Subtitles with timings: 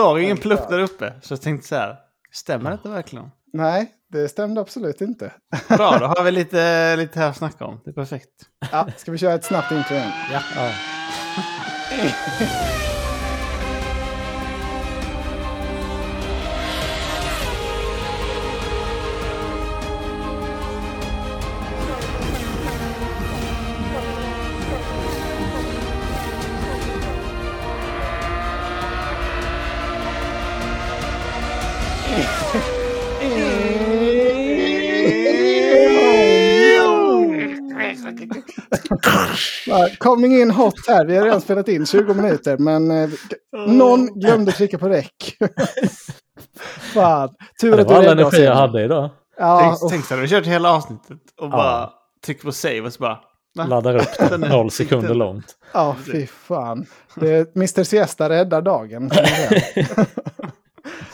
[0.00, 1.12] såg ingen plupp där uppe.
[1.22, 1.96] Så jag tänkte så här,
[2.32, 3.30] stämmer detta verkligen?
[3.52, 5.32] Nej, det stämde absolut inte.
[5.68, 7.80] Bra, då har vi lite, lite här att snacka om.
[7.84, 8.30] Det är perfekt.
[8.72, 10.10] Ja, ska vi köra ett snabbt intro igen?
[10.32, 10.40] Ja.
[10.56, 10.70] Ja.
[39.98, 41.04] Coming in hot här.
[41.04, 43.10] Vi har redan spelat in 20 minuter, men eh,
[43.66, 45.36] någon glömde trycka på räck.
[46.94, 47.28] Fan.
[47.60, 49.10] Tur Det att du var all energi jag hade idag.
[49.38, 51.90] Ja, Tänk, och, tänk så hade vi kört hela avsnittet och bara
[52.26, 53.18] trycker på save och så bara...
[53.58, 53.64] Va?
[53.64, 55.56] Laddar upp Den noll sekunder långt.
[55.72, 56.86] ja, fy fan.
[57.14, 59.10] Det, Mr Siesta räddar dagen.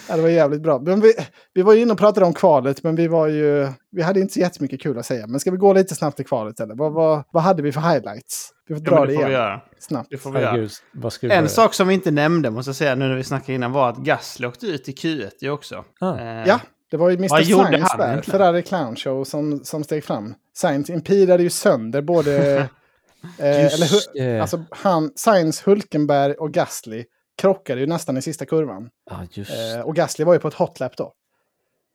[0.09, 0.79] ja, det var jävligt bra.
[0.79, 1.13] Men vi,
[1.55, 3.69] vi var ju inne och pratade om kvalet, men vi var ju...
[3.91, 5.27] Vi hade inte så jättemycket kul att säga.
[5.27, 6.75] Men ska vi gå lite snabbt till kvalet eller?
[6.75, 8.51] Vad, vad, vad hade vi för highlights?
[8.69, 9.43] Vi får Ja, dra men det det får vi igen.
[9.43, 9.61] göra.
[9.79, 10.11] Snabbt.
[10.11, 10.51] Det får vi göra.
[10.51, 13.53] Herregud, skulle En sak som vi inte nämnde måste jag säga nu när vi snackade
[13.53, 15.85] innan var att Gasly åkte ut i Q1 ju också.
[16.01, 16.19] Ah.
[16.19, 18.23] Eh, Ja, det var ju Mr Vad Science han där, egentligen?
[18.39, 20.35] Ferrari Clown Show, som, som steg fram.
[20.55, 22.57] Science impirade ju sönder både...
[23.39, 24.41] eh, Just eller, det.
[24.41, 27.05] alltså, han, Science, Hulkenberg och Gasly
[27.43, 28.91] krockade ju nästan i sista kurvan.
[29.31, 31.13] Just Eh, och Gasly var ju på ett hotlap då.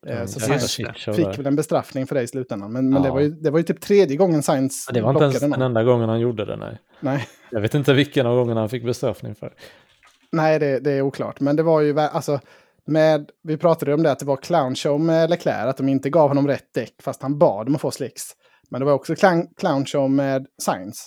[0.07, 0.39] Eh, Mm, så
[0.95, 2.71] show fick väl en bestraffning för det i slutändan.
[2.73, 3.13] Men, men det, Ja.
[3.13, 5.51] var ju, det var ju typ tredje gången Science Ja, Det var inte ens blockade
[5.53, 5.65] den någon.
[5.67, 6.77] enda gången han gjorde det, nej.
[6.99, 9.53] Nej, Jag vet inte vilken av gångerna han fick bestraffning för.
[10.31, 11.39] nej det, det är oklart.
[11.39, 12.39] Men det var ju, alltså,
[12.85, 16.09] med, vi pratade om det att det var clown show med Leclerc, att de inte
[16.09, 18.23] gav honom rätt däck fast han bad om att få slicks.
[18.69, 21.01] Men det var också clown, clown show med Science.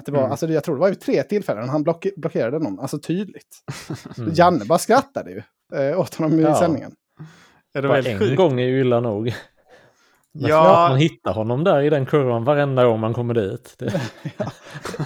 [0.00, 0.30] Att det var, Mm.
[0.30, 3.56] alltså, jag tror det var ju tre tillfällen han block, blockerade någon, alltså tydligt.
[4.18, 4.30] Mm.
[4.34, 5.42] Janne bara skrattade ju
[5.78, 6.54] eh, åt honom i Ja.
[6.58, 6.92] sändningen.
[7.72, 8.36] Ja, det var en sjukt.
[8.36, 9.24] gång är ju illa nog.
[10.32, 10.86] Men Ja.
[10.90, 13.74] man hittar honom där i den kurvan varenda gång man kommer dit.
[13.78, 14.00] Det,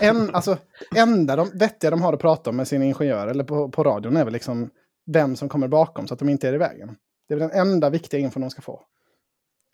[0.00, 0.56] En, alltså,
[0.96, 4.16] enda de, vettiga de har att prata om med sin ingenjör eller på, på radion
[4.16, 4.70] är väl liksom
[5.06, 6.96] vem som kommer bakom så att de inte är i vägen.
[7.28, 8.80] Det är den enda viktiga info de ska få.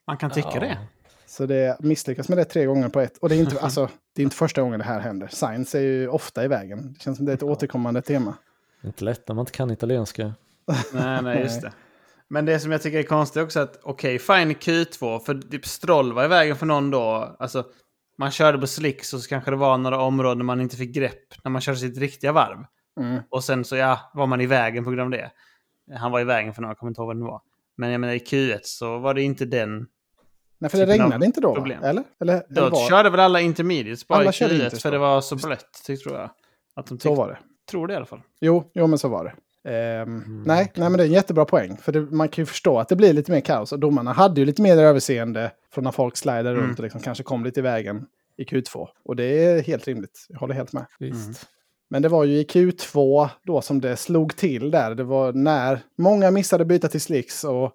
[0.06, 0.60] Man kan tycka Ja.
[0.60, 0.78] det.
[1.26, 3.18] Så det misslyckas med det tre gånger på ett.
[3.18, 5.28] Och det är inte, alltså, det är inte första gången det här händer.
[5.28, 6.92] Science är ju ofta i vägen.
[6.92, 8.34] Det känns som det är ett återkommande tema.
[8.80, 10.34] det är inte lätt när man inte kan italienska.
[10.92, 11.72] Nej, nej, just det.
[12.28, 15.34] Men det som jag tycker är konstigt också är att okej, fine i Q2, för
[15.34, 17.36] typ Stroll var i vägen för någon då.
[17.38, 17.64] Alltså,
[18.18, 21.44] man körde på slicks och så kanske det var några områden man inte fick grepp
[21.44, 22.64] när man körde sitt riktiga varv.
[23.00, 23.22] Mm.
[23.30, 25.30] Och sen så ja, var man i vägen på grund av det.
[25.98, 27.40] Han var i vägen för några, jag kommer inte ihåg vad det var.
[27.76, 29.86] Men jag menar i Q1 så var det inte den.
[30.60, 31.82] Nej, för det regnade inte då, problem.
[31.84, 32.04] eller?
[32.20, 34.98] eller, Då var, körde väl alla intermediates bara Alla i körde Q1 inters för det
[34.98, 36.30] var så blött, tyckte jag.
[36.74, 37.38] Att de Så var det.
[37.70, 38.20] tror det i alla fall.
[38.40, 39.32] Jo, jo men så var det.
[39.70, 41.76] Ehm, nej, nej, men det är en jättebra poäng.
[41.76, 43.72] För det, man kan ju förstå att det blir lite mer kaos.
[43.72, 46.62] Och domarna hade ju lite mer överseende från när folk slidade Mm.
[46.62, 48.06] runt och liksom kanske kom lite i vägen
[48.36, 48.88] i Q2.
[49.04, 50.26] Och det är helt rimligt.
[50.28, 50.86] Jag håller helt med.
[50.98, 51.24] Visst.
[51.26, 51.34] Mm.
[51.90, 54.94] Men det var ju i Q2 då som det slog till där.
[54.94, 57.72] Det var när många missade byta till slicks och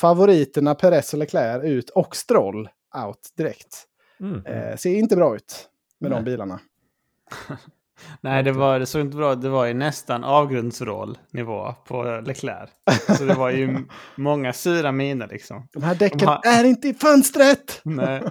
[0.00, 2.68] favoriterna Perez och Leclerc ut och Stroll
[3.06, 3.84] out direkt.
[4.20, 4.46] Mm.
[4.46, 5.68] Eh, ser inte bra ut
[6.00, 6.24] med de Nej.
[6.24, 6.60] bilarna.
[8.20, 9.42] Nej, det, var, det såg inte bra ut.
[9.42, 12.70] Det var ju nästan avgrundsvrål-nivå på Leclerc.
[13.18, 13.78] Så det var ju
[14.16, 15.68] många sura miner liksom.
[15.72, 17.80] De här däcken De har- är inte i fönstret!
[17.84, 18.22] Nej,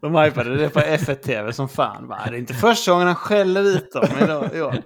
[0.00, 2.08] de hypade det på F1-TV som fan.
[2.08, 2.18] Va?
[2.24, 4.06] Det är inte första gången han skäller ut dem.
[4.22, 4.82] idag- år.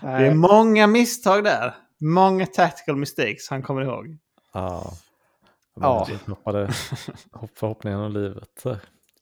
[0.00, 1.74] Det är många misstag där.
[2.00, 4.18] Många tactical mistakes han kommer ihåg.
[4.52, 4.92] Ja.
[5.80, 6.08] Ja.
[7.32, 8.62] Hopp förhoppningen om livet.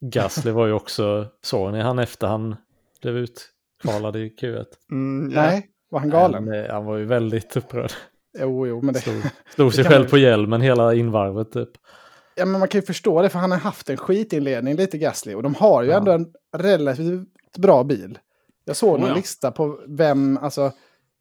[0.00, 2.56] Gasly var ju också, såg ni han efter han
[3.02, 4.64] blev utkvalad i Q1?
[4.90, 5.28] Mm.
[5.34, 6.48] Nej, var han galen?
[6.48, 7.92] Han, han var ju väldigt upprörd.
[8.38, 9.00] Jo, jo, men det...
[9.00, 9.22] Slog,
[9.54, 11.68] slog sig själv man- på hjälmen hela invarvet typ.
[12.34, 15.34] Ja, men man kan ju förstå det, för han har haft en skitinledning lite Gasly.
[15.34, 15.96] Och de har ju Ja.
[15.96, 16.26] ändå en
[16.56, 18.18] relativt bra bil.
[18.64, 19.14] Jag såg Oh, en ja.
[19.14, 20.72] lista på vem, alltså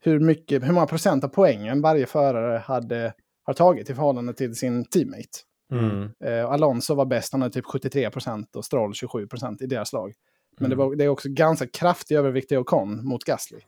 [0.03, 3.13] hur, mycket, hur många procent av poängen varje förare hade,
[3.43, 5.29] har tagit i förhållande till sin teammate.
[5.71, 6.09] Mm.
[6.25, 9.93] Eh, Alonso var bäst, han hade typ 73 procent och Stroll 27 procent i deras
[9.93, 10.13] lag.
[10.59, 10.87] Men det, Mm.
[10.89, 13.59] var, det är också ganska kraftig övervikt i Ocon mot Gasly.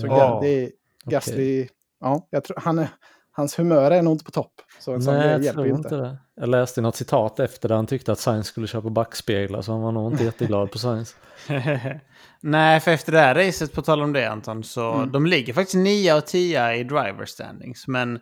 [0.00, 0.12] Så Ja.
[0.12, 0.70] Ga- det är,
[1.04, 1.68] Gasly,
[2.00, 2.88] ja, jag tror, han är,
[3.32, 4.52] hans humör är nog inte på topp.
[4.80, 5.96] Så en sån Nej, jag hjälper tror inte inte.
[5.96, 6.18] det.
[6.34, 9.80] Jag läste något citat efter där han tyckte att Sainz skulle köpa backspeglar så han
[9.80, 11.16] var nog inte jätteglad på Sainz.
[12.40, 15.12] Nej, för efter det här racet, på tal om det Anton, så Mm.
[15.12, 17.88] de ligger faktiskt 9 och 10 i driver standings.
[17.88, 18.20] Men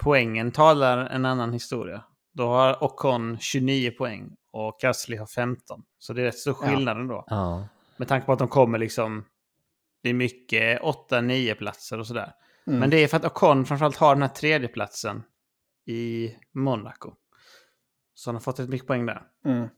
[0.00, 2.04] poängen talar en annan historia.
[2.32, 5.82] Då har Ocon 29 poäng och Gasly har 15.
[5.98, 6.68] Så det är rätt stor Ja.
[6.68, 7.24] skillnad ändå.
[7.26, 7.68] Ja.
[7.96, 9.24] Med tanke på att de kommer liksom...
[10.02, 12.32] Det är mycket 8-9 platser och sådär.
[12.66, 12.80] Mm.
[12.80, 15.22] Men det är för att Ocon framförallt har den här tredjeplatsen
[15.86, 17.12] i Monaco.
[18.14, 19.22] Så han har fått ett mycket poäng där.
[19.44, 19.68] Mm.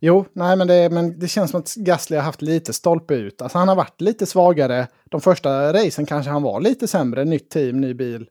[0.00, 3.42] Jo, nej, men det, men det känns som att Gasly har haft lite stolpe ut.
[3.42, 4.88] Alltså han har varit lite svagare.
[5.04, 7.24] De första racen kanske han var lite sämre.
[7.24, 8.28] Nytt team, ny bil.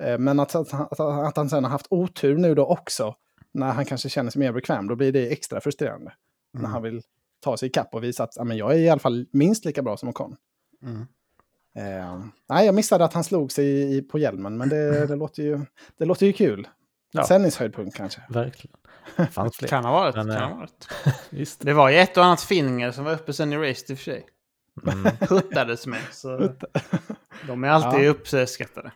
[0.00, 3.14] Eh, Men att, att, att, att han sen har haft otur nu då också.
[3.52, 4.88] När han kanske känner sig mer bekväm.
[4.88, 6.12] Då blir det extra frustrerande.
[6.52, 7.02] När han vill
[7.40, 9.82] ta sig ikapp och visa att ja, men jag är i alla fall minst lika
[9.82, 10.36] bra som Ocon.
[10.82, 11.06] Mm.
[11.74, 14.56] Eh, nej, jag missade att han slog sig i, i, på hjälmen.
[14.56, 15.60] Men det, det, låter, ju,
[15.98, 16.68] det låter ju kul.
[17.12, 17.24] Ja.
[17.26, 18.22] Sändningshöjdpunkt kanske.
[18.28, 18.76] Verkligen.
[19.30, 19.68] Fanns fler.
[19.68, 20.14] Kan ha varit.
[20.14, 20.88] Men, kan eh, ha varit.
[21.30, 21.60] Visst.
[21.60, 23.98] Det var ju ett och annat finger som var uppe sen i racet i och
[23.98, 24.26] för sig.
[24.92, 25.12] Mm.
[25.20, 26.00] Huttades med.
[26.12, 26.52] Så
[27.46, 28.10] de är alltid Ja.
[28.10, 28.92] uppskattade.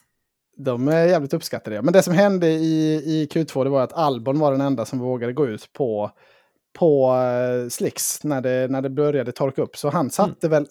[0.56, 1.82] De är jävligt uppskattade.
[1.82, 4.98] Men det som hände i, i Q2 det var att Albon var den enda som
[4.98, 6.10] vågade gå ut på,
[6.78, 9.76] på uh, slicks när det, när det började torka upp.
[9.76, 10.66] Så han satte väl...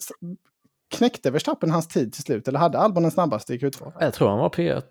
[0.90, 2.48] Knäckte Verstappen hans tid till slut?
[2.48, 3.92] Eller hade Albon den snabbaste i Q2?
[4.00, 4.82] Jag tror han var P1.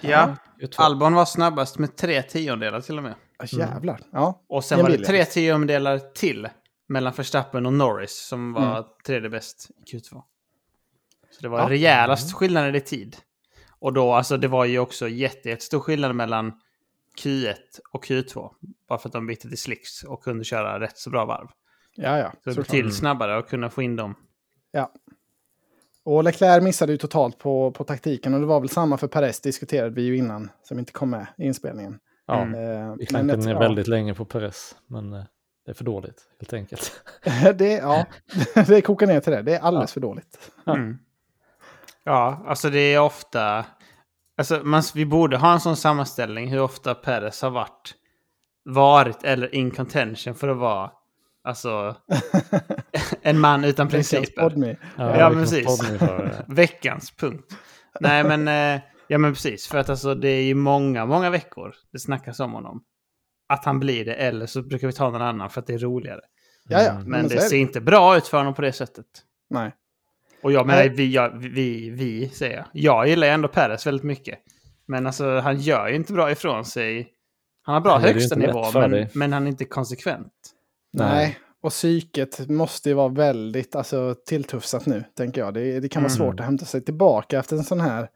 [0.00, 0.74] Ja, Q2.
[0.76, 3.14] Albon var snabbast med tre tiondelar till och med.
[3.38, 4.00] Ja, jävlar.
[4.12, 4.44] Ja.
[4.48, 6.48] Och sen En var det tre tiondelar till
[6.88, 8.84] mellan Verstappen och Norris som var Mm.
[9.06, 10.22] tredje bäst i Q2.
[11.30, 11.70] Så det var Ja.
[11.70, 13.16] rejälast skillnader i tid.
[13.78, 16.52] Och då, alltså det var ju också jätte, jättestor skillnad mellan
[17.22, 17.54] Q1
[17.92, 18.50] och Q2.
[18.88, 21.46] Bara för att de bytte till slicks och kunde köra rätt så bra varv.
[21.94, 22.32] Ja, ja.
[22.44, 24.14] Så det till snabbare och kunna få in dem.
[24.72, 24.92] Ja.
[26.04, 28.34] Och Leclerc missade ju totalt på, på taktiken.
[28.34, 31.26] Och det var väl samma för Perez, diskuterade vi ju innan, som inte kom med
[31.38, 31.98] i inspelningen.
[32.26, 32.52] Ja, Mm.
[32.52, 33.58] Vi men klankade ner ja.
[33.58, 34.76] väldigt länge på Perez.
[34.86, 35.24] Men eh,
[35.64, 37.02] det är för dåligt, helt enkelt.
[37.58, 38.06] det, ja,
[38.66, 39.42] det kokar ner till det.
[39.42, 39.94] Det är alldeles Ja.
[39.94, 40.50] för dåligt.
[40.66, 40.98] Mm.
[42.06, 43.64] Ja, alltså det är ofta...
[44.38, 47.94] Alltså man, vi borde ha en sån sammanställning hur ofta Perez har varit,
[48.64, 50.90] varit eller in contention för att vara
[51.44, 51.96] alltså,
[53.22, 54.42] en man utan principer.
[54.42, 54.76] Podme.
[54.96, 55.82] Ja, vilken precis.
[56.48, 57.56] Veckans punkt.
[58.00, 59.66] Nej men, eh, ja men precis.
[59.66, 62.82] För att alltså det är ju många, många veckor det snackas om honom.
[63.48, 65.78] Att han blir det eller så brukar vi ta någon annan för att det är
[65.78, 66.20] roligare.
[66.68, 66.90] Ja, ja.
[66.90, 67.04] Mm.
[67.04, 69.06] Men så det ser inte bra ut för honom på det sättet.
[69.50, 69.72] Nej.
[70.46, 72.66] Och jag menar, vi, jag, vi, vi säger jag.
[72.72, 74.38] Jag gillar ändå Perez väldigt mycket.
[74.86, 77.08] Men alltså han gör ju inte bra ifrån sig.
[77.62, 80.32] Han har bra är högsta nivå, men, men han är inte konsekvent.
[80.92, 81.14] Nej.
[81.14, 81.38] Nej.
[81.62, 85.54] Och psyket måste ju vara väldigt alltså, tilltufsat nu, tänker jag.
[85.54, 86.16] Det, det kan vara Mm.
[86.16, 88.08] svårt att hämta sig tillbaka efter en sån här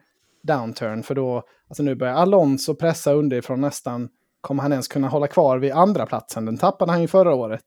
[0.42, 1.02] downturn.
[1.02, 4.08] För då, alltså nu börjar Alonso pressa underifrån nästan.
[4.40, 6.44] Kommer han ens kunna hålla kvar vid andra platsen?
[6.44, 7.66] Den tappade han ju förra året.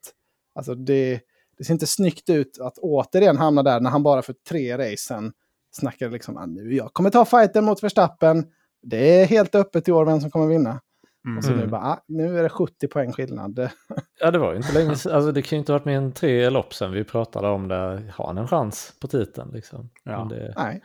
[0.56, 1.20] Alltså det,
[1.58, 4.98] det ser inte snyggt ut att återigen hamna där när han bara för tre race
[4.98, 5.32] sen
[5.72, 8.46] snackade liksom att nu jag kommer ta fighten mot Verstappen.
[8.82, 10.82] Det är helt öppet i år vem som kommer vinna.
[11.26, 11.38] Mm.
[11.38, 11.70] Och så nu Mm.
[11.70, 13.70] bara, ah, nu är det 70 poäng skillnad.
[14.20, 15.16] Ja, det var ju inte länge sedan.
[15.16, 17.68] Alltså, det kan ju inte ha varit mer än tre lopp sedan vi pratade om
[17.68, 18.04] det.
[18.14, 19.90] Har han en chans på titeln liksom?
[20.04, 20.20] Ja.
[20.20, 20.82] Men det, Nej.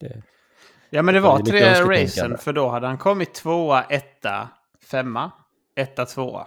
[0.00, 0.22] det,
[0.90, 4.48] Ja, men det Det var lite tre racen, för då hade han kommit tvåa, etta,
[4.90, 5.30] femma,
[5.76, 6.46] etta, tvåa.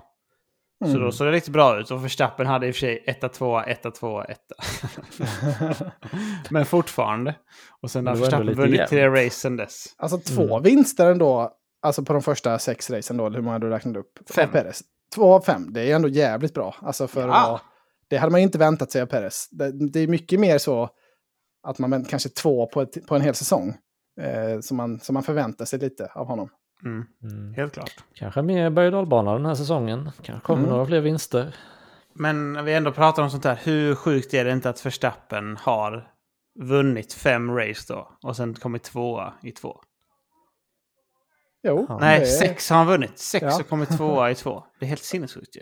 [0.81, 1.01] Så Mm.
[1.01, 1.91] då såg det riktigt bra ut.
[1.91, 4.55] Och Verstappen hade i och för sig etta, tvåa, etta, tvåa, etta.
[6.49, 7.35] men fortfarande.
[7.81, 9.85] Och sen har Verstappen vunnit tre race sen dess.
[9.97, 10.63] Alltså två Mm.
[10.63, 11.51] vinster ändå,
[11.81, 14.29] alltså på de första sex racen då, eller hur många du räknade upp?
[14.35, 14.49] Fem.
[14.51, 14.81] Perez.
[15.15, 16.75] Två av fem, det är ändå jävligt bra.
[16.81, 17.55] Alltså för Ja.
[17.55, 17.61] att
[18.09, 19.47] det hade man ju inte väntat sig av Perez.
[19.51, 20.89] Det, det är mycket mer så
[21.67, 23.73] att man kanske två på, ett, på en hel säsong.
[24.21, 26.49] Eh, som, man, som man förväntar sig lite av honom.
[26.85, 27.53] Mm, mm.
[27.53, 27.95] helt klart.
[28.13, 30.11] Kanske mer berg och dalbana den här säsongen.
[30.21, 30.71] Kanske kommer Mm.
[30.71, 31.55] några fler vinster.
[32.13, 35.57] Men när vi ändå pratar om sånt här, hur sjukt är det inte att Verstappen
[35.57, 36.11] har
[36.59, 39.81] vunnit fem race då och sen kommit tvåa i två?
[41.63, 41.97] Jo.
[41.99, 43.19] Nej, är- sex har han vunnit.
[43.19, 43.59] Sex Ja.
[43.59, 44.63] och kommit tvåa i två.
[44.79, 45.61] Det är helt sinnessjukt ju.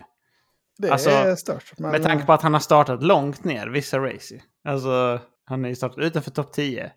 [0.78, 1.74] det alltså, är stört.
[1.78, 4.42] Men, Med tanke på att han har startat långt ner vissa race.
[4.64, 6.92] Alltså, han har ju startat utanför topp 10.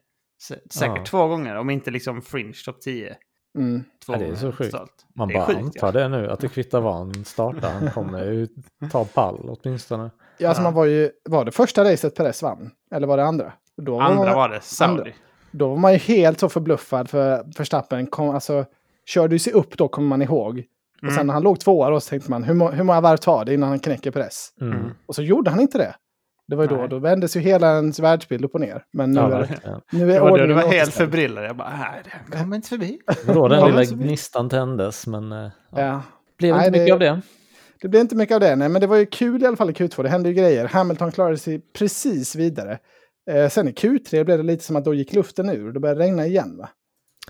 [0.51, 1.05] Sä- Säkert Ja.
[1.05, 3.17] två gånger, om inte liksom fringe topp 10.
[3.59, 4.75] Mm, Två Ja, det är så sjukt.
[5.15, 5.93] Man bara sjukt, antar ja.
[5.93, 7.71] det nu, att det kvittar vad han startar.
[7.71, 8.49] Han kommer ju
[8.93, 10.11] ta pall åtminstone.
[10.39, 10.65] ja, alltså Ja.
[10.65, 12.71] man var ju, var det första racet Perez vann?
[12.95, 13.53] Eller var det andra?
[13.77, 14.91] Då Andra man, var det, Saudi.
[15.01, 15.13] andra.
[15.51, 18.65] Då var man ju helt så förbluffad för Verstappen kom, alltså,
[19.07, 20.65] körde ju sig upp då kommer man ihåg.
[20.97, 21.15] Och Mm.
[21.15, 23.45] sen när han låg tvåa då så tänkte man hur, må, hur många varv tar
[23.45, 24.49] det innan han knäcker press?
[24.61, 24.73] Mm.
[24.79, 24.91] Mm.
[25.07, 25.95] Och så gjorde han inte det.
[26.49, 28.85] Det var ju då, då vändes ju hela ens världsbild upp och ner.
[28.93, 29.81] Men nu Ja, är, verkligen.
[29.93, 31.45] nu är Det var, då det var helt förbryllad.
[31.45, 32.99] Jag bara, nej, det kommer inte förbi.
[33.07, 35.81] Det var då den Ja, lilla gnistan tändes, men eh, ja.
[35.81, 36.03] Ja.
[36.39, 37.21] blev Nej, inte mycket det- av det.
[37.83, 39.71] Det blev inte mycket av det, nej, men det var ju kul i alla fall
[39.71, 40.03] i Q2.
[40.03, 40.69] Det hände ju grejer.
[40.69, 42.79] Hamilton klarade sig precis vidare.
[43.31, 45.73] Eh, sen i Q3 blev det lite som att då gick luften ur.
[45.73, 46.69] Det började regna igen va?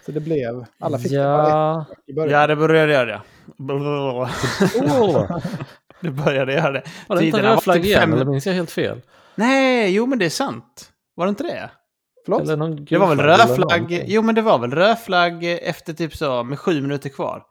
[0.07, 2.41] Så det blev, alla fick det bara Ja, ett i början.
[2.41, 3.21] Ja, det började göra det.
[6.03, 6.83] Det började göra det.
[7.09, 9.01] var det Tiderna röd flagg typ igen, fem- eller minns jag helt fel?
[9.35, 10.93] Nej, jo men det är sant.
[11.15, 11.71] Var det inte det?
[12.25, 12.47] Förlåt?
[12.47, 14.05] Det var väl gul flagg rödflagg?
[14.07, 17.43] Jo, men det var väl rödflagg efter typ så med sju minuter kvar.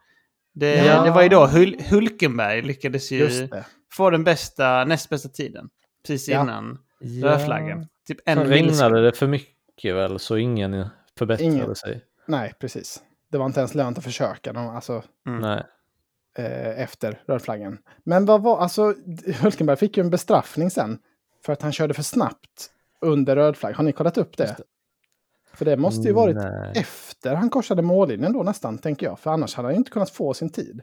[0.54, 1.04] Det, Ja.
[1.04, 3.48] det var ju då Hul Hulkenberg lyckades ju
[3.98, 5.70] få den bästa, näst bästa tiden.
[6.08, 6.42] Precis Ja.
[6.42, 7.28] innan Ja.
[7.28, 7.88] rödflaggen.
[8.08, 10.86] Typ en Sen regnade det för mycket väl, så ingen
[11.18, 11.76] förbättrade Ingen.
[11.76, 12.02] sig.
[12.28, 13.02] Nej, precis.
[13.32, 14.54] Det var inte ens lönt att försöka.
[14.54, 15.40] De, alltså, Mm.
[15.42, 15.64] Nej.
[16.38, 17.78] Eh, efter rödflaggen.
[18.04, 18.94] Men vad var, alltså,
[19.42, 21.00] Hulkenberg fick ju en bestraffning sen
[21.46, 22.70] för att han körde för snabbt
[23.02, 23.74] under rödflagg.
[23.76, 24.56] Har ni kollat upp det?
[25.54, 26.72] För det måste ju varit Nej.
[26.76, 29.20] efter han korsade mållinjen då nästan, tänker jag.
[29.20, 30.82] För annars hade han ju inte kunnat få sin tid.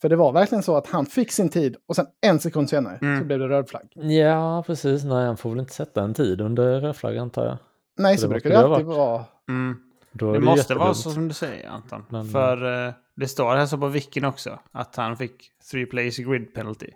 [0.00, 2.98] För det var verkligen så att han fick sin tid och sen en sekund senare
[3.02, 3.18] Mm.
[3.20, 3.88] så blev det röd flagg.
[3.94, 5.04] Ja, precis.
[5.04, 7.58] Nej, han får väl inte sätta en tid under rödflagg antar jag.
[7.98, 9.24] Nej, Så så det brukar det alltid vara.
[9.48, 9.76] Mm.
[10.12, 10.96] Det det måste vara jättedumt.
[10.96, 12.04] så som du säger Anton.
[12.08, 16.16] Men- För eh, det står här så på Wikin också att han fick three players
[16.16, 16.90] grid penalty.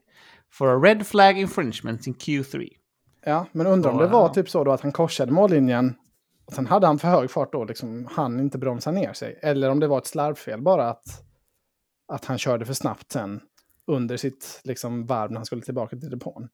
[0.53, 2.69] For a red flag infringement in Q3.
[3.25, 5.95] Ja, men undrar om det var typ så då att han korsade mållinjen
[6.45, 9.39] och sen hade han för hög fart då, liksom han inte bromsa ner sig.
[9.43, 11.05] Eller om det var ett slarvfel bara att,
[12.13, 13.41] att han körde för snabbt sen
[13.87, 16.49] under sitt liksom, varv när han skulle tillbaka till depån.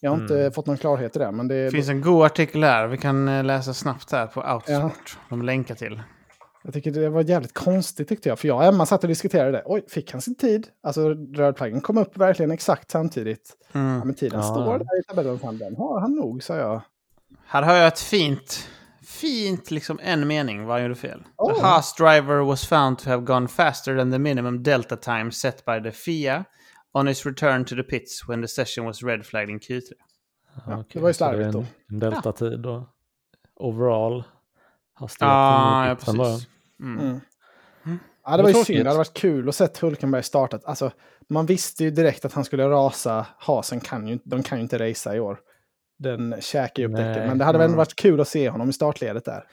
[0.00, 0.52] Jag har inte Mm.
[0.52, 2.86] fått någon klarhet i det, men det finns en god artikel här.
[2.86, 5.18] Vi kan eh, läsa snabbt här på Autosport.
[5.28, 6.02] De länkar till.
[6.62, 8.38] Jag tycker det var jävligt konstigt tyckte jag.
[8.38, 9.62] För jag och Emma satt och diskuterade det.
[9.66, 10.68] Oj, fick han sin tid?
[10.82, 13.56] Alltså rödflaggen kom upp verkligen exakt samtidigt.
[13.72, 13.98] Ja, Mm.
[14.06, 14.44] men tiden Ja.
[14.46, 15.38] står där i tabellen.
[15.38, 16.80] Fan, Den har han nog, sa jag.
[17.46, 18.68] Här har jag ett fint,
[19.02, 21.22] fint liksom en mening vad han gjorde fel.
[21.36, 21.54] Oh.
[21.54, 25.64] The Haas driver was found to have gone faster than the minimum delta time set
[25.64, 26.44] by the FIA
[26.92, 29.80] on his return to the pits when the session was red flagged in Q3.
[30.66, 30.84] Ja, okej.
[30.92, 31.64] det var ju slarvigt en, då.
[31.90, 32.88] En deltatid då.
[33.56, 34.24] Overall
[35.00, 35.32] hastighet.
[35.32, 36.48] Ah, ja, bara- precis.
[36.80, 37.00] Mm.
[37.00, 37.20] Mm.
[37.86, 37.98] Mm.
[38.24, 38.84] Ja, det var ju synd.
[38.84, 40.64] Det hade varit kul att se Hulkenberg startat.
[40.64, 40.90] Alltså,
[41.28, 43.26] man visste ju direkt att han skulle rasa.
[43.38, 45.38] Hasen kan ju, de kan ju inte racea i år.
[45.98, 47.26] Den käkar ju upp däcken.
[47.28, 47.78] Men det hade väl ändå Mm.
[47.78, 49.44] varit kul att se honom i startledet där.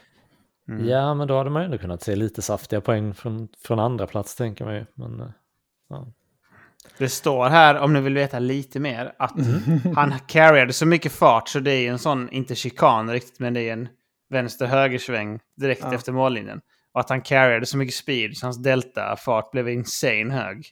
[0.70, 0.88] Mm.
[0.88, 4.08] Ja, men då hade man ju ändå kunnat se lite saftiga poäng från, från andra
[4.08, 4.86] plats tänker man ju.
[4.96, 5.28] Men, eh,
[5.90, 6.08] ja.
[6.98, 9.34] Det står här, om ni vill veta lite mer, att
[9.96, 13.62] han carryade så mycket fart så det är en sån, inte chikan riktigt, men det
[13.70, 13.88] är en
[14.30, 15.94] vänster-högersväng direkt Ja.
[15.94, 16.62] efter mållinjen.
[16.94, 20.66] Och att han carryade så mycket speed så hans delta-fart blev insane hög.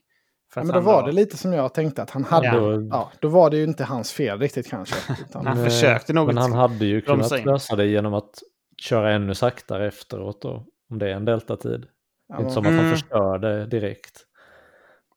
[0.53, 2.47] För Ja, att men då var det lite som jag tänkte att han hade.
[2.47, 2.71] Ja.
[2.71, 3.12] Ja.
[3.13, 4.95] Då, då var det ju inte hans fel riktigt kanske.
[5.29, 7.43] Utan, Han försökte nog Men han hade ju kunnat in.
[7.45, 8.39] lösa det genom att
[8.81, 10.65] köra ännu saktare efteråt då.
[10.89, 11.85] Om det är en deltatid.
[12.29, 12.91] ja, Inte som att han Mm.
[12.91, 14.21] förstör det direkt.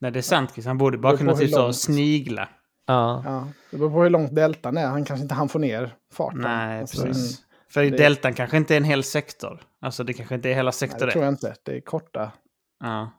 [0.00, 0.66] Nej, det är sant Chris.
[0.66, 2.48] Han borde bara kunna typ så snigla.
[2.86, 4.86] Ja, ja, det beror på hur långt deltan är.
[4.86, 6.40] Han kanske inte han får ner farten.
[6.40, 7.40] Nej, Alltså, precis.
[7.70, 9.60] För det- deltan kanske inte är en hel sektor.
[9.80, 11.12] Alltså det kanske inte är hela Nej, sektor det det.
[11.12, 11.54] tror jag inte.
[11.62, 12.32] Det är korta.
[12.80, 13.10] Ja.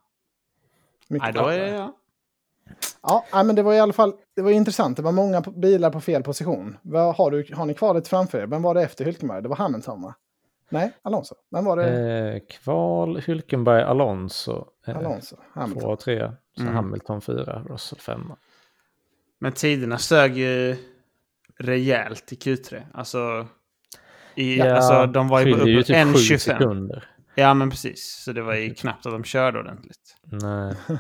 [1.08, 1.70] Mycket Nej, då är det,
[3.02, 3.24] ja.
[3.44, 4.98] Men det var i alla fall det var intressant.
[4.98, 6.78] Det var många bilar på fel position.
[6.82, 8.48] Vad har, du, har ni kvalet framför er?
[8.48, 9.42] Vem var det efter Hülkenberg?
[9.42, 10.16] Det var Hamilton, va?
[10.70, 11.36] Nej, Alonso.
[11.52, 12.34] Vem var det?
[12.34, 14.66] eh, Kval, Hülkenberg, Alonso.
[14.88, 15.36] Eh, Alonso.
[15.36, 15.90] Två Hamilton.
[15.92, 16.32] och tre.
[16.56, 16.76] Så Mm.
[16.76, 18.36] Hamilton fyra, Russell femma.
[19.40, 20.76] Men tiderna sög ju
[21.60, 22.82] rejält i Q3.
[22.94, 23.48] Alltså,
[24.42, 26.38] i, Ja, alltså de var ju upp typ sju 1.25.
[26.38, 27.08] sekunder.
[27.36, 28.22] Ja, men precis.
[28.26, 30.16] Så det var ju knappt att de körde ordentligt.
[30.24, 30.74] Nej.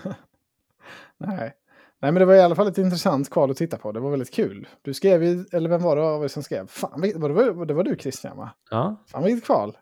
[1.17, 1.53] Nej.
[2.01, 3.91] Nej, men det var i alla fall ett intressant kval att titta på.
[3.91, 4.67] Det var väldigt kul.
[4.81, 6.67] Du skrev ju, eller vem var det av er som skrev?
[6.67, 8.49] Fan, det, var, det var du Christian, va?
[8.71, 9.77] Ja, Fan, vilket kval.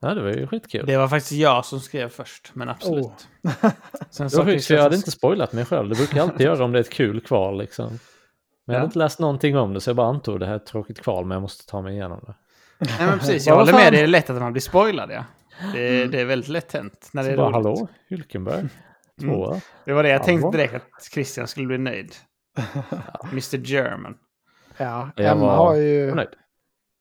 [0.00, 0.86] ja, det var ju skitkul.
[0.86, 3.04] Det var faktiskt jag som skrev först, men absolut.
[3.04, 3.70] Oh.
[4.10, 5.88] Sen för Christian jag hade inte spoilat mig själv.
[5.88, 7.86] Det brukar jag alltid göra om det är ett kul kval liksom.
[7.86, 7.98] Men
[8.66, 8.88] jag hade Ja.
[8.88, 11.24] inte läst någonting om det så jag bara antog det här är ett tråkigt kval
[11.24, 12.34] men jag måste ta mig igenom det.
[12.78, 13.46] Nej, men precis.
[13.46, 13.92] Jag håller med.
[13.92, 15.24] Det är lätt att man blir spoilad, ja.
[15.72, 17.54] Det, det är väldigt lätt hänt när det Så är bara roligt.
[17.54, 18.68] hallå, Hulkenberg,
[19.20, 19.60] tvåa.
[19.84, 22.14] Det var det jag tänkte direkt, att Christian skulle bli nöjd.
[23.32, 24.14] Mr German.
[24.76, 26.14] Ja, Jag Emma var har ju...
[26.14, 26.28] nöjd.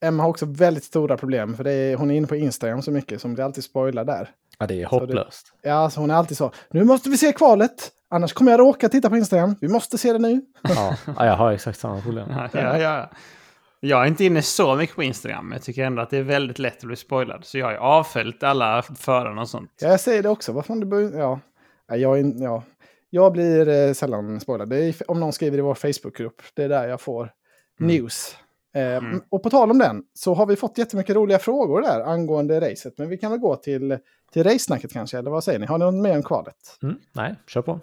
[0.06, 1.56] Emma har också väldigt stora problem.
[1.58, 4.30] För det är, hon är inne på Instagram så mycket som blir alltid spoilad där.
[4.60, 5.54] Ja, det är hopplöst.
[5.62, 6.52] Ja, så hon är alltid så.
[6.72, 7.92] Nu måste vi se kvalet.
[8.10, 9.56] Annars kommer jag råka titta på Instagram.
[9.62, 10.42] Vi måste se det nu.
[10.62, 10.96] Ja.
[11.18, 12.28] ja, jag har exakt samma problem.
[12.30, 13.10] Ja, ja, ja.
[13.86, 16.24] Jag är inte inne så mycket på Instagram, men jag tycker ändå att det är
[16.24, 17.46] väldigt lätt att bli spoilad.
[17.46, 19.72] Så jag har ju avföljt alla förarna och sånt.
[19.82, 20.52] Ja, jag säger det också.
[20.52, 21.40] Vad fan, bör, ja.
[21.88, 22.64] Ja, jag, är ja.
[23.10, 24.70] jag blir eh, sällan spoilad.
[24.70, 26.42] Det är om någon skriver i vår Facebookgrupp.
[26.54, 27.30] Det är där jag får
[27.80, 28.38] news.
[28.76, 32.60] Eh, Och på tal om den så har vi fått jättemycket roliga frågor där angående
[32.72, 32.98] racet.
[32.98, 33.98] Men vi kan väl gå till,
[34.34, 35.66] till race-snacket kanske, eller vad säger ni?
[35.66, 36.78] Har ni något mer om kvalet?
[36.84, 37.80] Mm, nej, kör på.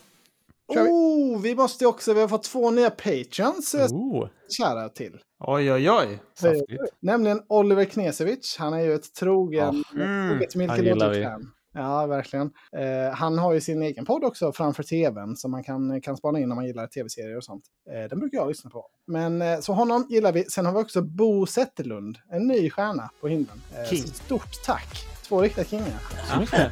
[0.79, 5.19] Oh, vi måste också, vi har fått två nya patrons, eh, Oh, kära till.
[5.47, 6.19] Oj, oj, oj.
[6.41, 6.83] saftigt.
[7.03, 8.57] Nämligen Oliver Knesevic.
[8.59, 11.17] Han är ju ett trogen, Mm, troget han gillar vi.
[11.19, 12.50] Milky fan Ja, verkligen.
[12.77, 16.39] Eh, han har ju sin egen podd också framför tvn som man kan, kan spana
[16.39, 17.65] in om man gillar tv-serier och sånt.
[17.91, 18.87] Eh, den brukar jag lyssna på.
[19.07, 20.45] Men eh, så honom gillar vi.
[20.45, 23.62] Sen har vi också Bo Zetterlund, en ny stjärna på himlen.
[23.77, 24.03] Eh, King.
[24.07, 25.07] Stort tack!
[25.29, 26.00] Två riktiga kingar.
[26.41, 26.61] Mycket.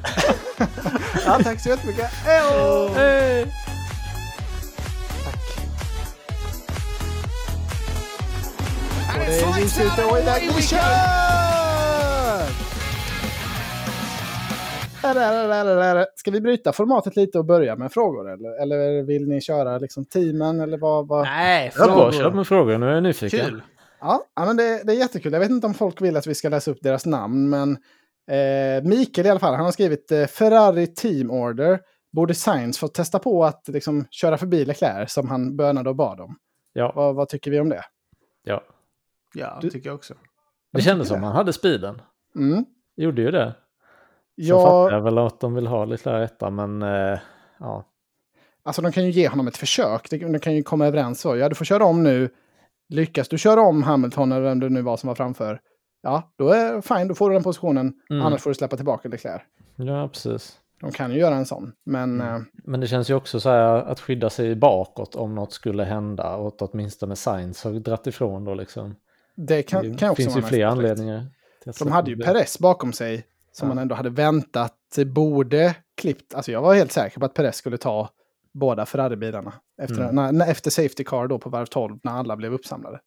[1.27, 2.05] Ja, tack så jättemycket.
[2.05, 3.47] Hej!
[9.09, 11.39] Och det är ljusut och iväg vi kör!
[16.15, 18.31] Ska vi bryta formatet lite och börja med frågor?
[18.33, 20.61] Eller, eller vill ni köra liksom teamen?
[20.61, 21.25] Eller vad, vad?
[21.25, 22.37] Nej, Jag bara kör frågor.
[22.37, 23.41] med frågor, nu är jag nyfiken.
[23.47, 23.63] Kul.
[24.01, 25.33] Ja, ja, men det, det är jättekul.
[25.33, 27.71] Jag vet inte om folk vill att vi ska läsa upp deras namn, men
[28.31, 31.81] eh, Mikael i alla fall, han har skrivit eh, Ferrari Team Order.
[32.13, 36.21] Borde Sainz få testa på att liksom, köra förbi Leclerc som han bönade och bad
[36.21, 36.37] om?
[36.73, 37.83] Ja, Vad, vad tycker vi om det?
[38.45, 38.63] ja.
[39.39, 40.15] Ja, Du- tycker jag också.
[40.73, 42.03] Det kändes som han hade speeden.
[42.37, 42.65] Mm.
[42.97, 43.55] Gjorde ju det.
[43.55, 47.19] Så Ja, fattar jag väl att de vill ha lite där etta, men eh,
[47.61, 47.85] ja.
[48.63, 50.11] alltså de kan ju ge honom ett försök.
[50.11, 51.37] De, de kan ju komma överens så.
[51.37, 52.31] Ja, du får köra om nu.
[52.89, 55.61] Lyckas du köra om Hamilton eller vem det nu var som var framför.
[56.03, 57.93] Ja, då är fine, då får du den positionen.
[58.11, 58.27] Mm.
[58.27, 59.43] Annars får du släppa tillbaka Leclerc.
[59.77, 60.59] Ja, precis.
[60.81, 61.73] De kan ju göra en sån.
[61.87, 62.35] Men Mm.
[62.35, 65.85] eh, Men det känns ju också så här att skydda sig bakåt om något skulle
[65.85, 68.95] hända och att åtminstone Sainz har dratt ifrån då liksom.
[69.47, 70.73] Det kan, det kan också finns ju en fler aspekt.
[70.79, 71.27] anledningar.
[71.79, 72.17] De hade ju.
[72.19, 73.75] Perez bakom sig som Ja.
[73.75, 74.75] man ändå hade väntat
[75.07, 76.35] borde klippt.
[76.35, 78.09] Alltså jag var helt säker på att Perez skulle ta
[78.55, 79.53] båda Ferrari-bilarna.
[79.83, 80.15] Efter, Mm.
[80.15, 83.01] när, när, efter Safety Car då på varv 12 när alla blev uppsamlade.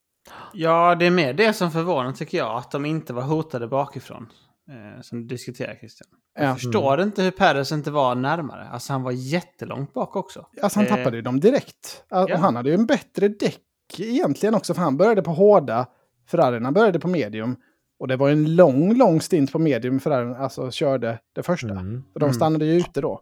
[0.53, 2.57] Ja, det är mer det som förvånar tycker jag.
[2.57, 4.27] Att de inte var hotade bakifrån.
[4.69, 6.07] Eh, som du diskuterar Christian.
[6.39, 6.55] Jag Ja.
[6.55, 8.67] förstår inte hur Perez inte var närmare.
[8.69, 10.45] Alltså han var jättelångt bak också.
[10.61, 12.03] Alltså han Eh, tappade ju dem direkt.
[12.11, 12.37] Och ja.
[12.37, 13.59] han hade ju en bättre däck
[13.99, 14.73] egentligen också.
[14.73, 15.85] För han började på hårda,
[16.31, 17.55] Ferrarierna började på medium.
[17.99, 21.69] Och det var en lång, lång stint på medium Ferrari alltså körde det första.
[21.69, 22.03] Mm.
[22.13, 22.33] För de Mm.
[22.33, 23.21] stannade ju ute då.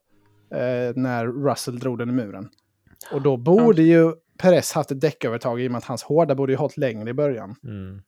[0.56, 2.50] Eh, när Russell drog den i muren.
[3.12, 6.52] Och då borde ju Perez haft ett däckövertag i och med att hans hårda borde
[6.54, 7.56] ju hållit längre i början.
[7.64, 8.02] Mm.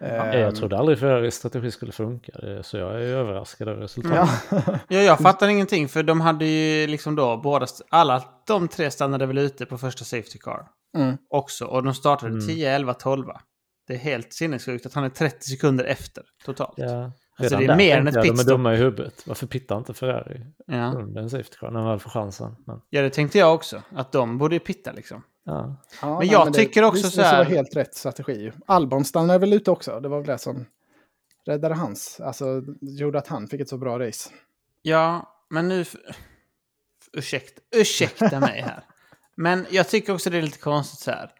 [0.00, 4.28] Eh, Jag trodde aldrig Ferraris strategi skulle funka, det- så jag är överraskad över resultatet.
[4.50, 4.78] Ja.
[4.88, 5.88] Ja, jag fattar ingenting.
[5.88, 7.66] För de hade ju liksom då båda...
[7.88, 10.66] Alla de tre stannade väl ute på första Safety Car.
[10.96, 11.16] Mm.
[11.30, 11.64] Också.
[11.64, 12.46] Och de startade Mm.
[12.46, 13.26] 10, 11, 12.
[13.88, 16.74] Det är helt sinnessjukt att han är 30 sekunder efter totalt.
[16.76, 17.12] Ja.
[17.40, 18.48] Alltså, Redan det är där mer än ett jag, De är pitstop.
[18.48, 19.26] dumma i huvudet.
[19.26, 20.92] Varför pittar inte Ferrari Ja.
[20.96, 22.56] under en safety car när de väl får chansen?
[22.66, 23.82] Men, ja, det tänkte jag också.
[23.94, 25.22] Att de borde ju pitta liksom.
[25.44, 25.76] ja.
[26.02, 28.52] Ja, Men jag tycker också visade så här- vara helt rätt strategi.
[28.66, 30.00] Albon stannade väl ute också.
[30.00, 30.64] Det var väl det som
[31.46, 32.20] räddade hans.
[32.20, 34.30] Alltså gjorde att han fick ett så bra race.
[34.82, 35.84] Ja, men nu...
[37.12, 38.82] Ursäkta, ursäkta mig här.
[39.34, 41.30] Men jag tycker också det är lite konstigt så här.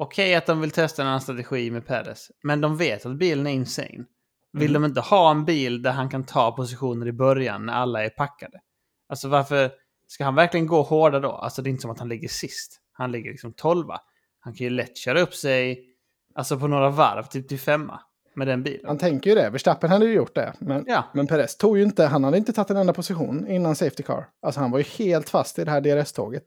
[0.00, 3.46] Okej att de vill testa en annan strategi med Perez, men de vet att bilen
[3.46, 4.04] är insane.
[4.52, 8.04] Vill de inte ha en bil där han kan ta positioner i början när alla
[8.04, 8.60] är packade?
[9.08, 9.70] Alltså varför
[10.06, 11.30] ska han verkligen gå hårda då?
[11.30, 12.80] Alltså det är inte som att han ligger sist.
[12.92, 14.00] Han ligger liksom tolva.
[14.40, 15.84] Han kan ju lätt köra upp sig,
[16.34, 18.00] alltså på några varv, typ till femma
[18.38, 18.80] med den bilen.
[18.86, 19.50] Han tänker ju det.
[19.50, 20.52] Verstappen hade ju gjort det.
[20.58, 21.04] Men, Ja.
[21.14, 24.26] men Perez tog ju inte, han hade inte tagit en enda position innan Safety Car.
[24.42, 26.44] Alltså han var ju helt fast i det här DRS-tåget.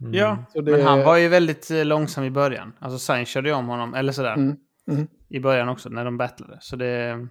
[0.00, 0.14] Mm.
[0.14, 2.72] Ja, Så det- men han var ju väldigt eh, långsam i början.
[2.78, 4.56] Alltså Sainz körde ju om honom, eller sådär, Mm.
[4.90, 5.06] Mm.
[5.28, 6.58] i början också när de battlade.
[6.60, 7.26] Så det...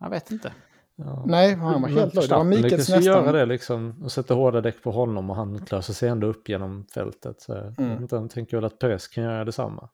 [0.00, 0.52] Jag vet inte.
[0.96, 1.24] Ja.
[1.26, 2.24] Nej, han var helt låg.
[2.24, 3.34] Det var Mikels lyckas ju göra nästan.
[3.34, 6.86] det liksom och sätta hårda däck på honom och han klöser sig ändå upp genom
[6.94, 7.40] fältet.
[7.40, 8.02] Så jag Mm.
[8.02, 9.88] inte, jag tänker väl att Perez kan göra detsamma.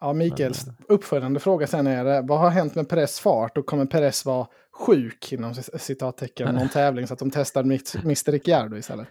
[0.00, 3.86] Ja, Mikels uppföljande fråga sen är det, vad har hänt med Perez fart och kommer
[3.86, 8.32] Perez vara sjuk inom citattecken någon tävling så att de testar Mr.
[8.32, 9.08] Ricciardo istället?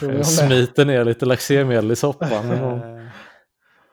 [0.00, 0.24] Det?
[0.24, 2.48] Smiter ner lite laxermedel i soppan.
[2.48, 2.96] någon.
[2.98, 3.06] Eh,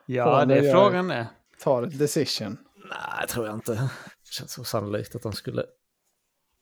[0.06, 1.26] Ja, Fan, det det är frågan det.
[1.62, 2.58] Tar ett decision.
[2.90, 3.72] Nej, tror jag inte.
[3.72, 3.88] Det
[4.30, 5.64] känns osannolikt att de skulle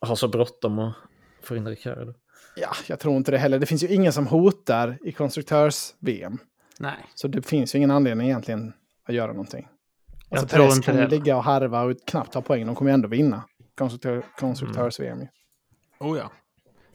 [0.06, 0.94] ha så bråttom att
[1.42, 2.14] få in Ricciardo.
[2.56, 3.58] Ja, jag tror inte det heller.
[3.58, 6.38] Det finns ju ingen som hotar i konstruktörs-VM.
[6.78, 7.06] Nej.
[7.14, 8.72] Så det finns ju ingen anledning egentligen
[9.09, 9.68] att göra någonting.
[10.31, 12.66] Jag Alltså inte kan det ligga och harva och knappt ta poäng.
[12.66, 13.44] De kommer ju ändå vinna
[13.75, 15.21] konstruktör, konstruktörs-VM.
[15.21, 15.27] ju.
[16.01, 16.31] Oh ja.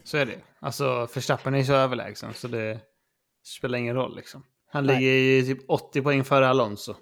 [0.04, 0.36] Så är det.
[0.60, 2.80] Alltså, Verstappen är ju så överlägsen så det
[3.46, 4.42] spelar ingen roll liksom.
[4.70, 4.96] Han Nej.
[4.96, 6.92] ligger ju typ 80 poäng före Alonso.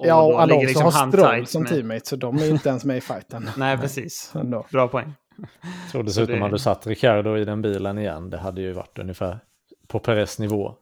[0.00, 2.68] Och Ja, och Alonso liksom har Stroll tight som med- teammate, så de är inte
[2.68, 3.50] ens med i fighten.
[3.56, 4.32] Nej, precis.
[4.34, 4.66] Ändå.
[4.72, 5.14] Bra poäng.
[5.62, 8.30] Jag tror dessutom det- hade du satt Ricciardo i den bilen igen.
[8.30, 9.38] Det hade ju varit ungefär
[9.86, 10.74] på Perez nivå.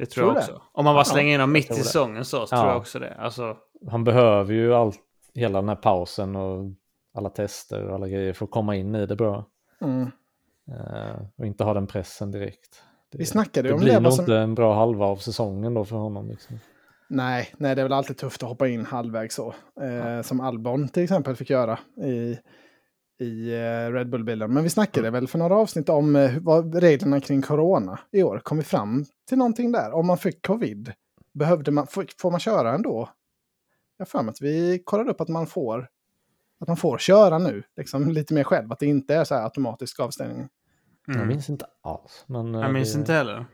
[0.00, 0.62] Det tror jag Tror också.
[0.72, 1.74] Om man bara slänger in dem mitt i det.
[1.74, 2.60] säsongen så, så Ja.
[2.60, 3.14] tror jag också det.
[3.14, 3.56] Alltså,
[3.90, 4.92] Han behöver ju all,
[5.34, 6.64] hela den här pausen och
[7.14, 9.44] alla tester och alla grejer för att komma in i det bra.
[9.80, 10.10] Mm.
[10.70, 12.82] Eh, och inte ha den pressen direkt.
[13.12, 13.94] Det, Vi snackade det om blir det.
[14.00, 14.22] nog Vad som...
[14.22, 16.28] inte en bra halva av säsongen då för honom.
[16.28, 16.58] Liksom.
[17.08, 19.54] nej, nej, det är väl alltid tufft att hoppa in halvvägs så.
[19.80, 22.38] Eh, som Albon till exempel fick göra i,
[23.20, 24.52] i eh, Red Bull-bilen.
[24.54, 28.38] Men vi snackade väl för några avsnitt om eh, vad reglerna kring corona i år.
[28.44, 29.92] Kom vi fram till någonting där?
[29.92, 30.92] Om man fick covid,
[31.34, 33.08] behövde man, får, man köra ändå?
[33.96, 35.88] Jag har för mig att vi kollade upp att man får,
[36.60, 38.72] att man får köra nu, liksom lite mer själv.
[38.72, 40.48] Att det inte är så här automatisk avstängning.
[41.06, 41.28] Jag Mm.
[41.28, 42.24] minns inte alls.
[42.26, 43.46] Men, eh, Jag minns det- inte heller.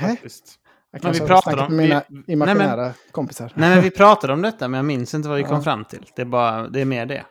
[0.00, 0.58] Faktiskt.
[0.90, 3.52] Jag Men vi pratade om- med mina vi- nej, imaginära kompisar.
[3.54, 6.06] Nej, men vi pratade om detta, men jag minns inte vad vi kom fram till.
[6.16, 7.24] Det är, bara, det är mer det.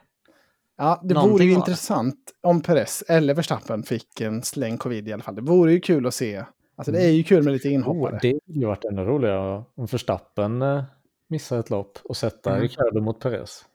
[0.83, 1.55] Ja, det Någonting vore ju det.
[1.55, 5.35] intressant om Perez eller Verstappen fick en släng covid i alla fall.
[5.35, 6.45] Det vore ju kul att se.
[6.75, 8.15] Alltså det är ju kul med lite inhoppare.
[8.15, 10.83] Oh, det hade ju varit ännu roligare om Verstappen eh,
[11.27, 12.61] missar ett lopp och sätter Mm.
[12.61, 13.65] Ricciardo mot Perez.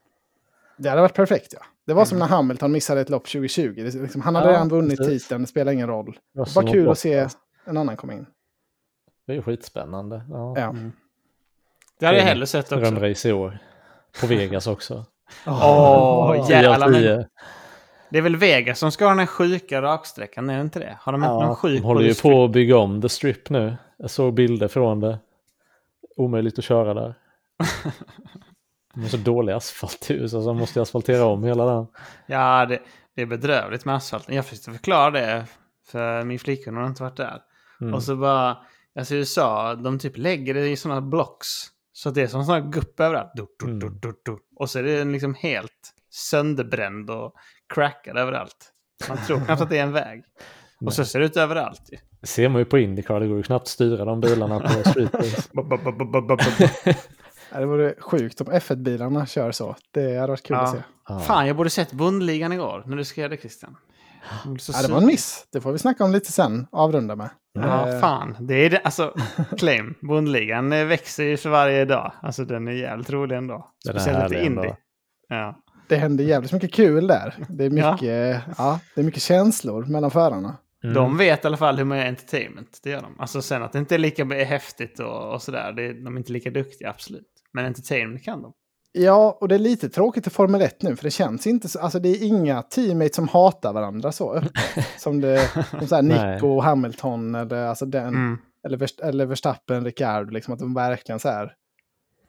[0.77, 1.61] Det hade varit perfekt ja.
[1.87, 2.29] Det var som Mm.
[2.29, 3.73] när Hamilton missade ett lopp 2020.
[3.77, 5.23] Det, liksom, han hade Ja, redan vunnit precis.
[5.23, 6.13] titeln, det spelar ingen roll.
[6.33, 7.29] Det var Det som var kul att se
[7.65, 8.27] en annan komma in.
[9.27, 10.23] Det är ju skitspännande.
[10.31, 10.55] Ja.
[10.57, 10.63] Ja.
[10.71, 10.93] Mm.
[11.99, 12.77] Det hade jag hellre sett också.
[12.91, 13.59] Drömrace i år.
[14.21, 15.05] På Vegas också.
[15.47, 16.93] Åh, jävlar.
[16.93, 17.17] Tio.
[17.17, 17.27] Men
[18.09, 20.99] det är väl Vegas som ska ha den här sjuka raksträckan, är det inte det?
[21.01, 23.51] Har de inte någon sjuk de håller ju på på att bygga om The Strip
[23.51, 23.77] nu.
[23.97, 25.19] Jag såg bilder från det.
[26.17, 27.15] Omöjligt att köra där.
[28.95, 31.87] Det är så dålig asfalt i USA så de måste asfaltera om hela den.
[32.27, 32.79] Ja, det,
[33.15, 34.35] det är bedrövligt med asfalten.
[34.35, 35.47] Jag försökte förklara det
[35.87, 37.43] för min flickvän, hon har inte varit där.
[37.81, 37.95] Mm.
[37.95, 38.59] Och så bara,
[38.99, 41.67] alltså i USA, de typ lägger det i sådana blocks.
[41.97, 43.31] Så det är som en sån här gupp överallt.
[43.35, 44.39] Du, du, du, du, du.
[44.57, 47.35] Och så är det liksom helt sönderbränd och
[47.75, 48.73] crackad överallt.
[49.09, 50.25] Man tror knappt att det är en väg.
[50.87, 51.83] Och så ser det ut överallt.
[51.93, 51.99] ju.
[52.21, 54.69] Det ser man ju på Indycar, det går ju knappt att styra de bilarna på
[54.91, 55.13] street
[57.53, 59.77] Det vore sjukt om F1-bilarna kör så.
[59.91, 60.63] Det hade varit kul Ja.
[60.63, 60.71] att
[61.21, 61.27] se.
[61.27, 63.77] Fan, jag borde sett Bondligan igår när du skrev det Christian.
[64.59, 65.47] Så Ja, det var en miss.
[65.53, 66.67] Det får vi snacka om lite sen.
[66.73, 67.31] Avrunda med.
[67.53, 68.37] Ja, Eh, fan.
[68.41, 69.15] Det är det, alltså,
[69.59, 69.95] claim.
[70.03, 72.13] Bondligan eh, växer ju för varje dag.
[72.23, 73.71] Alltså den är jävligt rolig ändå.
[73.89, 74.63] Speciellt lite härlig ändå.
[74.63, 74.77] indie.
[75.29, 75.59] Ja.
[75.89, 77.35] Det händer jävligt mycket kul där.
[77.49, 77.93] Det är Ja.
[77.93, 78.81] mycket, ja.
[78.95, 80.57] det är mycket känslor mellan förarna.
[80.85, 80.95] Mm.
[80.95, 82.81] De vet i alla fall hur man gör entertainment.
[82.83, 83.21] Det gör de.
[83.21, 85.73] Alltså sen att det inte är lika häftigt och, och sådär.
[85.73, 87.27] Det, de är inte lika duktiga, absolut.
[87.53, 88.53] Men entertainment kan de.
[88.99, 91.79] Ja, och det är lite tråkigt i Formel 1 nu, för det känns inte så,
[91.79, 94.53] alltså det är inga teammates som hatar varandra så öppet.
[94.99, 96.03] som det, som så här.
[96.03, 98.39] Nico och Hamilton eller, alltså den, Mm.
[98.67, 101.53] eller, Verst- eller Verstappen, Ricciardo, liksom att de verkligen så här,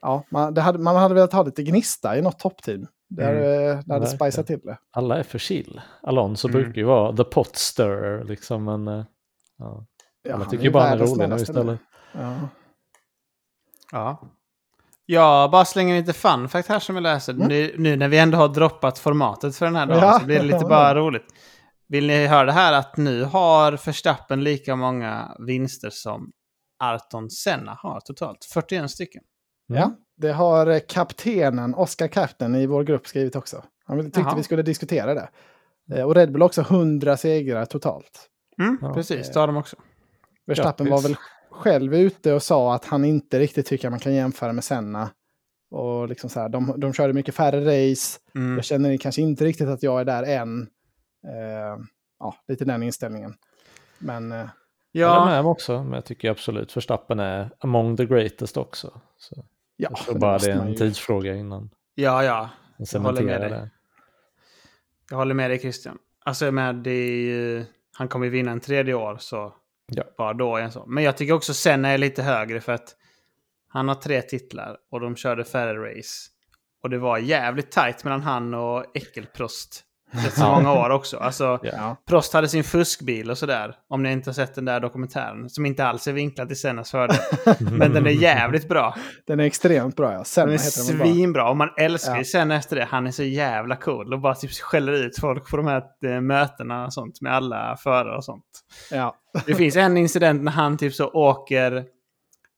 [0.02, 2.88] ja, man, det hade, man hade velat ha lite gnista i något toppteam.
[3.10, 4.78] Det hade, det hade spicat till det.
[4.92, 5.82] Alla är för chill.
[6.02, 6.62] Alonso Mm.
[6.62, 8.64] brukar ju vara the pot stirrer liksom.
[8.64, 9.06] Men, eh,
[9.58, 9.86] ja.
[10.24, 11.36] Ja, Alla han tycker är ju bara han är rolig nu.
[11.36, 11.80] istället.
[12.14, 12.36] Ja.
[13.92, 14.22] Ja.
[15.10, 17.34] Jag bara slänger lite fun fact här som jag läser.
[17.34, 17.48] Mm.
[17.48, 20.20] Nu, nu när vi ändå har droppat formatet för den här dagen Ja.
[20.20, 21.26] så blir det lite bara roligt.
[21.88, 26.32] Vill ni höra det här att nu har Verstappen lika många vinster som
[26.84, 28.46] Arton Senna har totalt?
[28.54, 29.22] 41 stycken.
[29.70, 29.82] Mm.
[29.82, 33.64] ja, det har eh, kaptenen, Oscar Captain i vår grupp skrivit också.
[33.86, 34.36] Han tyckte Jaha.
[34.36, 35.30] vi skulle diskutera det.
[35.96, 38.28] Eh, Och Red Bull också 100 segrar totalt.
[38.62, 38.94] Mm, Ja.
[38.94, 39.76] precis, det har de också.
[40.48, 41.04] Verstappen Grattis.
[41.04, 41.18] var väl
[41.58, 45.10] själv ute och sa att han inte riktigt tycker att man kan jämföra med Senna.
[45.72, 47.60] Och liksom så här, de, de körde mycket färre
[47.92, 48.20] race.
[48.36, 48.56] Mm.
[48.56, 50.62] Jag känner kanske inte riktigt att jag är där än.
[51.28, 51.84] Eh,
[52.20, 53.34] ja, lite den inställningen.
[54.00, 54.38] Men eh,
[54.92, 59.02] Jag Ja, med om också, men jag tycker absolut Verstappen är among the greatest också.
[59.18, 59.36] Så
[59.76, 62.50] ja, jag tror bara det är en ju- tidsfråga innan ja, ja.
[62.94, 63.50] man håller med dig.
[63.50, 63.70] det.
[65.10, 65.98] Jag håller med dig Christian.
[66.26, 69.54] Alltså jag med, det är ju- han kommer ju vinna en tredje år så
[69.92, 70.04] Ja.
[70.18, 70.86] bara då är en så.
[70.86, 72.96] Men jag tycker också Senna är lite högre för att
[73.68, 76.30] han har tre titlar och de körde färre race.
[76.84, 79.84] Och det var jävligt tajt mellan han och Äckelprost.
[80.12, 81.18] Rätt så många år också.
[81.18, 83.76] Alltså, Ja, Prost hade sin fuskbil och sådär.
[83.90, 85.50] Om ni inte har sett den där dokumentären.
[85.50, 87.18] Som inte alls är vinklad till Sennas fördel.
[87.72, 88.96] Men den är jävligt bra.
[89.28, 90.14] den är extremt bra.
[90.14, 90.24] Ja.
[90.24, 91.50] Senna Den är svinbra.
[91.50, 92.24] Och man älskar ju Ja.
[92.24, 92.86] sen efter det.
[92.90, 94.14] Han är så jävla cool.
[94.14, 97.22] Och bara typ skäller ut folk på de här eh, mötena och sånt.
[97.22, 98.46] Med alla förare och sånt.
[98.92, 99.16] Ja.
[99.46, 101.86] Det finns en incident när han typ så åker...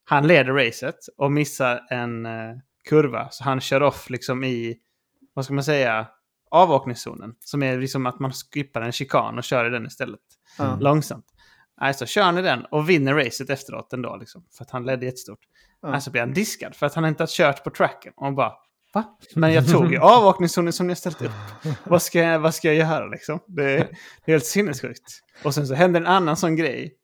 [0.06, 2.32] Han leder racet och missar en eh,
[2.90, 3.28] kurva.
[3.30, 4.76] Så han kör off liksom i,
[5.34, 6.08] vad ska man säga,
[6.50, 7.36] avåkningszonen.
[7.40, 10.20] Som är liksom att man skippar en chikan och kör i den istället.
[10.58, 10.78] Ja.
[10.80, 11.26] Långsamt.
[11.82, 14.16] Nej, så kör han i den och vinner racet efteråt ändå.
[14.16, 15.40] Liksom, för att han ledde jättestort.
[15.82, 15.92] Ja.
[15.92, 18.14] Nej, så blir han diskad för att han inte har kört på tracken.
[18.16, 18.54] Och bara,
[18.94, 19.18] va?
[19.36, 21.32] Men jag tog ju avåkningszonen som ni har ställt upp.
[21.84, 23.40] Vad ska jag, vad ska jag göra liksom?
[23.48, 23.78] Det är,
[24.26, 25.20] det är helt sinnessjukt.
[25.44, 26.96] Och sen så händer en annan sån grej.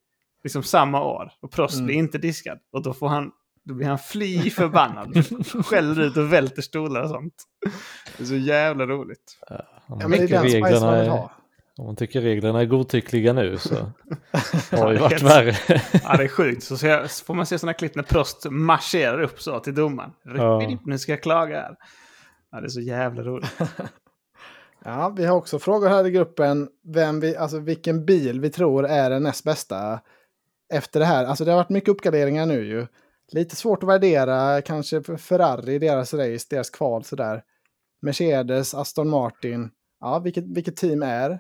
[0.44, 1.32] Liksom samma år.
[1.42, 1.86] Och Prost Mm.
[1.86, 2.60] blir inte diskad.
[2.72, 3.32] Och då får han...
[3.66, 5.26] Då blir han fly förbannad.
[5.66, 7.44] Skäller ut och välter stolar och sånt.
[8.18, 9.38] Det är så jävla roligt.
[9.50, 11.32] Om ja, man, men det är tycker den spice man reglerna vill är, ha.
[11.78, 13.76] om man tycker reglerna är godtyckliga nu så
[14.72, 15.56] har det ju varit värre.
[16.04, 16.64] Ja, det är sjukt.
[16.64, 19.76] Så, så, jag, så får man se sådana klipp när Prost marscherar upp så till
[19.76, 20.12] domaren.
[20.24, 20.78] Ja.
[20.86, 21.76] Nu ska jag klaga här.
[22.52, 23.58] Ja, det är så jävla roligt.
[24.88, 26.70] Ja, vi har också frågor här i gruppen.
[26.84, 30.00] Vem vi, alltså vilken bil vi tror är den näst bästa
[30.74, 31.26] efter det här.
[31.26, 32.88] Alltså det har varit mycket uppgraderingar nu ju.
[33.32, 37.44] Lite svårt att värdera, kanske för Ferrari, deras race, deras kval sådär.
[38.02, 39.70] Mercedes, Aston Martin.
[40.00, 41.40] Ja, vilket, vilket team är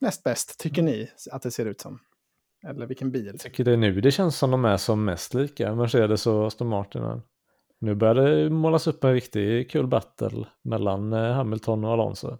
[0.00, 1.98] näst bäst, tycker ni att det ser ut som?
[2.66, 3.26] Eller vilken bil?
[3.26, 6.46] Jag tycker det är nu det känns som de är som mest lika, Mercedes och
[6.46, 7.22] Aston Martin.
[7.80, 12.38] Nu börjar det målas upp en riktigt kul battle mellan eh, Hamilton och Alonso.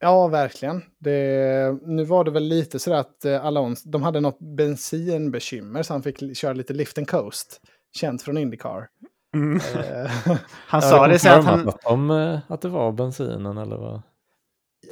[0.00, 0.82] Ja, verkligen.
[0.98, 5.94] Det, nu var det väl lite sådär att eh, Alonso, de hade något bensinbekymmer så
[5.94, 7.60] han fick köra lite lift and coast.
[7.92, 8.88] Känt från Indycar.
[9.34, 9.56] Mm.
[9.56, 10.10] Eh,
[10.66, 11.72] Han sa det så att han...
[11.84, 14.02] De, eh, att det var bensinen eller vad?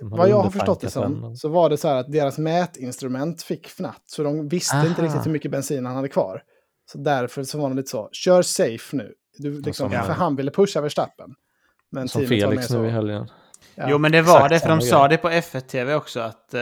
[0.02, 1.36] Vad jag har förstått det som den.
[1.36, 4.02] så var det så här att deras mätinstrument fick fnatt.
[4.06, 5.02] Så de visste inte Aha.
[5.02, 6.42] riktigt hur mycket bensin han hade kvar.
[6.92, 9.12] Så därför så var de lite så, kör safe nu.
[9.38, 11.34] Du, liksom, som- för han ville pusha Verstappen.
[11.90, 13.28] Men Som Felix nu i helgen.
[13.74, 13.86] ja.
[13.90, 16.60] Jo, men det var exakt det, för de sa det på F1-TV också att eh,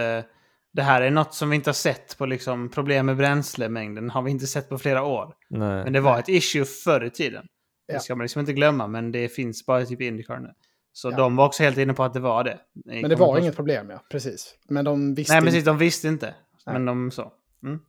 [0.77, 4.11] det här är något som vi inte har sett på liksom, problem med bränslemängden.
[4.11, 5.35] har vi inte sett på flera år.
[5.51, 5.85] Nej.
[5.85, 7.47] Men det var ett issue förr i tiden.
[7.87, 7.95] Ja.
[7.95, 10.49] Det ska man liksom inte glömma, men det finns bara typ i Indycar nu.
[10.93, 11.17] Så Ja.
[11.17, 12.59] de var också helt inne på att det var det.
[12.85, 14.01] Men det var inget problem, ja.
[14.11, 14.55] Precis.
[14.69, 15.47] Men de visste Nej, inte.
[15.51, 15.65] precis.
[15.65, 16.35] De visste inte.
[16.67, 16.73] Nej.
[16.73, 17.33] Men de så.
[17.62, 17.81] Mm.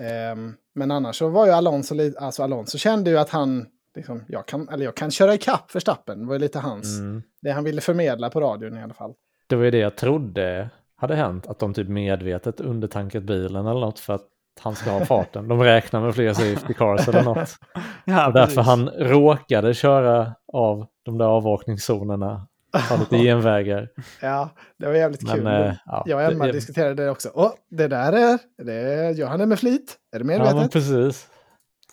[0.00, 4.46] Ehm, men annars så var ju Alonso, alltså Alonso kände ju att han, liksom, jag,
[4.46, 6.18] kan, eller jag kan köra ikapp Verstappen.
[6.20, 7.22] Det var ju lite hans, Mm.
[7.42, 9.14] det han ville förmedla på radion i alla fall.
[9.46, 13.80] Det var ju det jag trodde hade hänt, att de typ medvetet undertankat bilen eller
[13.80, 14.26] något för att
[14.60, 15.48] han ska ha farten.
[15.48, 17.48] De räknar med fler safety cars eller något.
[18.04, 18.66] Ja, Och därför precis.
[18.66, 22.46] han råkade köra av de där avåkningszonerna,
[22.88, 23.88] ta lite genvägar.
[24.22, 25.46] Ja, det var jävligt Men, kul.
[25.46, 27.28] eh, ja, jag och Emma det- diskuterade det också.
[27.34, 29.96] Åh, det där är, det, gör han det med flit?
[30.16, 30.56] Är det Ja, medvetet?
[30.56, 31.28] men precis.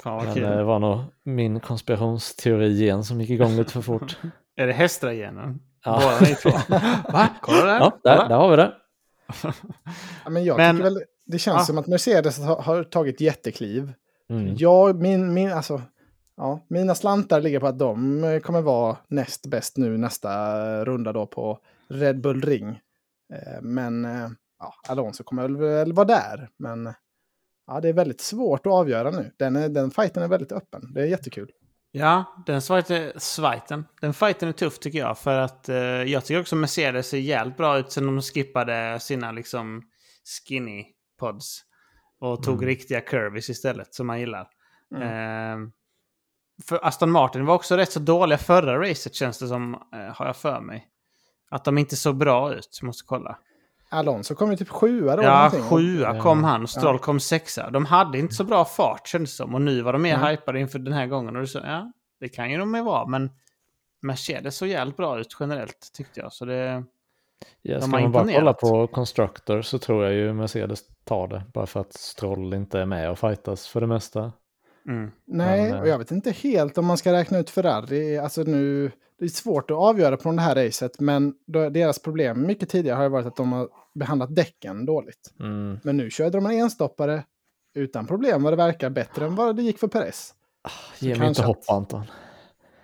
[0.03, 4.17] Fan Men eh, det var nog min konspirationsteori igen som gick igång lite för fort.
[4.57, 5.59] Är det hästragenen?
[5.85, 5.99] Ja.
[6.03, 6.49] Båda ni två.
[7.13, 7.27] Va?
[7.41, 7.79] Kolla där.
[7.79, 8.73] Ja, där, där har vi det.
[10.23, 11.65] Ja, men jag Men- tycker väl, det känns Ja.
[11.65, 13.93] som att Mercedes har, har tagit jättekliv.
[14.29, 14.55] Mm.
[14.57, 15.81] Jag, min, min, alltså,
[16.37, 21.13] ja, mina slantar ligger på att de eh, kommer vara näst bäst nu nästa runda
[21.13, 21.59] då på
[21.89, 22.69] Red Bull Ring.
[23.33, 26.49] Eh, Men eh, ja, Alonso kommer väl, väl vara där.
[26.57, 26.93] Men
[27.67, 29.31] ja, det är väldigt svårt att avgöra nu.
[29.37, 30.93] Den, är, den fighten är väldigt öppen.
[30.93, 31.51] Det är jättekul.
[31.97, 32.61] Ja, den
[33.17, 33.85] svajten.
[34.01, 35.17] Den fighten är tuff tycker jag.
[35.17, 39.31] För att eh, jag tycker också Mercedes ser jävligt bra ut sen de skippade sina
[39.31, 39.81] liksom
[40.47, 40.85] skinny
[41.19, 41.63] pods.
[42.19, 42.65] Och tog Mm.
[42.67, 44.47] riktiga curvis istället, som man gillar.
[44.95, 45.03] Mm.
[45.63, 45.69] Eh,
[46.67, 50.25] för Aston Martin var också rätt så dåliga förra racet känns det som, eh, har
[50.25, 50.87] jag för mig.
[51.49, 53.37] Att de inte såg bra ut, måste kolla.
[53.89, 55.23] Alonso kom ju typ sjua då.
[55.23, 56.47] Ja, sjua kom Ja.
[56.49, 57.69] han och Stroll kom sexa.
[57.69, 59.55] De hade inte så bra fart kändes som.
[59.55, 60.27] Och nu var de mer Mm.
[60.27, 61.35] hypade inför den här gången.
[61.35, 63.05] Och det så, ja, det kan ju de ju vara.
[63.07, 63.29] Men
[64.01, 66.33] Mercedes såg jävligt bra ut generellt tyckte jag.
[66.33, 66.83] Så det...
[67.61, 71.43] Ja, De ska man bara kolla på Constructor så tror jag ju Mercedes tar det.
[71.53, 74.31] Bara för att Stroll inte är med och fightas för det mesta.
[74.87, 75.11] Mm.
[75.27, 78.17] Nej, Men, eh, och jag vet inte helt om man ska räkna ut Ferrari.
[78.17, 82.47] Alltså nu, det är svårt att avgöra på det här racet, men då, deras problem
[82.47, 85.33] mycket tidigare har ju varit att de har behandlat däcken dåligt.
[85.39, 85.79] Mm.
[85.83, 87.23] Men nu körde de en enstoppare
[87.75, 90.33] utan problem vad det verkar bättre än vad det gick för Perez.
[90.99, 92.03] Ge mig inte att- hopp Anton.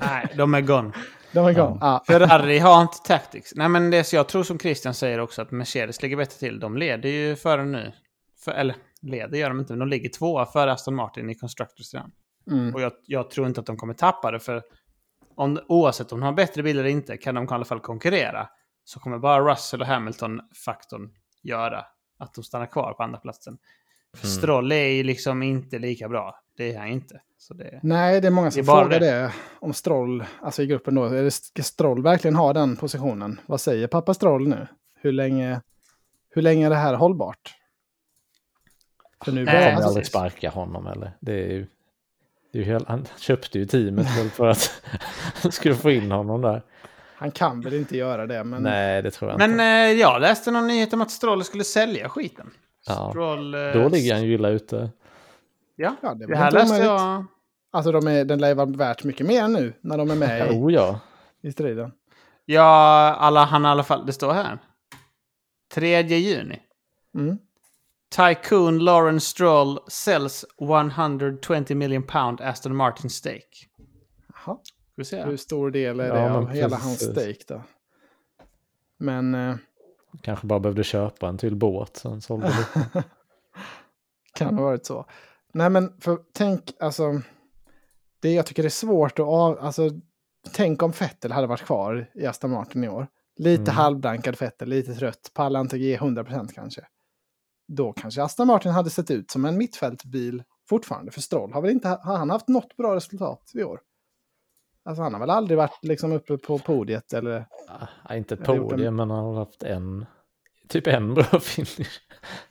[0.00, 0.92] Nej, de är gone.
[1.32, 1.78] De är igång.
[1.80, 2.04] Ja.
[2.06, 3.52] Ferrari har inte tactics.
[3.54, 6.60] Nej, men det är, jag tror som Christian säger också att Mercedes ligger bättre till.
[6.60, 7.92] De leder ju före nu.
[8.44, 11.94] För, eller leder gör de inte, men de ligger tvåa före Aston Martin i Constructors
[11.94, 12.12] redan.
[12.50, 12.74] Mm.
[12.74, 14.62] Och jag, jag tror inte att de kommer tappa det, för
[15.34, 18.48] om, oavsett om de har bättre bil eller inte kan de i alla fall konkurrera.
[18.84, 21.10] Så kommer bara Russell och Hamilton-faktorn
[21.42, 21.84] göra
[22.18, 23.58] att de stannar kvar på andra platsen.
[24.16, 24.36] För Mm.
[24.36, 26.40] Stroll är ju liksom inte lika bra.
[26.56, 27.20] Det är han inte.
[27.54, 27.80] Det...
[27.82, 29.10] Nej, det är många som Det är frågar det.
[29.10, 29.32] det.
[29.58, 31.04] om Stroll, alltså i gruppen då.
[31.04, 33.40] Är det, ska Stroll verkligen ha den positionen?
[33.46, 34.66] Vad säger pappa Stroll nu?
[34.94, 35.60] Hur länge,
[36.30, 37.54] hur länge är det här hållbart?
[39.24, 41.12] För nu Eh, börjar, kommer alltså- aldrig sparka honom eller?
[41.20, 41.66] Det är ju,
[42.52, 44.82] det är ju helt, han köpte ju teamet för att
[45.42, 46.62] han skulle få in honom där.
[47.16, 48.62] han kan väl inte göra det, men...
[48.62, 49.64] Nej, det tror jag Men inte.
[49.64, 52.50] eh, jag läste någon nyhet om att Stroll skulle sälja skiten.
[52.86, 53.08] Ja.
[53.10, 54.90] Stroll, eh, Då ligger han ju illa ute.
[55.76, 57.24] Ja, Ja, det det här läste jag.
[57.72, 60.46] Alltså de är, den lär ju vara värt mycket mer nu när de är med
[60.52, 61.00] i, Oh ja.
[61.42, 61.92] i striden.
[62.44, 62.62] Ja,
[63.18, 64.58] alla, han i alla fall, det står här.
[65.74, 66.58] 3 juni.
[67.14, 67.38] Mm.
[68.16, 73.66] Tycoon Lawrence Stroll sells 120 million pound Aston Martin stake.
[74.28, 74.58] Jaha.
[74.62, 75.24] Ska vi se?
[75.24, 77.62] Hur stor del är Ja, det men av hela hans stake då?
[78.98, 79.56] Men eh,
[80.22, 81.96] Kanske bara behövde köpa en till båt.
[81.96, 83.04] Sen sålde lite.
[84.34, 85.06] kan ha varit så.
[85.52, 87.20] Nej men för tänk alltså.
[88.20, 89.90] Det jag tycker är svårt att av, alltså.
[90.52, 93.06] Tänk om Vettel hade varit kvar i Aston Martin i år.
[93.38, 93.74] Lite Mm.
[93.74, 96.86] halvdankad Vettel, lite trött, pallar inte ge 100% kanske.
[97.68, 101.12] Då kanske Aston Martin hade sett ut som en mittfältbil fortfarande.
[101.12, 103.80] För Stroll har väl inte har han haft något bra resultat i år?
[104.84, 107.46] Alltså han har väl aldrig varit liksom uppe på podiet eller...
[108.08, 110.06] Ja, inte Jag har gjort en- men han har haft en,
[110.68, 112.00] typ en bra finish.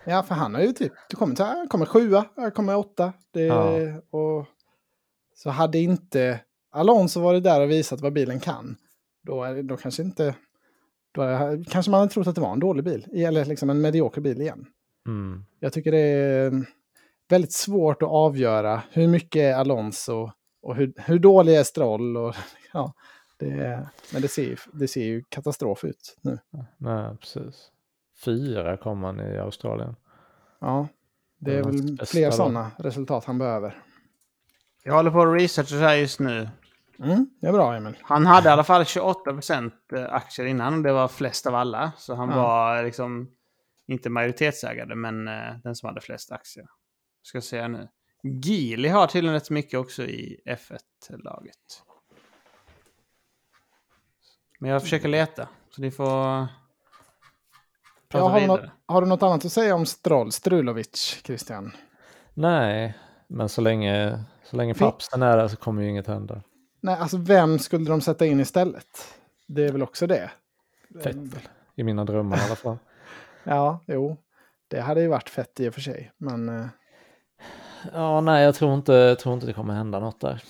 [0.05, 2.25] Ja, för han har ju typ, du kommer, till, kommer sjua,
[2.55, 3.13] kommer åtta.
[3.33, 3.71] Det, Ja.
[4.09, 4.45] och,
[5.35, 6.39] så hade inte
[6.71, 8.75] Alonso varit där och visat vad bilen kan,
[9.23, 10.35] då, är, då kanske inte...
[11.11, 13.81] Då är, kanske man hade trott att det var en dålig bil, eller liksom en
[13.81, 14.65] medioker bil igen.
[15.05, 15.45] Mm.
[15.59, 16.65] Jag tycker det är mm,
[17.29, 22.17] väldigt svårt att avgöra hur mycket är Alonso och hur, hur dålig är Stroll.
[22.17, 22.35] Och,
[22.73, 22.93] ja,
[23.37, 26.39] det, men det ser, ju, det ser ju katastrof ut nu.
[26.77, 27.71] Nej, precis.
[28.25, 29.95] Fyra kom han i Australien.
[30.61, 30.87] Ja,
[31.39, 33.81] det är Det är väl fler sådana resultat han behöver.
[34.83, 36.49] Jag håller på att researcha här just nu.
[36.99, 37.97] Mm, det är bra, Emil.
[38.01, 39.71] Han hade i alla fall 28%
[40.09, 41.91] aktier innan och det var flest av alla.
[41.97, 42.35] Så han Ja.
[42.35, 43.31] var liksom
[43.87, 46.65] inte majoritetsägare men eh, den som hade flest aktier.
[47.21, 47.87] Ska se nu.
[48.43, 51.83] Geely har tydligen rätt mycket också i F1-laget.
[54.59, 55.47] Men jag försöker leta.
[55.69, 56.47] Så ni får Ja,
[58.09, 58.71] prata har, du något, vidare.
[58.85, 61.71] har du något annat att säga om Stroll, Strulovic, Christian?
[62.33, 66.41] Nej, men så länge, så länge pappsen är där så kommer ju inget hända.
[66.81, 68.87] Nej, alltså vem skulle de sätta in istället?
[69.47, 70.31] Det är väl också det.
[70.89, 71.29] Vettel.
[71.75, 72.77] I mina drömmar i alla fall.
[73.45, 74.17] Ja, jo.
[74.67, 76.11] Det hade ju varit fett i och för sig.
[76.17, 76.65] Men eh,
[77.93, 80.43] Ja, nej, jag tror inte, jag tror inte det kommer hända något där.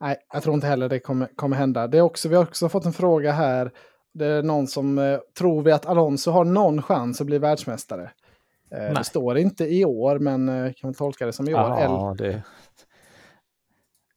[0.00, 1.86] nej, jag tror inte heller det kommer, kommer hända.
[1.86, 3.70] Det är också, vi har också fått en fråga här.
[4.14, 8.02] Det är någon som eh, tror vi att Alonso har någon chans att bli världsmästare?
[8.70, 9.04] Eh, det Nej.
[9.04, 11.58] står inte i år, men kan väl tolka det som i år.
[11.60, 12.42] Eller, Ja, det...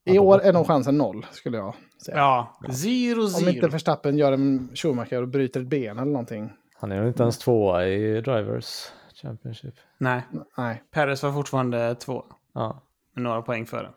[0.05, 2.17] I år är nog chansen noll, skulle jag säga.
[2.17, 3.49] Ja, zero Om zero.
[3.49, 6.51] inte Verstappen gör en Schumacher och bryter ett ben eller någonting.
[6.79, 9.73] Han är ju inte ens tvåa i Drivers Championship.
[9.97, 10.21] Nej,
[10.57, 10.83] Nej.
[10.91, 12.25] Perez var fortfarande två.
[12.53, 12.81] Ja,
[13.13, 13.89] Med några poäng före.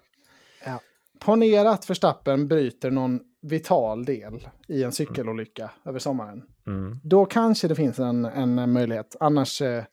[1.18, 6.42] Ponera att Verstappen bryter någon vital del i en cykelolycka över sommaren.
[6.66, 7.00] mm.
[7.04, 9.16] Då kanske det finns en, en möjlighet.
[9.20, 9.84] Annars, eh,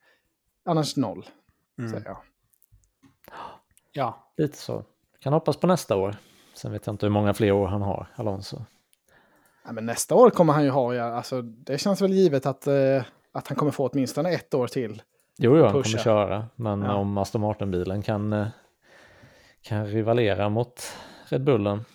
[0.65, 1.25] annars noll,
[1.79, 1.91] Mm.
[1.91, 2.17] säger jag.
[3.91, 4.83] Ja, lite så.
[5.19, 6.15] Kan hoppas på nästa år.
[6.53, 8.61] Sen vet jag inte hur många fler år han har, Alonso.
[9.67, 12.67] Ja, men nästa år kommer han ju ha, ja, alltså, det känns väl givet att,
[12.67, 15.01] eh, att han kommer få åtminstone ett år till.
[15.37, 15.83] Jo, jo, han Pusha.
[15.91, 16.45] kommer köra.
[16.55, 16.93] Men Ja.
[16.95, 18.47] om Aston Martin-bilen kan, eh,
[19.61, 20.81] kan rivalera mot
[21.29, 21.85] Red Bullen.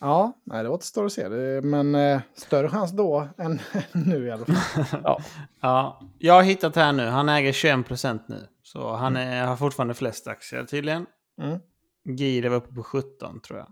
[0.00, 1.28] Ja, nej, det återstår att se.
[1.28, 3.60] Det, men eh, större chans då än
[3.92, 4.84] nu i alla fall.
[5.04, 5.18] Ja,
[5.60, 7.06] Ja, jag har hittat här nu.
[7.06, 8.46] Han äger 21% nu.
[8.62, 11.06] Så han är, har fortfarande flest aktier tydligen.
[11.42, 11.58] Mm.
[12.04, 13.68] Gide var uppe på 17 tror jag.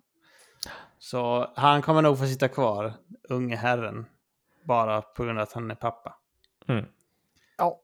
[1.02, 2.92] Så han kommer nog få sitta kvar,
[3.28, 4.06] unge herren.
[4.64, 6.14] Bara på grund av att han är pappa.
[6.68, 6.84] mm.
[7.58, 7.80] Ja,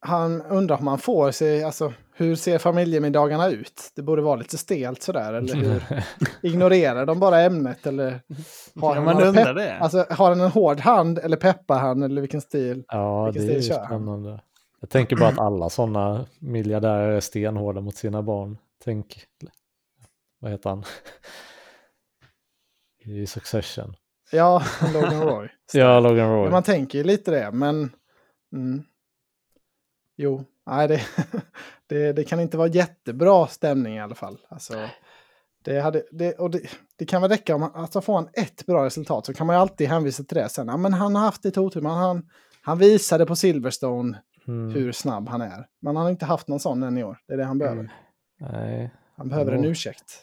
[0.00, 3.92] han undrar om han får se, alltså hur ser familjemiddagarna ut?
[3.96, 5.82] Det borde vara lite stelt sådär, eller hur?
[6.42, 8.10] Ignorerar de bara ämnet eller?
[8.10, 8.20] Har
[8.74, 9.78] Ja, han man undrar pepp- det.
[9.78, 12.84] Alltså, har han en hård hand eller peppar han eller vilken stil?
[12.88, 13.86] ja Vilken det är ju stil kör han?
[13.86, 14.40] spännande.
[14.80, 18.58] Jag tänker bara att alla sådana miljardärer är stenhårda mot sina barn.
[18.84, 19.24] Tänk,
[20.38, 20.84] vad heter han?
[23.00, 23.94] I Succession.
[24.32, 24.62] Ja,
[24.94, 25.48] Logan Roy.
[25.72, 26.50] Ja, Logan Ja, Roy.
[26.50, 27.92] man tänker ju lite det, men...
[28.52, 28.82] Mm.
[30.16, 31.02] Jo, nej, det,
[31.86, 34.38] det, det kan inte vara jättebra stämning i alla fall.
[34.48, 34.88] Alltså,
[35.64, 36.60] det, hade, det, och det,
[36.98, 39.56] det kan väl räcka om man, alltså får han ett bra resultat så kan man
[39.56, 40.68] ju alltid hänvisa till det sen.
[40.68, 42.28] Ja, men han har haft lite otur, men han,
[42.62, 44.74] han visade på Silverstone Mm.
[44.74, 45.66] hur snabb han är.
[45.80, 47.18] Men han har inte haft någon sån än i år.
[47.26, 47.92] Det är det han behöver.
[48.40, 48.94] Nej.
[49.16, 50.22] Han behöver en ursäkt.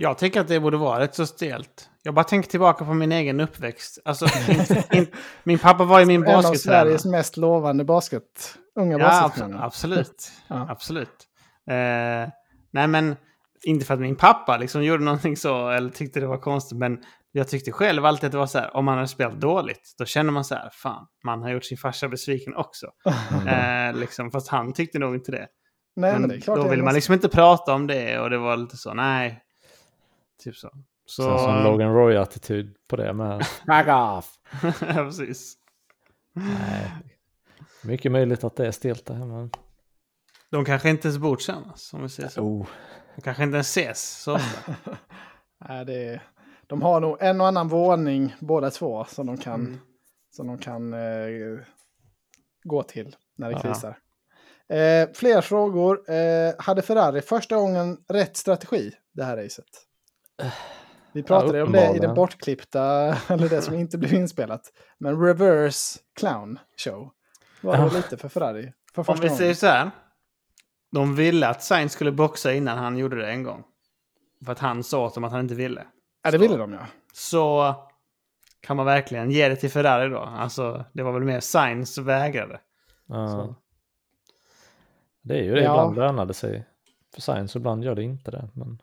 [0.00, 1.90] Jag tänker att det borde vara rätt så stelt.
[2.02, 3.98] Jag bara tänker tillbaka på min egen uppväxt.
[4.04, 5.06] Alltså, min, min,
[5.42, 6.54] min pappa var ju min En av.
[6.54, 9.62] Sveriges mest lovande basket, unga Ja, baskettränare.
[9.64, 10.32] absolut.
[10.48, 10.66] Ja.
[10.70, 11.08] Absolut.
[11.70, 12.28] Eh,
[12.70, 13.16] nej, men
[13.64, 16.98] inte för att min pappa liksom gjorde någonting så eller tyckte det var konstigt, men
[17.32, 20.04] jag tyckte själv alltid att det var så här, om man hade spelat dåligt, då
[20.04, 22.86] känner man så här, fan, man har gjort sin farsa besviken också.
[23.46, 25.46] Eh, liksom, fast han tyckte nog inte det.
[25.96, 28.30] Nej, men, men det är klart då ville man liksom inte prata om det och
[28.30, 29.42] det var lite så, nej.
[30.44, 30.70] Typ så.
[31.04, 33.42] Så, Sen som Logan Roy-attityd på det med.
[33.66, 34.38] Back off!
[34.80, 35.54] ja, precis.
[36.32, 36.90] Nej.
[37.84, 39.24] Mycket möjligt att det är stelt där.
[39.24, 39.50] Men...
[40.50, 42.40] De kanske inte ens bor tillsammans, om vi säger så.
[42.42, 42.66] Oh.
[43.16, 44.38] De kanske inte ens ses så.
[45.68, 46.22] Nej, det är,
[46.66, 49.78] de har nog en och annan våning båda två som de kan, Mm.
[50.30, 51.58] som de kan eh,
[52.62, 53.60] gå till när det Ja.
[53.60, 53.98] krisar.
[54.68, 56.10] Eh, fler frågor.
[56.10, 59.64] Eh, hade Ferrari första gången rätt strategi det här racet?
[61.12, 62.82] Vi pratade Ja, om det i den bortklippta,
[63.28, 64.72] eller det som inte blev inspelat.
[64.98, 67.10] Men reverse clown show
[67.60, 67.90] var det Ja.
[67.92, 68.72] lite för Ferrari.
[68.94, 69.90] För Om vi säger så här.
[70.92, 73.64] De ville att Sainz skulle boxa innan han gjorde det en gång.
[74.44, 75.86] För att han sa åt dem att han inte ville.
[76.22, 76.86] Ja, det ville de ja.
[77.12, 77.74] Så
[78.60, 80.18] kan man verkligen ge det till Ferrari då.
[80.18, 82.60] Alltså, det var väl mer Sainz vägrade.
[83.06, 83.28] Ja.
[83.28, 83.54] Så.
[85.22, 85.72] Det är ju det, Ja.
[85.72, 86.66] ibland lönar det sig
[87.14, 88.48] för science och ibland gör det inte det.
[88.54, 88.78] Men,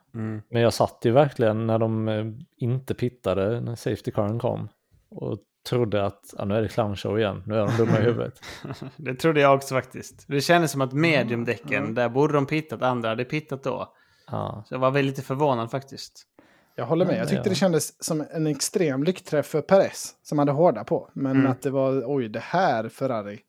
[0.49, 2.25] men jag satt ju verkligen när de eh,
[2.57, 4.69] inte pittade när Safety Caren kom
[5.09, 5.37] och
[5.69, 8.39] trodde att ja, nu är det clown show igen, nu är de dumma i huvudet.
[8.97, 10.25] Det trodde jag också faktiskt.
[10.27, 11.95] Det kändes som att mediumdäcken, Mm.
[11.95, 13.93] där borde de pittat, andra hade pittat då.
[14.31, 16.23] Ja, Så jag var väl lite förvånad faktiskt.
[16.75, 17.15] Jag håller med.
[17.15, 21.09] Ja, Jag tyckte det kändes som en extrem lyckträff för Perez som hade hårda på.
[21.13, 21.51] Men Mm.
[21.51, 23.39] att det var, oj, det här Ferrari,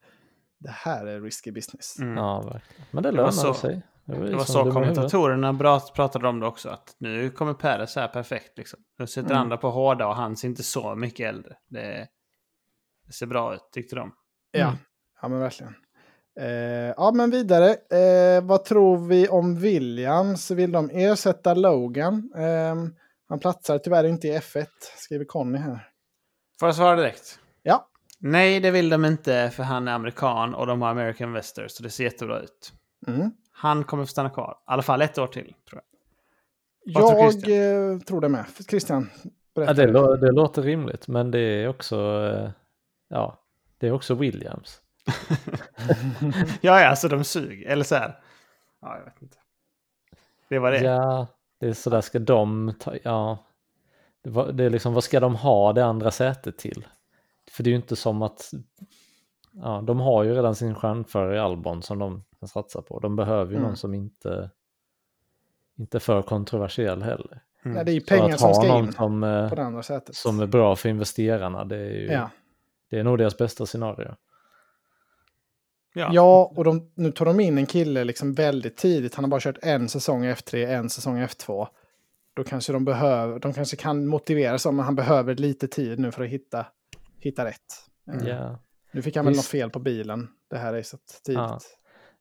[0.58, 1.98] det här är risky business.
[1.98, 2.16] Mm.
[2.16, 2.84] ja verkligen.
[2.90, 3.82] Men det så- sig.
[4.06, 6.68] Det var, Det var så kommentatorerna pratade om det också.
[6.68, 8.58] Att nu kommer Perez här perfekt.
[8.58, 8.80] Liksom.
[8.98, 9.42] Nu sitter Mm.
[9.42, 11.56] andra på hårda och han ser inte så mycket äldre.
[11.68, 12.08] Det,
[13.06, 14.12] det ser bra ut tyckte de.
[14.50, 14.76] Ja, Mm.
[15.22, 15.74] ja men verkligen.
[16.40, 16.48] Eh,
[16.96, 17.68] ja, men vidare.
[17.70, 20.50] Eh, vad tror vi om Williams?
[20.50, 22.32] Vill de ersätta Logan?
[22.36, 22.74] Eh,
[23.28, 25.88] han platsar tyvärr inte i F1, skriver Conny här.
[26.60, 27.38] Får jag svara direkt?
[27.62, 27.88] Ja,
[28.18, 31.72] Nej, det vill de inte för han är amerikan och de har American Investors.
[31.72, 32.72] Så det ser jättebra ut.
[33.06, 33.30] mm.
[33.58, 34.56] Han kommer få stanna kvar.
[34.60, 35.54] I alla fall ett år till.
[35.70, 35.82] Tror
[36.84, 37.02] jag.
[37.02, 37.92] Vad tror jag Christian?
[37.94, 38.44] eh, tror det med.
[38.70, 39.10] Christian,
[39.54, 41.96] Ja, det, lå- det låter rimligt, men det är också,
[42.34, 42.50] eh,
[43.08, 43.40] ja,
[43.78, 44.80] det är också Williams.
[46.60, 47.68] Ja, ja, alltså de suger.
[47.68, 48.20] Eller så här.
[48.80, 49.36] Ja, jag vet inte.
[50.48, 50.78] Det var det.
[50.80, 51.26] Ja,
[51.60, 53.38] det är sådär ska de ta, ja.
[54.22, 56.86] Det, var, det är liksom, vad ska de ha det andra sätet till?
[57.50, 58.50] För det är ju inte som att,
[59.52, 63.00] ja, de har ju redan sin stjärnförare i Albon som de kan satsa på.
[63.00, 63.68] De behöver ju Mm.
[63.68, 64.50] någon som inte,
[65.78, 67.42] inte är för kontroversiell heller.
[67.62, 69.62] Nej, det är ju pengar att som ha ska någon in som, eh, på det
[69.62, 70.14] andra sättet.
[70.16, 72.30] som är bra för investerarna, det är ju, Ja.
[72.90, 74.14] det är nog deras bästa scenario.
[75.94, 76.10] Ja.
[76.12, 79.14] Ja, och de, nu tar de in en kille liksom väldigt tidigt.
[79.14, 81.68] Han har bara kört en säsong i F3, en säsong i F2.
[82.34, 86.12] Då kanske de behöver, de kanske kan motivera sig, men han behöver lite tid nu
[86.12, 86.66] för att hitta,
[87.18, 87.60] hitta rätt.
[88.12, 88.58] Eh, Ja.
[88.92, 89.50] Nu fick han väl något Visst.
[89.50, 91.38] fel på bilen det här racet tidigt.
[91.38, 91.60] Ja.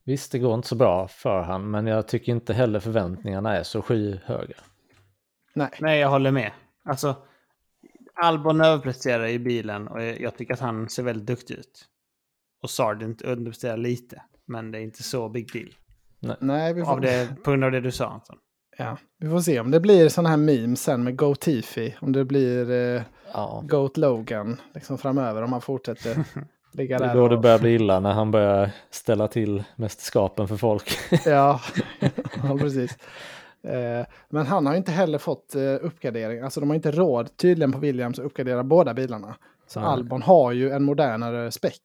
[0.05, 3.63] Visst, det går inte så bra för han, men jag tycker inte heller förväntningarna är
[3.63, 4.55] så skyhöga.
[5.53, 5.69] Nej.
[5.79, 6.51] Nej, jag håller med.
[6.85, 7.15] Alltså,
[8.21, 11.85] Albon överpresterar i bilen och jag tycker att han ser väldigt duktig ut.
[12.63, 15.69] Och Sargent underpresterar lite, men det är inte så big deal.
[16.39, 18.37] Nej, vi får, Av det, på grund av det du sa, Anton.
[18.77, 21.95] ja, vi får se om det blir sådana här memes sen med Go Tifi.
[22.01, 23.01] Om det blir eh,
[23.33, 23.63] Ja.
[23.67, 26.17] Goat Logan liksom framöver om han fortsätter
[26.75, 27.15] ligga Det är där.
[27.15, 30.97] då det börjar bli illa när han börjar ställa till mästerskapen för folk.
[31.25, 31.61] Ja,
[32.43, 32.97] ja precis.
[33.67, 36.41] Eh, men han har inte heller fått eh, uppgradering.
[36.41, 39.35] Alltså de har inte råd tydligen på Williams att uppgradera båda bilarna.
[39.67, 39.89] Så Nej.
[39.89, 41.81] Albon har ju en modernare späck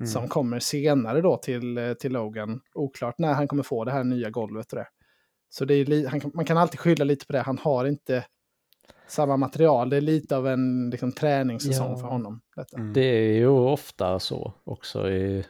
[0.00, 0.06] Mm.
[0.06, 2.60] som kommer senare då till, eh, till Logan.
[2.74, 4.86] Oklart när han kommer få det här nya golvet och det.
[5.48, 7.40] Så det är han, man kan alltid skylla lite på det.
[7.40, 8.24] Han har inte
[9.06, 9.90] samma material.
[9.90, 11.96] Det är lite av en liksom, träningssäsong Ja.
[11.96, 12.40] för honom.
[12.56, 12.76] Detta.
[12.76, 12.92] Mm.
[12.92, 15.44] Det är ju ofta så också i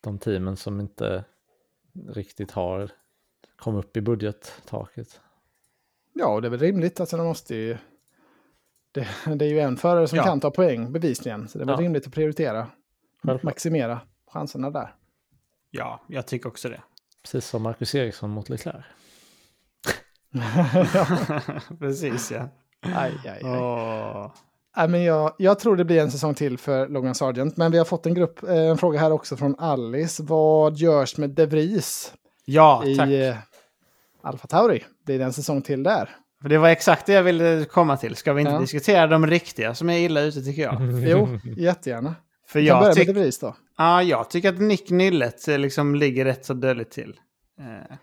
[0.00, 1.24] de teamen som inte
[2.08, 2.90] riktigt har
[3.56, 5.20] kommit upp i budgettaket.
[6.12, 7.00] Ja, och det är väl rimligt.
[7.00, 7.76] Alltså, de måste ju...
[8.92, 10.24] det, det är ju en förare som Ja.
[10.24, 11.48] kan ta poäng bevisligen.
[11.48, 11.84] Så det är väl Ja.
[11.84, 12.66] rimligt att prioritera.
[13.22, 13.42] Självklart.
[13.42, 14.00] Maximera
[14.32, 14.94] chanserna där.
[15.70, 16.82] Ja, jag tycker också det.
[17.22, 18.84] Precis som Marcus Eriksson mot Leclerc.
[20.94, 21.06] ja.
[21.78, 22.48] Precis, ja.
[22.96, 23.44] Aj, aj, aj.
[23.44, 24.32] Åh.
[24.76, 27.56] Nej, men jag, jag tror det blir en säsong till för Logan Sargent.
[27.56, 30.22] Men vi har fått en, grupp, eh, en fråga här också från Alice.
[30.22, 32.12] Vad görs med De Vries
[32.44, 33.08] Ja, tack.
[33.08, 33.36] i eh,
[34.22, 34.84] Alfa Tauri?
[35.06, 36.10] Blir det en säsong till där?
[36.42, 38.16] För det var exakt det jag ville komma till.
[38.16, 38.58] Ska vi inte Ja.
[38.60, 40.76] diskutera de riktiga som är illa ute tycker jag?
[41.08, 42.14] Jo, jättegärna.
[42.48, 43.56] För jag, börja med Vries då.
[43.78, 47.14] ja, jag tycker att Nick Nillet eh, liksom ligger rätt så dåligt till.
[47.60, 47.96] Eh,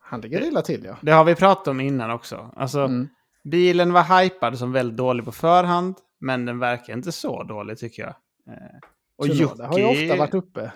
[0.00, 0.96] Han ligger illa till ja.
[1.02, 2.50] Det har vi pratat om innan också.
[2.56, 3.08] Alltså, Mm.
[3.44, 8.02] Bilen var hypad som väldigt dålig på förhand, men den verkar inte så dålig tycker
[8.02, 8.14] jag.
[8.54, 8.78] Eh,
[9.16, 10.72] och Tsunoda har ju ofta varit uppe.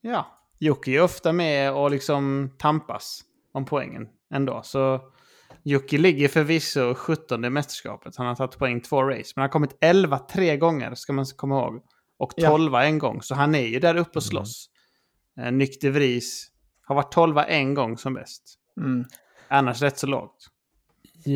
[0.00, 0.26] Ja,
[0.58, 3.20] Jocke är ofta med och liksom tampas
[3.52, 4.60] om poängen ändå.
[4.62, 5.00] Så
[5.62, 8.16] Jocke ligger förvisso 17 i mästerskapet.
[8.16, 9.32] Han har tagit poäng två race.
[9.36, 11.82] Men han har kommit 11 tre gånger, ska man komma ihåg.
[12.18, 12.48] Och Ja.
[12.48, 13.22] 12 en gång.
[13.22, 14.70] Så han är ju där uppe och slåss.
[15.40, 16.46] Eh, Nyck de Vries
[16.82, 18.54] har varit 12 en gång som bäst.
[18.80, 19.04] Mm.
[19.48, 20.46] Annars rätt så lågt.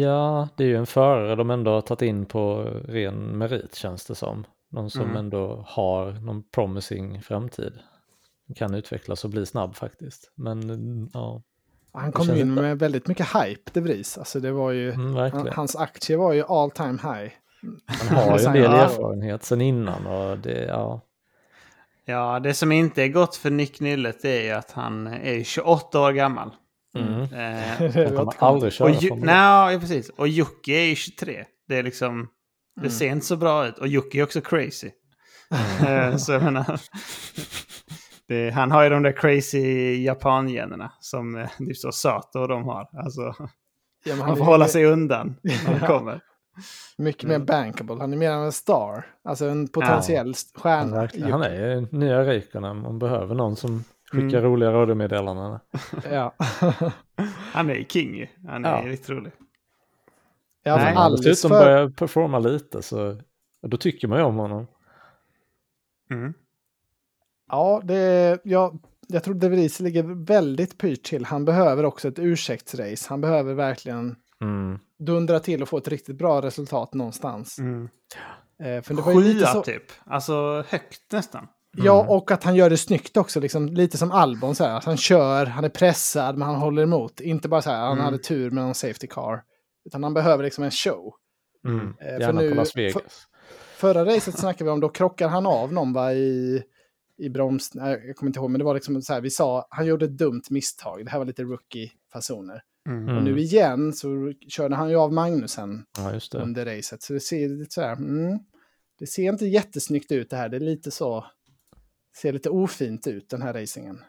[0.00, 4.04] Ja, det är ju en förare de ändå har tagit in på ren merit känns
[4.06, 4.44] det som.
[4.70, 5.16] Någon som Mm.
[5.16, 7.72] ändå har någon promising framtid.
[8.56, 10.30] Kan utvecklas och bli snabb faktiskt.
[10.34, 11.42] Men ja,
[11.92, 14.18] Han kom in med väldigt mycket hype, De Vries.
[14.18, 17.32] Alltså det var ju, Mm, han, hans aktie var ju all time high.
[17.86, 21.00] Han har ju en del erfarenhet sen innan och det, ja.
[22.04, 26.00] Ja, det som inte är gott för Nick Nyllet är ju att han är 28
[26.00, 26.50] år gammal.
[26.98, 27.20] Mm.
[27.22, 29.14] Eh, Det Han var kommer aldrig och köra det.
[29.14, 30.08] nej, ja, precis.
[30.08, 31.44] Och Jocke är ju 23.
[31.68, 32.28] Det är liksom...
[32.76, 32.90] Det Mm.
[32.90, 33.78] ser inte så bra ut.
[33.78, 34.90] Och Jocke är också crazy.
[35.86, 36.80] Eh, så jag menar...
[38.28, 42.88] Det, han har ju de där crazy japangenerna som typ så Sato och de har.
[43.04, 43.34] Alltså,
[44.04, 45.86] Ja, han får hålla sig undan när Ja.
[45.86, 46.20] kommer.
[46.98, 47.96] mycket mer bankable.
[48.00, 49.06] Han är mer av en star.
[49.24, 51.08] Alltså en potentiell Han, stjärna.
[51.30, 52.82] han är ju nya Räikkönen.
[52.82, 54.42] Man behöver någon som skickar Mm.
[54.50, 55.58] roliga radiomeddelanden.
[56.10, 56.34] Ja.
[57.52, 58.26] Han är ju king.
[58.48, 58.90] Han är Ja.
[58.90, 59.32] riktigt rolig.
[60.62, 60.94] ja, Nej.
[60.94, 61.64] han dessutom för...
[61.64, 63.16] börjar performa lite så
[63.62, 64.66] då tycker man ju om honom.
[66.10, 66.34] Mm.
[67.48, 68.72] Ja, det, ja,
[69.08, 71.24] jag tror De Vries ligger väldigt pyrt till.
[71.24, 73.06] Han behöver också ett ursäktsrace.
[73.08, 74.78] Han behöver verkligen Mm.
[74.98, 77.58] dundra till och få ett riktigt bra resultat någonstans.
[77.58, 77.88] Mm.
[78.62, 79.62] Eh, för det var ju lite Sjua så...
[79.62, 79.82] typ.
[80.04, 81.46] Alltså högt nästan.
[81.76, 83.40] Ja, och att han gör det snyggt också.
[83.40, 84.54] Liksom, lite som Albon.
[84.54, 84.76] Så här.
[84.76, 87.20] Att han kör, han är pressad, men han håller emot.
[87.20, 88.04] Inte bara så här, han Mm.
[88.04, 89.42] hade tur med någon safety car.
[89.84, 91.12] Utan han behöver liksom en show.
[91.66, 91.86] Mm.
[92.00, 93.26] Eh, för Gärna nu- på Las för- Vegas.
[93.76, 96.62] Förra racet snackade vi om, då krockar han av någon va, i,
[97.18, 97.74] i broms...
[97.74, 100.04] Nej, jag kommer inte ihåg, men det var liksom så här, vi sa, han gjorde
[100.04, 101.04] ett dumt misstag.
[101.04, 102.62] Det här var lite rookie-fasoner.
[102.88, 103.02] Mm.
[103.02, 103.16] Mm.
[103.16, 107.02] Och nu igen så körde han ju av Magnusen Ja, under racet.
[107.02, 108.38] Så det ser lite så här, mm,
[108.98, 110.48] det ser inte jättesnyggt ut det här.
[110.48, 111.24] Det är lite så,
[112.16, 114.00] ser lite ofint ut den här racingen.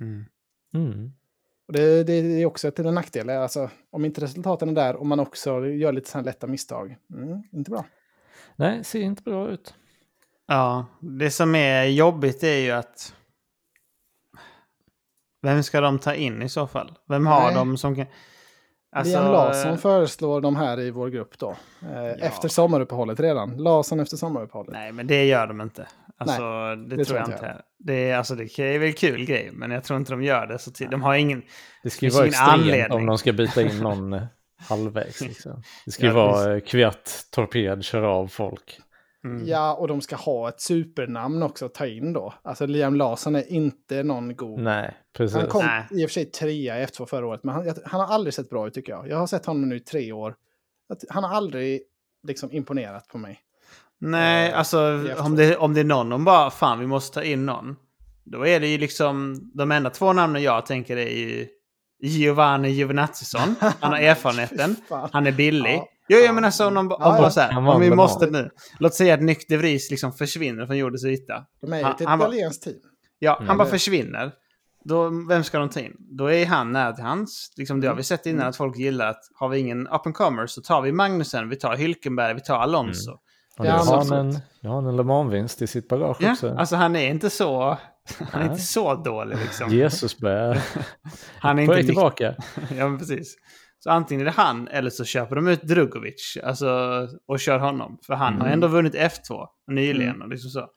[0.00, 0.24] Mm.
[0.74, 1.12] Mm.
[1.66, 3.30] Och det, det är också till en nackdel.
[3.30, 6.96] Alltså, om inte resultaten är där och man också gör lite sådana lätta misstag.
[7.14, 7.84] Mm, inte bra.
[8.56, 9.74] Nej, ser inte bra ut.
[10.46, 13.14] Ja, det som är jobbigt är ju att...
[15.42, 16.98] Vem ska de ta in i så fall?
[17.08, 17.54] Vem har Nej.
[17.54, 18.06] de som kan...
[18.92, 21.56] Alltså, Liam Larsson föreslår de här i vår grupp då.
[21.82, 23.56] Eh, Efter sommaruppehållet redan.
[23.56, 24.72] Larsson efter sommaruppehållet.
[24.72, 25.86] Nej, men det gör de inte.
[26.18, 26.42] Alltså,
[26.88, 27.46] det, det tror jag inte inte.
[27.46, 27.56] jag.
[27.78, 30.58] Det är, alltså, det är väl kul grej, men jag tror inte de gör det
[30.58, 30.70] så.
[30.90, 31.42] De har ingen...
[31.82, 32.98] Det ska ju vara extremt anledning.
[32.98, 34.22] om de ska byta in någon eh,
[34.68, 35.20] halvvägs.
[35.20, 35.62] Liksom.
[35.84, 38.78] Det ska ju Ja, vara eh, Kviat, Torped, kör av folk.
[39.24, 39.46] Mm.
[39.46, 42.34] Ja, och de ska ha ett supernamn också att ta in då.
[42.42, 44.60] Alltså Liam Larsson är inte någon god.
[44.60, 45.36] Nej, precis.
[45.36, 45.86] Han kom Nej.
[45.90, 48.50] i och för sig trea i F2 förra året, men han, han har aldrig sett
[48.50, 49.08] bra ut tycker jag.
[49.08, 50.34] Jag har sett honom nu i tre år.
[51.08, 51.82] Han har aldrig
[52.26, 53.38] liksom imponerat på mig.
[53.98, 55.20] Nej, Eh, alltså i F2.
[55.26, 57.76] om det, om det är någon de bara, fan vi måste ta in någon.
[58.24, 61.48] Då är det ju liksom, de enda två namnen jag tänker är ju
[62.02, 63.54] Giovanni Giovinazzi-son.
[63.80, 64.76] Han har erfarenheten.
[65.12, 65.74] Han är billig.
[65.76, 65.88] Ja.
[66.10, 67.20] Jo, jag menar så om, de, om Ja, ja.
[67.20, 68.50] bara så här, om vi måste nu.
[68.78, 71.44] Låt säga att Nyck de Vries liksom försvinner från jordens yta.
[71.60, 72.76] De är ju Han- ett italienskt team.
[73.18, 73.48] Ja, Mm.
[73.48, 74.32] han bara försvinner.
[74.84, 75.92] Då, vem ska de ta in?
[75.98, 77.52] Då är han nära till hans.
[77.56, 80.14] Liksom, det har vi sett innan att folk gillar att har vi ingen up and
[80.14, 83.10] comer så tar vi Magnusen, vi tar Hylkenberg, vi tar Alonso.
[83.58, 85.88] Och Ja, nu men har han en, nu har han en Le Mans-vinst i sitt
[85.88, 86.54] bagage Ja, också.
[86.54, 87.78] alltså han är inte så,
[88.30, 89.70] han är inte så dålig liksom.
[89.70, 90.58] Jesus börjar
[91.38, 92.34] Han är på inte väg tillbaka.
[92.78, 93.36] ja, men precis.
[93.84, 96.68] Så antingen är det han eller så köper de ut Drugovic alltså,
[97.26, 97.98] och kör honom.
[98.06, 98.52] För han har Mm.
[98.52, 100.10] ändå vunnit F2 nyligen.
[100.14, 100.22] Mm.
[100.22, 100.68] Och liksom så.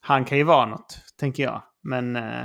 [0.00, 1.62] Han kan ju vara något, tänker jag.
[1.82, 2.42] Men eh,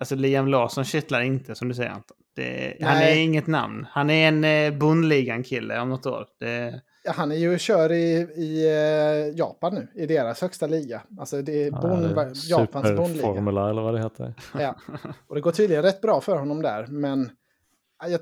[0.00, 2.16] alltså Liam Larsson kittlar inte, som du säger Anton.
[2.36, 3.86] Det, han är inget namn.
[3.90, 6.26] Han är en eh, Bundligan-kille om något år.
[6.40, 10.66] Det, Ja, han är ju och kör i, i eh, Japan nu, i deras högsta
[10.66, 11.02] liga.
[11.18, 12.02] Alltså det är bon,
[12.48, 13.06] Japans bondliga.
[13.06, 14.34] Superformula eller vad det heter.
[14.58, 14.74] Ja.
[15.26, 17.28] Och det går tydligen rätt bra för honom där, men ja,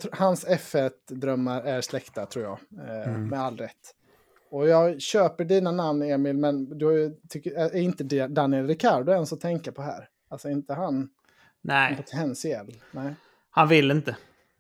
[0.01, 2.59] tror, hans F1-drömmar är släkta tror jag,
[2.89, 3.29] eh, Mm.
[3.29, 3.95] med all rätt.
[4.51, 9.41] Och jag köper dina namn Emil, men du tycker, är inte Daniel Ricciardo ens att
[9.41, 10.09] tänka på här?
[10.29, 11.09] Alltså inte han
[11.63, 12.75] nej, potentiell?
[12.91, 13.15] Nej,
[13.51, 14.17] han vill inte.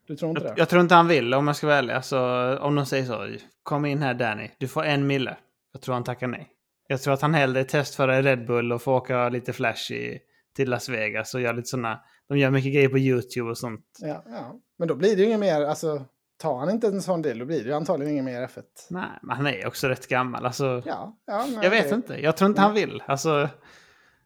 [0.06, 0.60] du tror inte Jag, det?
[0.60, 1.94] jag tror inte han vill om jag ska vara ärlig.
[1.94, 2.18] Alltså,
[2.60, 3.36] om de säger så.
[3.62, 5.36] Kom in här Danny, du får en mille.
[5.72, 6.48] Jag tror han tackar nej.
[6.86, 10.18] Jag tror att han hellre testföra i Red Bull och får åka lite flash i,
[10.56, 12.00] till Las Vegas och göra lite sådana.
[12.28, 13.84] De gör mycket grejer på YouTube och sånt.
[14.00, 14.60] Ja, ja.
[14.82, 16.04] Men då blir det ju inget mer, alltså
[16.38, 18.62] tar han inte en sån del, då blir det ju antagligen inget mer F1.
[18.90, 20.46] Nej, men han är också rätt gammal.
[20.46, 22.22] Alltså, Ja, ja, jag vet det, inte.
[22.22, 23.02] Jag tror inte han vill.
[23.06, 23.48] Alltså,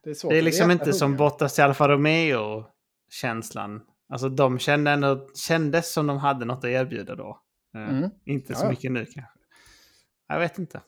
[0.04, 1.16] Det är, svårt det är liksom inte som.
[1.16, 3.82] Bottas till Alfa Romeo-känslan.
[4.08, 7.40] Alltså de kände ändå, kändes som de hade något att erbjuda då.
[7.74, 8.10] Eh, Mm.
[8.24, 8.70] Inte så Ja, ja.
[8.70, 9.32] mycket nu kanske.
[10.28, 10.80] Jag vet inte.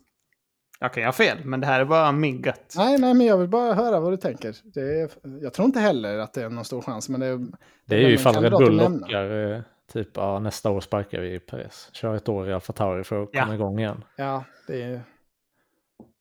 [0.80, 2.74] Jag kan ju ha fel, men det här är bara min gut.
[2.76, 4.56] Nej, nej, men jag vill bara höra vad du tänker.
[4.64, 5.10] Det är,
[5.42, 7.46] jag tror inte heller att det är någon stor chans, men det är...
[7.86, 9.60] Det är ju en ifall Red Bull lockar, eh,
[9.92, 11.88] typ ja, nästa år sparkar vi Perez.
[11.92, 13.42] Kör ett år i Alfa Tauri för att Ja.
[13.42, 14.04] komma igång igen.
[14.16, 15.00] Ja, det är...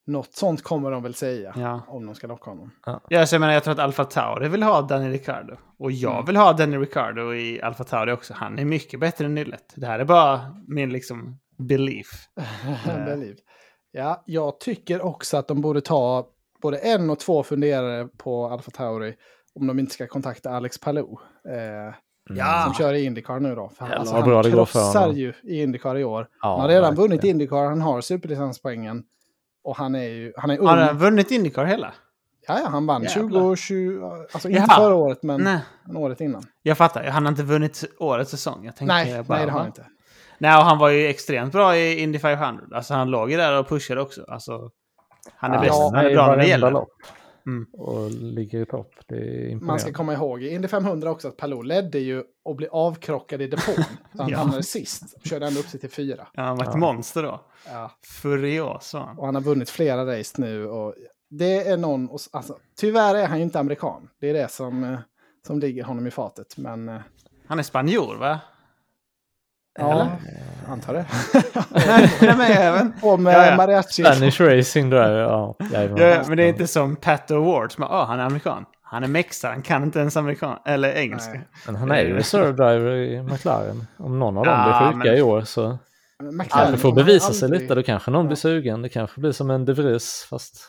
[0.05, 1.81] Något sånt kommer de väl säga Ja.
[1.87, 2.71] om de ska locka honom.
[3.09, 5.55] Ja, så jag, menar, jag tror att Alfa Tauri vill ha Danny Ricardo.
[5.79, 6.25] Och jag Mm.
[6.25, 8.33] vill ha Danny Ricardo i Alfa Tauri också.
[8.33, 9.73] Han är mycket bättre än Nyllet.
[9.75, 12.07] Det här är bara min liksom belief.
[13.05, 13.35] Believe.
[13.97, 16.27] Ja, jag tycker också att de borde ta
[16.61, 19.15] både en och två funderare på Alfa Tauri
[19.55, 21.17] om de inte ska kontakta Alex Palou.
[21.49, 21.95] Eh,
[22.29, 22.63] Ja.
[22.65, 23.69] Som kör i Indycar nu då.
[23.69, 25.15] För han, Jävlar alltså, han bra det går för krossar honom.
[25.15, 26.27] ju i Indycar i år.
[26.41, 27.09] Ja, han har redan verkligen.
[27.09, 29.03] vunnit Indycar, han har superlicenspoängen.
[29.63, 30.67] Och han är ju han är ung.
[30.67, 31.93] Har han vunnit Indycar hela?
[32.47, 33.21] Ja, ja, han vann Jävlar.
[33.39, 34.01] 2020,
[34.33, 34.75] alltså inte Jaha.
[34.79, 35.59] förra året men Nej.
[35.95, 36.43] året innan.
[36.61, 37.03] Jag fattar.
[37.03, 38.65] Han har inte vunnit årets säsong.
[38.65, 39.85] Jag tänkte Nej, bara, nej det har han inte.
[40.37, 42.63] Nej, och han var ju extremt bra i Indy 500.
[42.75, 44.25] Alltså han låg ju där och pushade också.
[44.27, 44.69] Alltså,
[45.35, 45.73] han är Ja, bäst.
[45.81, 46.71] han är i bra när det gäller.
[46.71, 46.89] lopp.
[47.47, 47.67] Mm.
[47.73, 48.93] Och ligger i topp.
[49.07, 49.15] Det
[49.51, 49.55] är.
[49.55, 53.41] Man ska komma ihåg i Indy 500 också att Palou ledde ju och blev avkrockad
[53.41, 53.75] i depån.
[54.15, 54.37] Så han Ja.
[54.37, 56.27] hamnade sist och körde ändå upp sig till fyra.
[56.33, 56.77] Ja, han var ett Ja.
[56.79, 57.41] monster då.
[57.71, 57.91] Ja.
[58.21, 59.17] Furios han.
[59.17, 60.67] Och han har vunnit flera race nu.
[60.67, 60.95] Och
[61.29, 64.09] det är någon, och alltså, tyvärr är han ju inte amerikan.
[64.21, 64.99] Det är det som, eh,
[65.47, 66.57] som ligger honom i fatet.
[66.57, 66.99] Men eh,
[67.47, 68.39] Han är spanjor, va?
[69.77, 70.09] Ja,
[70.67, 71.05] antar det.
[71.87, 72.93] nej, nej, men även.
[73.01, 73.55] Om eh, Ja, ja.
[73.57, 74.03] mariachi.
[74.03, 75.55] Spanish Racing Driver, ja.
[75.71, 78.65] Ja, ja, men det är inte som Pat Award som ah, han är amerikan.
[78.81, 81.31] Han är mexare, han kan inte ens amerikan eller engelska.
[81.33, 81.47] Nej.
[81.65, 83.87] Men han är ju reserve driver i McLaren.
[83.97, 85.77] Om någon av dem blir sjuka men- i år så
[86.23, 87.75] McLaren det får bevisa aldrig- sig lite.
[87.75, 88.27] Då kanske någon Ja.
[88.27, 88.81] blir sugen.
[88.81, 90.59] Det kanske blir som en De Vries fast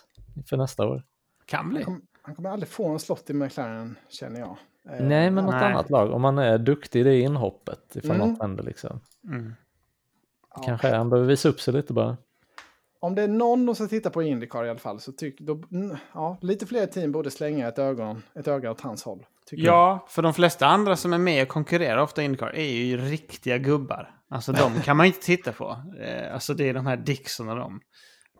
[0.49, 1.03] för nästa år.
[1.47, 1.85] Kan bli.
[2.23, 4.57] Han kommer aldrig få en slott i McLaren, känner jag.
[4.89, 5.65] Eh, Nej, men något Nej.
[5.73, 6.11] annat lag.
[6.13, 8.29] Om man är duktig i det inhoppet ifall Mm.
[8.29, 9.01] något händer liksom.
[9.29, 9.55] Mm.
[10.57, 10.63] ja.
[10.67, 12.17] Kanske han behöver visa upp sig lite bara.
[13.01, 15.63] Om det är någon som ska titta på Indycar i alla fall så tycker då,
[16.15, 19.27] ja, lite fler team borde slänga ett, ögon, ett öga åt hans håll.
[19.47, 19.75] tycker jag.
[19.75, 22.97] Ja, för de flesta andra som är med och konkurrerar ofta i Indycar är ju
[22.97, 24.15] riktiga gubbar.
[24.31, 25.77] Alltså de kan man inte titta på.
[26.01, 27.81] Eh, Alltså det är de här Dixon och dem.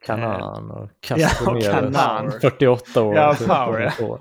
[0.07, 1.67] Kanan och Ja, och Castroneves.
[1.97, 2.33] Kanan.
[2.41, 3.17] 48 år.
[3.17, 4.19] Ja, power, ja.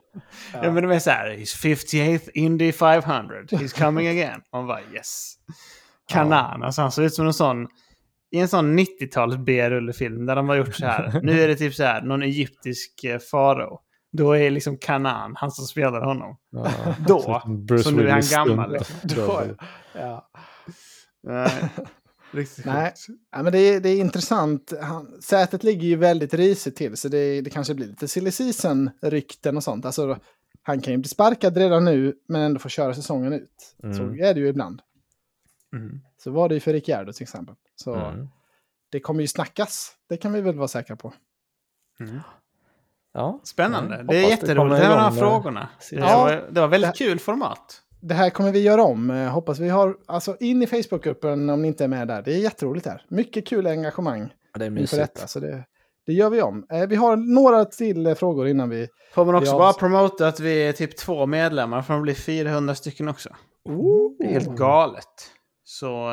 [0.53, 0.71] Ja.
[0.71, 4.41] men de är så här, he's 58th Indy 500, he's coming again.
[4.53, 5.33] Man bara yes.
[6.09, 7.67] Kanan, alltså han ser ut som en sån,
[8.31, 11.19] i en sån 90-tals B-rullefilm där de har gjort så här.
[11.23, 13.79] Nu är det typ så här, någon egyptisk eh, farao.
[14.11, 16.37] Då är liksom Kanan, han som spelar honom.
[16.51, 16.69] Ja,
[17.07, 17.21] Då.
[17.21, 18.95] så Så nu är han gammal, liksom.
[19.03, 19.43] Då, Då-
[19.93, 20.29] ja.
[22.65, 22.93] Nej.
[23.31, 24.73] Ja, men det, är, det är intressant.
[24.81, 29.57] Han, sätet ligger ju väldigt risigt till så det, det kanske blir lite silly season-rykten
[29.57, 29.85] och sånt.
[29.85, 30.19] Alltså,
[30.63, 33.75] han kan ju bli sparkad redan nu men ändå få köra säsongen ut.
[33.81, 34.23] Så Mm.
[34.23, 34.81] är det ju ibland.
[35.73, 35.99] Mm.
[36.23, 37.55] Så var det ju för Ricciardo till exempel.
[37.75, 38.27] Så Mm.
[38.91, 39.91] det kommer ju snackas.
[40.09, 41.13] Det kan vi väl vara säkra på.
[41.99, 42.19] Mm.
[43.13, 43.39] Ja.
[43.43, 43.95] Spännande.
[43.95, 45.69] Mm, det är hoppas det kommer jätteroligt med de här frågorna.
[45.89, 46.17] Det, Ja.
[46.17, 47.81] var, det var väldigt Det- kul format.
[48.01, 49.09] Det här kommer vi göra om.
[49.09, 52.21] Eh, hoppas vi har, alltså in i Facebookgruppen om ni inte är med där.
[52.21, 53.01] Det är jätteroligt här.
[53.09, 55.01] Mycket kul engagemang Det är mysigt.
[55.13, 55.27] detta.
[55.27, 55.63] Så det,
[56.05, 56.65] det gör vi om.
[56.71, 58.87] Eh, vi har några till eh, frågor innan vi...
[59.13, 59.57] Får man också Ja.
[59.57, 63.29] bara promota att vi är typ två medlemmar för att bli 400 stycken också.
[64.19, 65.05] Det är helt galet.
[65.63, 66.09] Så...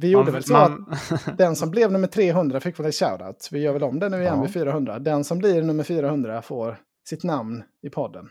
[0.00, 2.92] Vi gjorde man- väl så man- att den som blev nummer 300 fick väl en
[2.92, 3.48] shoutout.
[3.52, 4.42] Vi gör väl om det nu igen Ja.
[4.42, 4.98] vid 400.
[4.98, 6.76] Den som blir nummer 400 får
[7.08, 8.28] sitt namn i podden.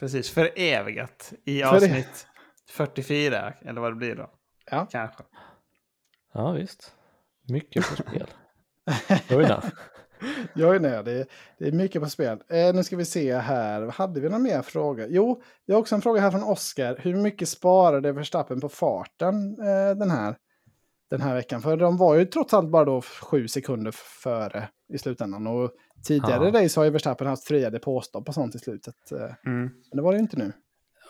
[0.00, 2.26] Precis, förevigat i För- avsnitt
[2.70, 4.30] 44, eller vad det blir då.
[4.70, 4.86] Ja.
[4.90, 5.22] Kanske.
[6.34, 6.94] Ja, visst.
[7.48, 8.26] Mycket på spel.
[10.54, 11.04] Jag är nöjd.
[11.04, 11.26] Det, är-
[11.58, 12.42] det är mycket på spel.
[12.50, 13.82] Eh, nu ska vi se här.
[13.86, 15.06] Hade vi någon mer fråga?
[15.08, 16.96] Jo, jag har också en fråga här från Oskar.
[17.00, 20.36] Hur mycket sparade Verstappen på farten eh, den, här,
[21.10, 21.62] den här veckan?
[21.62, 23.90] För de var ju trots allt bara då sju sekunder
[24.22, 25.46] före i slutändan.
[25.46, 25.70] Och
[26.04, 26.64] tidigare Ja.
[26.64, 29.12] race har ju Verstappen haft fria depåstopp och sånt i slutet.
[29.12, 29.62] Eh, Mm.
[29.62, 30.52] men det var det ju inte nu.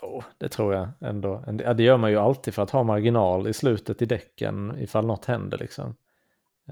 [0.03, 1.45] Jo, det tror jag ändå.
[1.77, 5.25] Det gör man ju alltid för att ha marginal i slutet i däcken ifall något
[5.25, 5.97] händer liksom.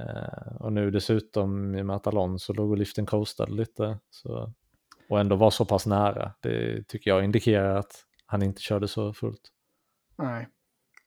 [0.01, 3.99] Eh, och nu dessutom i och med att Alonso låg och liften coastade lite.
[4.11, 4.53] Så,
[5.09, 6.33] och ändå var så pass nära.
[6.41, 9.41] Det tycker jag indikerar att han inte körde så fullt.
[10.19, 10.49] Nej.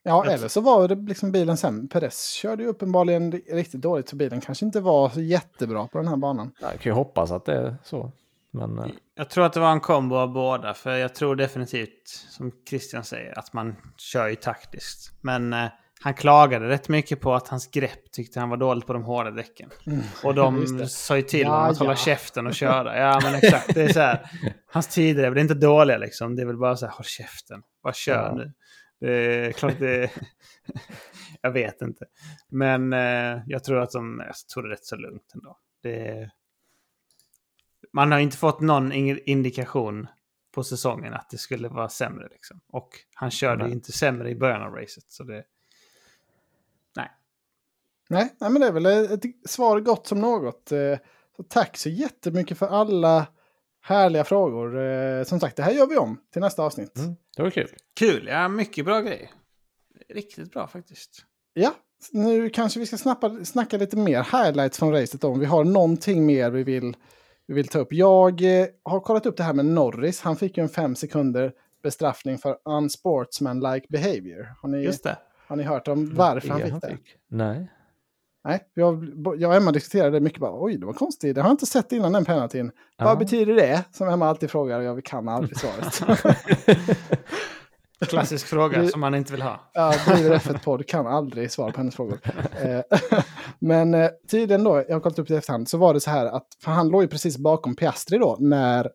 [0.04, 1.88] Ja, eller så var det liksom bilen sen.
[1.88, 6.08] Perez körde ju uppenbarligen riktigt dåligt så bilen kanske inte var så jättebra på den
[6.08, 6.52] här banan.
[6.62, 8.12] Jag kan ju hoppas att det är så.
[8.54, 8.86] Men eh,
[9.16, 13.04] Jag tror att det var en kombo av båda, för jag tror definitivt, som Christian
[13.04, 15.12] säger, att man kör ju taktiskt.
[15.22, 15.66] Men eh,
[16.04, 19.32] han klagade rätt mycket på att hans grepp tyckte han var dåligt på de hårda
[19.32, 19.70] däcken.
[20.24, 20.62] Och Mm.
[20.62, 21.96] Just de sa ju till Ja, honom att hålla ja.
[21.96, 23.00] käften och köra.
[23.00, 23.74] Ja, men exakt.
[23.74, 24.30] Det är så här.
[24.74, 26.36] Hans tider är väl inte dåliga liksom.
[26.36, 27.62] Det är väl bara så här, håll käften.
[27.84, 28.34] Bara kör Ja.
[28.36, 28.54] nu.
[29.02, 30.12] Det är klart det
[31.42, 32.06] jag vet inte.
[32.48, 34.24] Men eh, jag tror att de...
[34.26, 35.58] Jag tror det rätt så lugnt ändå.
[35.84, 36.32] Det.
[37.94, 40.08] Man har inte fått någon indikation
[40.52, 42.28] på säsongen att det skulle vara sämre.
[42.32, 42.62] Liksom.
[42.68, 43.72] Och han körde Nej.
[43.72, 45.06] inte sämre i början av racet.
[45.08, 45.44] Så det...
[48.10, 50.72] Nej, nej, men det är väl ett svar gott som något.
[50.72, 50.98] Eh,
[51.38, 53.28] Så tack så jättemycket för alla
[53.82, 54.80] härliga frågor.
[54.80, 56.98] Eh, som sagt, det här gör vi om till nästa avsnitt.
[56.98, 57.68] Mm, det var kul.
[58.00, 59.32] Kul, ja mycket bra grej.
[60.10, 61.26] Riktigt bra faktiskt.
[61.54, 61.74] Ja,
[62.12, 66.26] nu kanske vi ska snappa, snacka lite mer highlights från racet om vi har någonting
[66.26, 66.96] mer vi vill,
[67.48, 67.94] vi vill ta upp.
[67.94, 70.22] Jag eh, har kollat upp det här med Norris.
[70.22, 71.54] Han fick ju en fem sekunder
[71.84, 74.56] bestraffning för unsportsmanlike behavior.
[74.62, 75.18] Har ni, Just det.
[75.48, 76.98] har ni hört om varför han Det fick det?
[77.28, 77.68] Nej.
[78.44, 80.40] Nej, jag, jag och Emma diskuterade det mycket.
[80.40, 81.36] Bara, Oj, det var konstigt.
[81.36, 82.72] Det har jag inte sett innan den penaltyn.
[82.98, 83.06] Ja.
[83.06, 83.84] Vad betyder det?
[83.92, 86.02] Som Emma alltid frågar och jag kan aldrig svaret.
[88.10, 89.72] Klassisk fråga Du- som man inte vill ha.
[89.74, 92.20] Ja, driver F1-podd kan aldrig svara på hennes frågor.
[92.62, 92.82] Eh,
[93.60, 96.10] Men eh, tydligen då, jag har kollat upp det i efterhand, så var det så
[96.10, 98.90] här att, han låg ju precis bakom Piastri då, när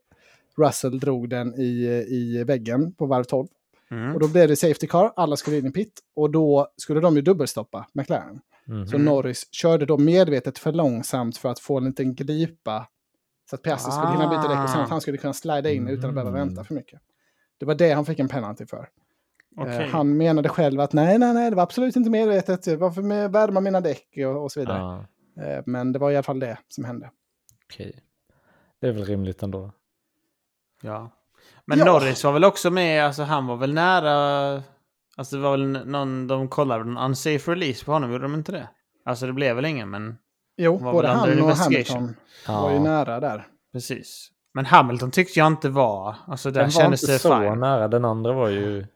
[0.59, 3.47] Russell drog den i, i väggen på varv 12.
[3.91, 4.15] Mm.
[4.15, 7.17] Och då blev det Safety Car, alla skulle in i pit, och då skulle de
[7.17, 8.41] ju dubbelstoppa McLaren.
[8.67, 8.87] Mhm.
[8.87, 12.89] Så Norris körde då medvetet för långsamt för att få en liten glipa.
[13.51, 15.89] Så att Piastri skulle hinna byta däck och sen att han skulle kunna slida in
[15.89, 16.49] utan att behöva Mm.
[16.49, 17.01] vänta för mycket.
[17.59, 18.89] Det var det han fick en penalty för.
[19.61, 22.79] Eh, Han menade själv att nej, nej, nej, det var absolut inte medvetet.
[22.81, 24.79] Varför med värma mina däck och, och så vidare.
[24.79, 25.05] Ja,
[25.43, 27.11] Eh, Men det var i alla fall det som hände.
[27.67, 28.01] okej.
[28.81, 29.73] Det är väl rimligt ändå.
[30.83, 31.11] Ja.
[31.67, 31.85] Men Ja.
[31.85, 34.63] Norris var väl också med, alltså han var väl nära...
[35.17, 38.53] Alltså det var väl någon, de kollade en unsafe release på honom, gjorde de inte
[38.53, 38.69] det?
[39.05, 40.17] Alltså det blev väl ingen, men
[40.57, 41.51] Jo, Var både han och.
[41.57, 42.63] Hamilton Ja.
[42.63, 43.47] var ju nära där.
[43.73, 44.29] precis.
[44.55, 47.61] Men Hamilton tyckte jag inte var, alltså där Den var kändes inte det så fine.
[47.61, 48.87] nära, den andra var ju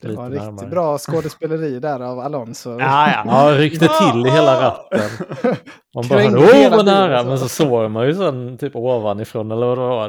[0.00, 0.66] Det lite var riktigt närmare.
[0.68, 2.70] bra skådespeleri där av Alonso.
[2.80, 3.22] Ja, ja.
[3.50, 5.00] Ja, ryckte till i hela ratten.
[5.94, 7.28] Man bara åh vad nära, så.
[7.28, 10.08] men så såg man ju sen typ ovanifrån eller vad det var,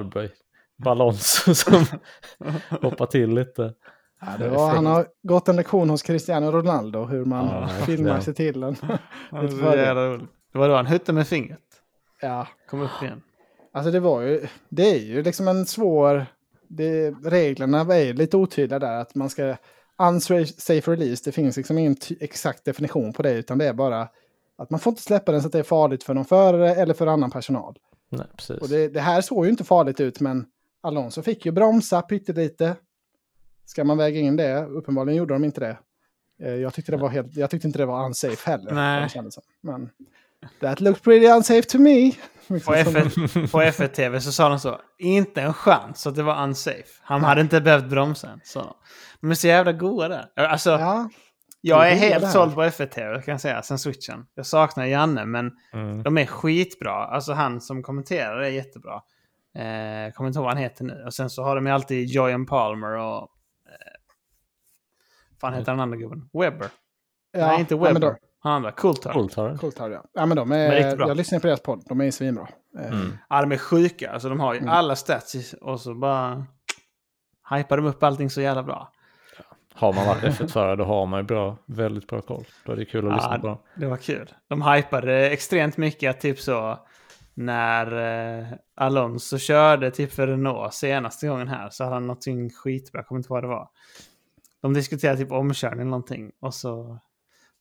[0.78, 1.86] Balons som
[2.82, 3.74] hoppade till lite.
[4.22, 8.20] Ja, det var, han har gått en lektion hos Cristiano Ronaldo hur man Ja, filmar
[8.20, 8.76] sig till en.
[10.52, 11.60] Det var då han huttade med fingret.
[12.22, 13.22] Ja, Kom upp igen.
[13.74, 16.26] alltså det var ju, det är ju liksom en svår,
[16.68, 19.56] det, reglerna är lite otydliga där att man ska,
[20.02, 24.08] unsafe release, det finns liksom ingen exakt definition på det utan det är bara
[24.58, 26.94] att man får inte släppa den så att det är farligt för någon förare eller
[26.94, 27.78] för annan personal.
[28.10, 28.62] Nej, precis.
[28.62, 30.46] Och det, det här såg ju inte farligt ut men
[30.86, 32.76] Alonso fick ju bromsa pyttelite.
[33.66, 34.66] Ska man väga in det?
[34.66, 35.78] Uppenbarligen gjorde de inte det.
[36.44, 38.72] Eh, Jag tyckte, det var helt, jag tyckte inte det var unsafe heller.
[38.74, 39.10] Nej.
[39.62, 39.90] Men
[40.62, 42.12] that looked pretty unsafe to me.
[42.48, 44.82] På Liksom som- F1, på F1 TV så sa de så.
[44.98, 46.84] Inte en chans att det var unsafe.
[47.02, 48.40] Han hade inte behövt bromsa.
[48.44, 48.76] Så.
[49.22, 50.32] De är så jävla goa där.
[50.36, 51.10] Alltså, Ja,
[51.62, 54.26] jag är helt såld på F1 TV kan jag säga, sen switchen.
[54.36, 56.04] Jag saknar Janne, men Mm.
[56.04, 56.94] de är skitbra.
[56.94, 59.02] Alltså han som kommenterar är jättebra.
[59.56, 61.04] Eh, kommer inte ihåg vad han heter nu.
[61.06, 63.22] Och sen så har de ju alltid Joyan Palmer och...
[63.70, 63.96] Eh,
[65.42, 66.30] fan heter den andra gubben?
[66.34, 66.68] Webber?
[67.32, 68.16] ja, Nej, inte men Webber.
[68.40, 68.72] Han andra.
[68.72, 69.14] Coulthard.
[69.14, 69.58] Coolt har det.
[69.58, 70.04] Coolt har det, ja.
[70.14, 71.08] ja, men de Men är, bra.
[71.08, 72.48] jag lyssnar på deras podd, de är svinbra.
[72.80, 73.18] Eh, Mm.
[73.30, 74.12] Ja, de är sjuka.
[74.12, 74.70] Alltså de har ju Mm.
[74.72, 76.46] alla stats och så bara...
[77.50, 78.92] Hypar de upp allting så jävla bra.
[79.74, 82.46] Har man varit F1-förare då har man ju bra, väldigt bra koll.
[82.66, 83.60] Då är det kul att Ja, lyssna på.
[83.76, 84.34] Det var kul.
[84.48, 86.80] De hypade extremt mycket, typ så
[87.36, 87.92] när
[88.40, 93.08] eh, Alonso körde typ för Renault senaste gången här så hade han någonting skitbra, jag
[93.08, 93.70] kommer inte ihåg vad det var.
[94.62, 97.00] De diskuterade typ omkörning eller någonting och så,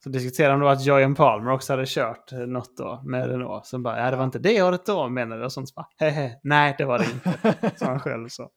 [0.05, 3.67] så diskuterade de då att Joyan Palmer också hade kört något då med Renault.
[3.67, 5.69] Så bara, ja det var inte det året då menade det och sånt.
[5.69, 7.71] Så bara, hehe, nej det var det inte.
[7.77, 8.51] Sa han själv så.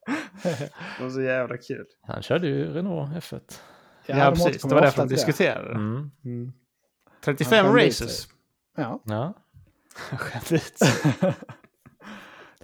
[0.98, 1.86] Det var så jävla kul.
[2.02, 3.40] Han körde ju Renault F1.
[4.06, 5.26] Ja, de precis, det var därför de till det.
[5.26, 5.70] diskuterade.
[5.70, 6.10] Mm.
[6.24, 6.52] Mm.
[7.24, 8.28] Han 35 skämde ut races.
[8.76, 9.02] Ja.
[9.04, 9.34] Ja.
[10.18, 10.78] Skämt ut.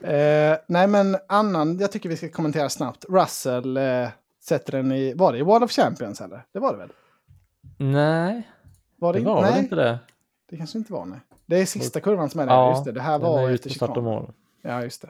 [0.02, 3.04] Eh, nej, men annan jag tycker vi ska kommentera snabbt.
[3.08, 4.08] Russell eh,
[4.40, 6.46] sätter den i, var det i Wall of Champions eller?
[6.52, 6.92] Det var det väl?
[7.78, 8.48] Nej,
[8.96, 9.44] Var det, det var inte?
[9.44, 9.98] väl nej, inte det?
[10.50, 11.20] det kanske inte var nej.
[11.46, 12.92] Det är sista kurvan som är där, Ja, just det.
[12.92, 14.32] Det här var efter mål.
[14.62, 15.04] Ja, just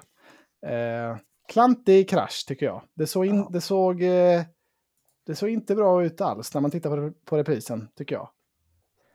[0.63, 0.75] det.
[0.75, 1.17] Eh,
[1.49, 2.83] klantig krasch tycker jag.
[2.95, 4.43] Det såg, in, det, såg, eh,
[5.27, 8.29] det såg inte bra ut alls när man tittar på, på reprisen, tycker jag.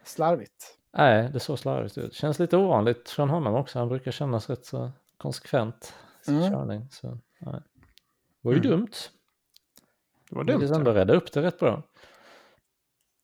[0.04, 0.79] Slarvigt.
[0.98, 2.14] Nej, det såg slarvigt ut.
[2.14, 3.80] Känns lite ovanligt från honom också.
[3.80, 6.52] Han brukar kännas rätt så konsekvent i sin Mm.
[6.52, 6.88] körning.
[6.92, 7.08] Så,
[7.40, 7.54] nej.
[8.42, 8.70] Det var ju Mm.
[8.72, 8.88] dumt.
[10.30, 10.60] Det var dumt.
[10.60, 11.84] det ändå rädda upp det rätt bra.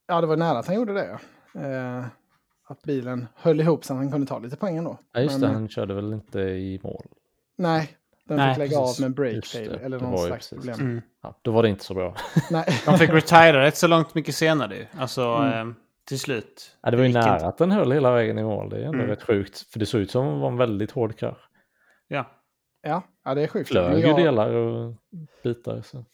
[0.07, 1.19] Ja, det var nära att han gjorde det.
[1.61, 2.05] Eh,
[2.67, 4.97] att bilen höll ihop så att han kunde ta lite poäng ändå.
[5.11, 5.53] Ja, just Men, det.
[5.55, 7.05] Han körde väl inte i mål.
[7.57, 8.99] Nej, den Nej, fick lägga precis.
[8.99, 10.49] av med break Just det, fail eller någon slags precis.
[10.69, 10.79] problem.
[10.89, 11.01] Mm.
[11.23, 12.15] Ja, då var det inte så bra.
[12.51, 14.87] Nej, De fick retira rätt så långt mycket senare.
[14.97, 15.69] Alltså Mm.
[15.69, 15.75] eh,
[16.07, 16.77] till slut.
[16.81, 17.47] Ja, det var ju nära inte.
[17.47, 18.69] att den höll hela vägen i mål.
[18.69, 19.07] Det är ändå Mm.
[19.09, 19.59] rätt sjukt.
[19.71, 21.49] För det såg ut som att det var en väldigt hård krasch.
[22.07, 22.25] Ja.
[22.81, 23.69] ja, ja, det är sjukt.
[23.69, 24.93] Flög ju jag- delar och
[25.43, 25.81] bitar.
[25.81, 26.05] Så.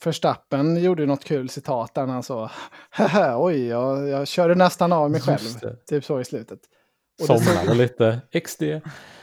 [0.00, 2.50] Förstappen gjorde ju något kul citat där när han sa
[2.90, 5.74] Haha, oj, jag, jag körde nästan av mig själv.
[5.88, 6.58] Typ så i slutet.
[7.20, 8.20] Och Somnade lite.
[8.44, 8.62] XD.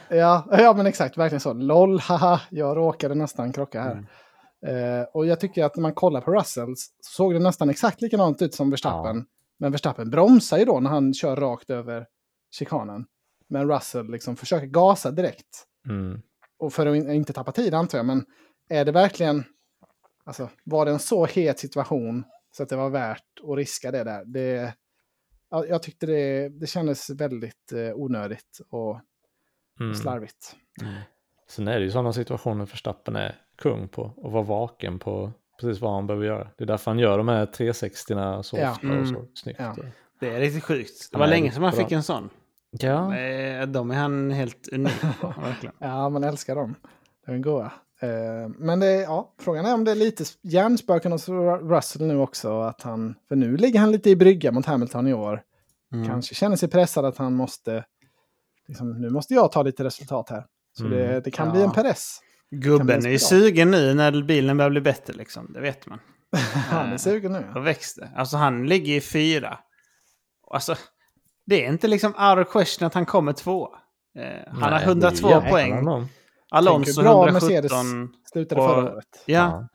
[0.08, 1.52] Ja, ja, men exakt, verkligen så.
[1.52, 3.92] LOL, haha, jag råkade nästan krocka här.
[3.92, 5.00] Mm.
[5.00, 8.02] Eh, och jag tycker att när man kollar på Russells så såg det nästan exakt
[8.02, 9.16] likadant ut som Verstappen.
[9.16, 9.24] Ja.
[9.62, 12.06] Men Verstappen bromsar ju då när han kör rakt över
[12.50, 13.06] chikanen.
[13.48, 15.66] Men Russell liksom försöker gasa direkt.
[15.88, 16.22] Mm.
[16.58, 18.06] Och för att in- inte tappa tid antar jag.
[18.06, 18.24] Men
[18.68, 19.44] är det verkligen...
[20.24, 24.04] Alltså, var det en så het situation så att det var värt att riska det
[24.04, 24.24] där?
[24.24, 24.74] Det,
[25.50, 29.00] ja, jag tyckte det, det kändes väldigt eh, onödigt och
[29.80, 29.94] Mm.
[29.94, 30.56] slarvigt.
[31.48, 35.82] Sen är det ju sådana situationer Verstappen är kung på och vara vaken på precis
[35.82, 36.48] vad han behöver göra.
[36.58, 38.70] Det är därför han gör de här 360 så Ja.
[38.70, 39.00] ofta Mm.
[39.00, 39.60] och så snyggt.
[39.60, 39.76] Ja.
[40.20, 41.08] Det är riktigt sjukt.
[41.12, 41.80] Det var länge sedan man bra.
[41.82, 42.30] fick en sån.
[42.70, 45.74] Ja, Eh, De är han helt unik på, verkligen.
[45.78, 46.74] Ja, man älskar dem.
[47.26, 47.72] De är goa.
[48.00, 52.06] Eh, men det, är- ja, frågan är om det är lite hjärnspöken hos Ru- Russell
[52.06, 52.60] nu också.
[52.60, 55.42] Att han, för nu ligger han lite i brygga mot Hamilton i år.
[55.94, 56.08] Mm.
[56.08, 57.84] Kanske känner sig pressad att han måste...
[58.68, 60.46] Liksom, nu måste jag ta lite resultat här.
[60.78, 60.98] Så Mm.
[60.98, 61.52] det, det kan Ja.
[61.52, 62.20] bli en Perez.
[62.54, 65.52] Gubben är ju sugen nu när bilen börjar bli bättre liksom.
[65.52, 66.00] Det vet man.
[66.70, 67.44] Han är sugen nu.
[67.54, 68.00] Då växte.
[68.00, 68.10] det.
[68.16, 69.58] Alltså han ligger i fyra.
[70.50, 70.76] Alltså,
[71.46, 73.68] det är inte liksom out of question att han kommer två.
[74.18, 75.72] Eh, han Nej, har det är 102 ju jävla poäng.
[75.74, 76.08] honom.
[76.50, 77.48] Alonso Tänk hur bra 117.
[77.48, 77.72] Mercedes
[78.32, 79.22] Slutade Och- förra året.
[79.26, 79.68] Ja,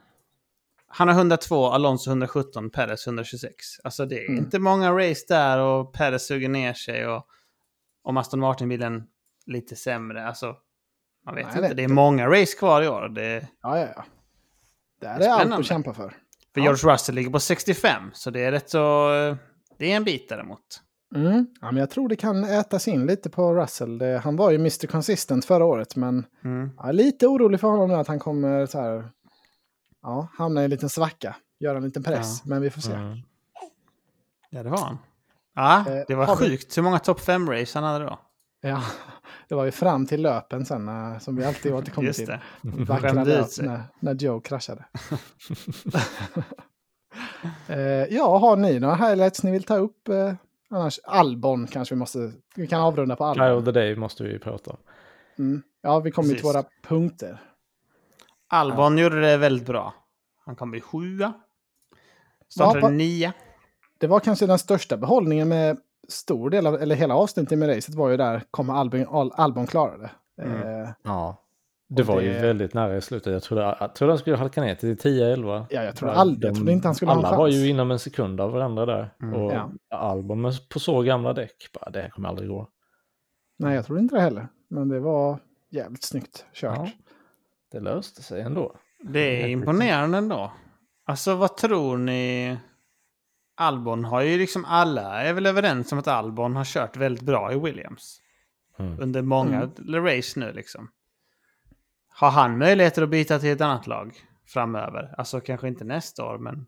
[0.87, 3.55] han har 102, Alonso 117, Perez 126.
[3.83, 4.37] Alltså det är Mm.
[4.43, 7.25] inte många race där och Perez suger ner sig och
[8.03, 9.03] om Aston Martin-bilen
[9.45, 10.27] lite sämre.
[10.27, 10.55] Alltså,
[11.27, 11.67] man vet Nej, inte.
[11.67, 13.09] det- Det är många race kvar i år.
[13.09, 14.03] Det, Ja, ja, ja.
[15.01, 16.09] Det här Det är är allt att kämpa för.
[16.09, 16.17] för
[16.53, 16.63] Ja.
[16.63, 19.07] George Russell ligger på 65, så det är rätt så...
[19.77, 20.81] Det är en bit däremot.
[21.15, 21.47] Mm.
[21.61, 23.97] Ja, men jag tror det kan ätas in lite på Russell.
[23.97, 24.87] Det, han var ju Mr.
[24.87, 26.71] Consistent förra året, men Mm.
[26.77, 29.09] jag är lite orolig för honom nu att han kommer så här,
[30.01, 31.35] ja, hamna i en liten svacka.
[31.59, 32.93] Göra en liten press, men vi får se.
[32.93, 33.17] Mm.
[34.49, 34.97] Ja, det var han.
[35.55, 38.19] Ja, Eh, det var vi- sjukt hur många topp 5-race han hade då.
[38.67, 38.83] Ja,
[39.47, 42.37] det var ju fram till löpen sen, eh, som vi alltid återkommer Just till.
[42.61, 44.85] Vackra löp när, när Joe kraschade.
[47.67, 50.07] eh, ja, har ni några highlights ni vill ta upp?
[50.07, 50.33] Eh,
[50.69, 53.65] annars, Albon kanske vi måste, vi kan avrunda på Guy of Albon.
[53.65, 54.77] the day måste vi ju prata om.
[55.39, 55.61] Mm.
[55.81, 57.41] Ja, vi kommer till våra punkter.
[58.49, 59.93] Albon gjorde det väldigt bra.
[60.45, 61.33] Han kom bli sjua.
[62.49, 63.33] Startade Ja, på- nia.
[63.97, 65.77] Det var kanske den största behållningen med
[66.09, 69.67] stor del av, eller hela avsnittet med racet var ju där, kommer Albon, Al, Albon
[69.67, 70.11] klara det.
[70.41, 70.81] Mm.
[70.83, 71.43] Eh, Ja.
[71.89, 73.33] Det var ju det- väldigt nära i slutet.
[73.33, 75.65] Jag trodde, jag trodde han skulle halka ner till 10-11.
[75.69, 77.91] ja, jag trodde, aldrig, jag trodde inte han skulle ha en Alla var ju inom
[77.91, 79.13] en sekund av varandra där.
[79.21, 79.33] Mm.
[79.33, 79.71] Och Ja.
[79.89, 82.67] Albon på så gamla däck, bara, det här kommer aldrig gå.
[83.59, 84.47] Nej, jag trodde inte det heller.
[84.69, 85.39] Men det var
[85.71, 86.77] jävligt snyggt kört.
[86.77, 86.89] Ja.
[87.71, 88.75] Det löste sig ändå.
[89.03, 90.51] Det är imponerande ändå.
[91.05, 92.57] Alltså vad tror ni?
[93.57, 97.53] Albon har ju liksom alla är väl överens om att Albon har kört väldigt bra
[97.53, 98.21] i Williams.
[98.79, 98.99] Mm.
[99.01, 100.91] Under många race nu liksom.
[102.09, 104.13] Har han möjligheter att byta till ett annat lag
[104.45, 105.15] framöver?
[105.17, 106.65] Alltså kanske inte nästa år men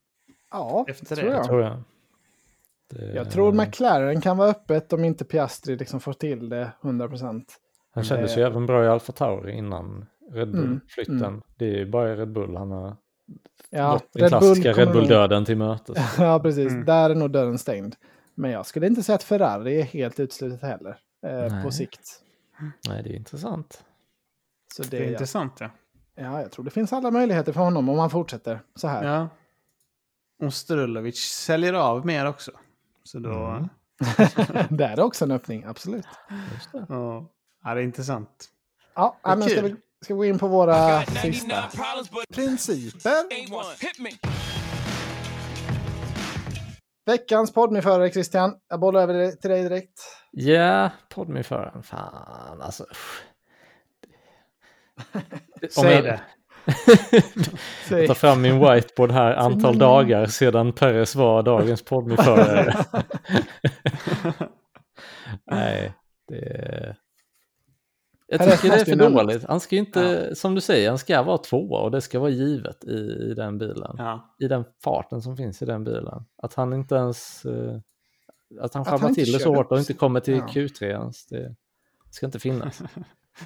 [0.52, 1.46] Ja, Efter tror det, jag.
[1.46, 1.84] Tror jag.
[2.90, 7.44] Det, Jag tror McLaren kan vara öppet om inte Piastri liksom får till det 100%.
[7.92, 11.24] Han kändes ju Eh, även bra i Alfa Tauri innan Red Mm, Bull-flytten.
[11.26, 11.42] mm.
[11.58, 12.96] Det är ju bara i Red Bull han har
[13.70, 15.98] Ja, den klassiska Red Bull-döden till mötes.
[16.18, 16.72] Ja, precis.
[16.72, 16.86] Mm.
[16.86, 17.96] Där är nog dörren stängd.
[18.36, 20.98] Men jag skulle inte säga att Ferrari är helt uteslutet heller.
[21.26, 22.22] Eh, på sikt.
[22.88, 23.84] Nej, det är intressant.
[24.76, 25.70] Så det, det är intressant ja.
[26.16, 29.04] ja, jag tror det finns alla möjligheter för honom om han fortsätter så här.
[29.04, 29.30] ja.
[30.46, 32.52] Och Strulovic säljer av mer också.
[33.04, 33.46] Så då...
[33.46, 33.70] Mm.
[34.78, 36.06] Där är också en öppning, absolut.
[36.54, 36.86] Just det.
[36.90, 37.30] Ja,
[37.64, 38.50] det är intressant.
[38.96, 39.76] Ja, Vad men ska vi,
[40.06, 41.64] ska vi gå in på våra Got 99 sista
[42.36, 43.24] principer?
[47.06, 48.56] Veckans poddmiförare Christian.
[48.70, 50.00] Jag bollar över till dig direkt.
[50.32, 51.84] Ja, podmiföraren.
[51.84, 52.86] Fan, alltså.
[55.72, 56.22] Säg jag- det.
[57.88, 58.08] Säg.
[58.08, 62.86] Ta fram min whiteboard här, antal dagar sedan Perez var dagens podmiförare.
[65.52, 65.94] Nej,
[66.28, 66.96] det...
[68.32, 69.46] Jag tycker det är för dåligt.
[69.48, 72.30] Han ska ju inte, som du säger, han ska vara tvåa och det ska vara
[72.30, 73.96] givet i, i den bilen.
[73.98, 74.36] Ja.
[74.40, 76.26] I den farten som finns i den bilen.
[76.44, 77.46] Att han inte ens...
[77.46, 77.78] eh,
[78.62, 80.46] Att han inte till det så hårt och inte kommer till Ja.
[80.48, 81.26] Q3 ens.
[81.26, 81.56] Det
[82.12, 82.82] ska inte finnas.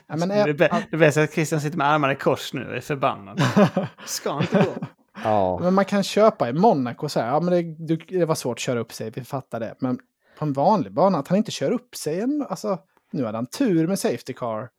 [0.08, 2.54] Ja, men, det, är är, det är bäst att Christian sitter med armarna i kors
[2.54, 3.42] nu och är förbannad.
[4.06, 4.86] Ska inte gå.
[5.24, 7.28] Ja, men man kan köpa i Monaco så här.
[7.28, 9.76] Ja, men det, det var svårt att köra upp sig, vi fattar det.
[9.80, 10.00] Men
[10.40, 12.20] på en vanlig bana, att han inte kör upp sig.
[12.22, 12.78] En, alltså,
[13.14, 14.70] nu hade han tur med Safety Car.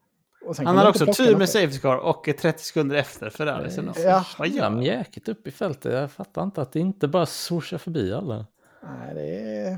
[0.45, 3.71] Och sen Han han också tur med safety car och är 30 sekunder efter Ferrari.
[3.71, 4.01] sen också.
[4.01, 4.25] Ja.
[4.39, 4.79] Vad gör ja han?
[4.79, 5.93] mjäkigt upp i fältet.
[5.93, 8.45] Jag fattar inte att det inte bara swooshar förbi alla.
[8.83, 9.77] Nej, det är...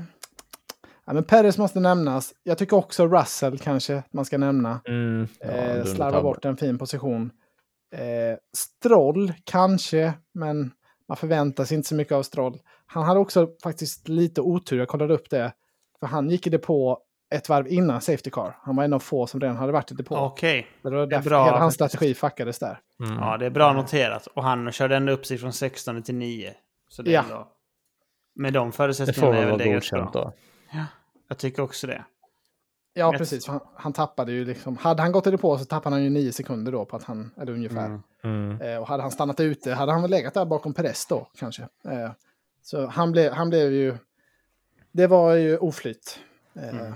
[1.04, 2.34] Ja, men Perez måste nämnas.
[2.42, 4.80] Jag tycker också Russell kanske man ska nämna.
[4.88, 7.30] Mm, ja, eh, slarva bort en fin position.
[7.94, 10.72] Eh, Stroll kanske, men
[11.08, 12.58] man förväntar sig inte så mycket av Stroll.
[12.86, 15.52] Han hade också faktiskt lite otur, jag kollade upp det.
[16.00, 16.98] För han gick i depå
[17.30, 18.56] ett varv innan Safety Car.
[18.62, 20.16] Han var en av få som redan hade varit i depå.
[20.16, 20.66] Okej.
[20.82, 22.80] det var det är därför bra hela hans strategi fuckades där.
[23.04, 23.16] Mm.
[23.18, 24.26] Ja, det är bra noterat.
[24.26, 26.54] Och han körde ändå upp sig från 16 till 9.
[26.88, 27.22] Så det är Ja.
[27.22, 27.48] ändå...
[28.34, 30.32] Med de förutsättningarna är väl det godkänt då.
[31.28, 32.04] Jag tycker också det.
[32.94, 33.18] Ja, Rätt.
[33.18, 33.46] precis.
[33.46, 34.76] Han, han tappade ju liksom...
[34.76, 37.30] Hade han gått i depå så tappade han ju nio sekunder då på att han...
[37.36, 37.86] Eller ungefär.
[37.86, 38.02] Mm.
[38.24, 38.60] Mm.
[38.60, 41.62] Eh, och hade han stannat ute hade han väl legat där bakom Perez då kanske.
[41.62, 42.10] Eh,
[42.62, 43.96] så han, blev han blev ju...
[44.92, 46.18] Det var ju oflyt.
[46.54, 46.92] Eh, Mm.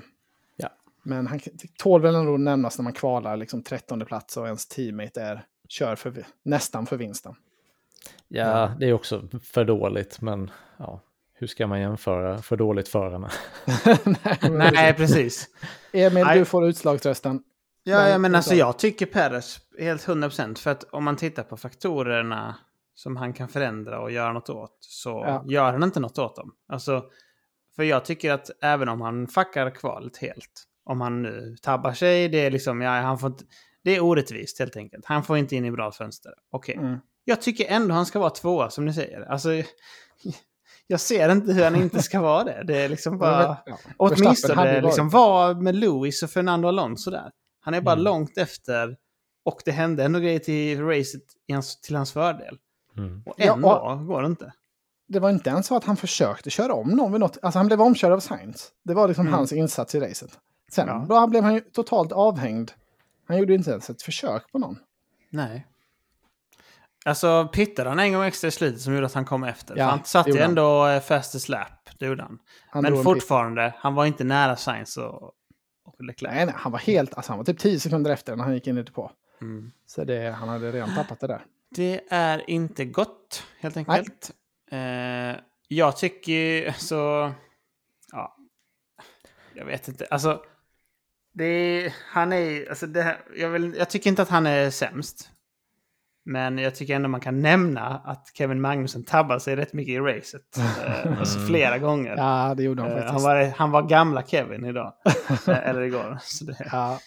[1.03, 1.41] Men han
[1.79, 5.97] tål väl ändå nämnas när man kvalar liksom 13 plats och ens teammate är kör
[5.97, 7.35] för, nästan för vinsten.
[8.29, 11.01] Ja, det är också för dåligt, men ja,
[11.35, 13.31] hur ska man jämföra för dåligt förarna?
[14.51, 15.49] Nej, Nej, precis.
[15.93, 16.39] Emil, Nej.
[16.39, 17.43] du får utslagsrösten.
[17.85, 21.57] Ja, ja men alltså jag tycker Perez helt 100% för att om man tittar på
[21.57, 22.55] faktorerna
[22.95, 25.45] som han kan förändra och göra något åt så Ja.
[25.47, 26.53] gör han inte något åt dem.
[26.69, 27.05] Alltså,
[27.77, 32.29] för jag tycker att även om han fuckar kvalet helt, om han nu tabbar sig,
[32.29, 33.45] det är liksom, ja, han får inte,
[33.85, 35.05] det är orättvist helt enkelt.
[35.07, 36.33] Han får inte in i bra fönster.
[36.53, 36.75] Okej.
[36.75, 36.99] Mm.
[37.25, 39.21] Jag tycker ändå han ska vara tvåa som ni säger.
[39.21, 39.49] Alltså,
[40.87, 42.63] jag ser inte hur han inte ska vara det.
[42.67, 43.57] Det är liksom bara...
[43.67, 47.31] Ja, Åtminstone liksom vara med Lewis och Fernando Alonso där.
[47.61, 48.05] Han är bara Mm.
[48.05, 48.97] långt efter.
[49.45, 51.23] Och det hände ändå grejer till racet
[51.83, 52.59] till hans fördel.
[52.97, 53.23] Mm.
[53.27, 54.53] Och Ja, ändå går det inte.
[55.09, 57.39] det var inte ens så att han försökte köra om någon vid något.
[57.43, 58.69] Alltså han blev omkörd av Sainz.
[58.85, 59.39] Det var liksom Mm.
[59.39, 60.39] hans insats i racet.
[60.73, 61.07] Sen Ja.
[61.09, 62.71] då blev han ju totalt avhängd.
[63.29, 64.79] Han gjorde inte ens ett försök på någon.
[65.31, 65.67] Nej.
[67.05, 69.77] Alltså pittade han en gång extra i slutet som gjorde att han kom efter.
[69.77, 70.51] Ja, han satte ju gjorde han.
[70.51, 71.69] ändå eh, fastest lap.
[71.99, 72.39] Det gjorde han.
[72.71, 73.05] Han Men en pit.
[73.05, 75.23] fortfarande, han var inte nära Sainz och,
[75.85, 76.35] och Leclerc.
[76.35, 78.67] Nej, nej, han var helt, alltså han var typ 10 sekunder efter när han gick
[78.67, 79.11] in i på.
[79.41, 79.73] Mm.
[79.87, 81.45] Så det, han hade redan tappat det där.
[81.71, 84.31] Det är inte gott, helt enkelt.
[84.71, 87.33] Eh, jag tycker ju så...
[88.13, 88.37] Ja.
[89.55, 90.07] Jag vet inte.
[90.11, 90.43] Alltså...
[91.35, 94.71] Det är, han är alltså det här, jag, vill, jag tycker inte att han är
[94.71, 95.29] sämst.
[96.25, 99.99] Men jag tycker ändå man kan nämna att Kevin Magnussen tabbade sig rätt mycket i
[99.99, 100.43] racet.
[100.87, 102.17] Eh, alltså flera gånger.
[102.17, 103.13] Ja, det gjorde han Eh, faktiskt.
[103.13, 104.93] han, var, han var gamla Kevin idag.
[105.49, 106.19] Eh, Eller igår.
[106.23, 106.99] Så det, Ja,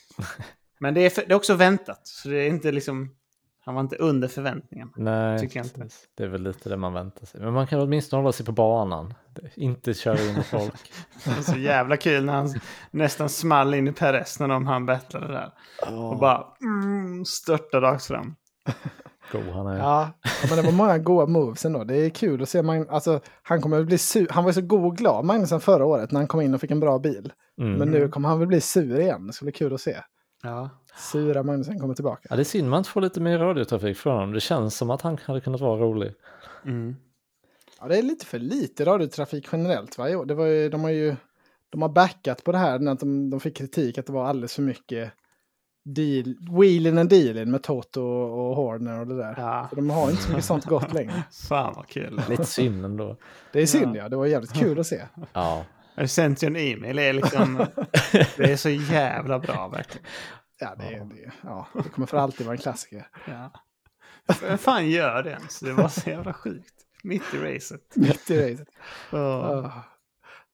[0.79, 2.07] men det är, för, det är också väntat.
[2.07, 3.09] Så det är inte liksom...
[3.65, 4.91] Han var inte under förväntningen.
[4.95, 5.87] Nej, Tycker jag inte.
[6.17, 7.41] det är väl lite det man väntar sig.
[7.41, 9.13] Men man kan åtminstone hålla sig på banan.
[9.55, 10.91] Inte köra in i folk.
[11.23, 12.53] Det var så jävla kul när han
[12.91, 15.51] nästan small in i Perez när de han battlade där.
[15.91, 18.35] Och bara mm, störtade rakt fram.
[19.31, 19.77] God han är.
[19.77, 20.09] ja,
[20.49, 21.83] men det var många goda moves ändå.
[21.83, 22.61] Det är kul att se.
[22.61, 24.27] Mag- alltså, han kommer att bli sur.
[24.31, 26.71] Han var så god och glad, Magnusson, förra året när han kom in och fick
[26.71, 27.33] en bra bil.
[27.61, 27.73] Mm.
[27.73, 29.27] Men nu kommer han väl bli sur igen.
[29.27, 29.97] Det ska bli kul att se.
[30.43, 30.69] Ja.
[30.97, 32.27] Sura Magnusson kommer tillbaka.
[32.29, 34.33] Ja, det är synd man inte får lite mer radiotrafik från honom.
[34.33, 36.13] Det känns som att han hade kunnat vara rolig.
[36.65, 36.95] Mm.
[37.79, 39.97] Ja, det är lite för lite radiotrafik generellt.
[39.97, 40.09] Va?
[40.09, 41.15] Jo, det var ju, de har ju
[41.69, 44.55] de har backat på det här när de, de fick kritik att det var alldeles
[44.55, 45.11] för mycket
[45.85, 49.35] deal, wheeling and dealing med Toto och, och Horner och det där.
[49.37, 49.69] ja.
[49.75, 51.23] De har inte så mycket sånt gott längre.
[51.49, 52.21] Fan vad kul.
[52.29, 53.17] Lite synd ändå.
[53.53, 55.01] Det är synd ja, det var jävligt kul att se.
[55.33, 55.65] Ja,
[56.57, 56.95] e-mail?
[56.95, 57.57] Det är, liksom,
[58.37, 60.07] det är så jävla bra verkligen.
[60.59, 63.07] Ja, det, är- det, ja, det kommer för alltid vara en klassiker.
[63.27, 63.51] Ja.
[64.41, 65.59] Vem fan gör det ens?
[65.59, 66.73] Det var så jävla sjukt.
[67.03, 67.81] Mitt i racet.
[67.95, 68.67] Mitt i racet.
[69.11, 69.19] Oh.
[69.19, 69.83] Ja.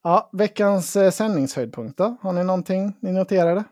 [0.04, 2.18] Ja, veckans eh, sändningshöjdpunkt då?
[2.22, 3.64] Har ni någonting ni noterade?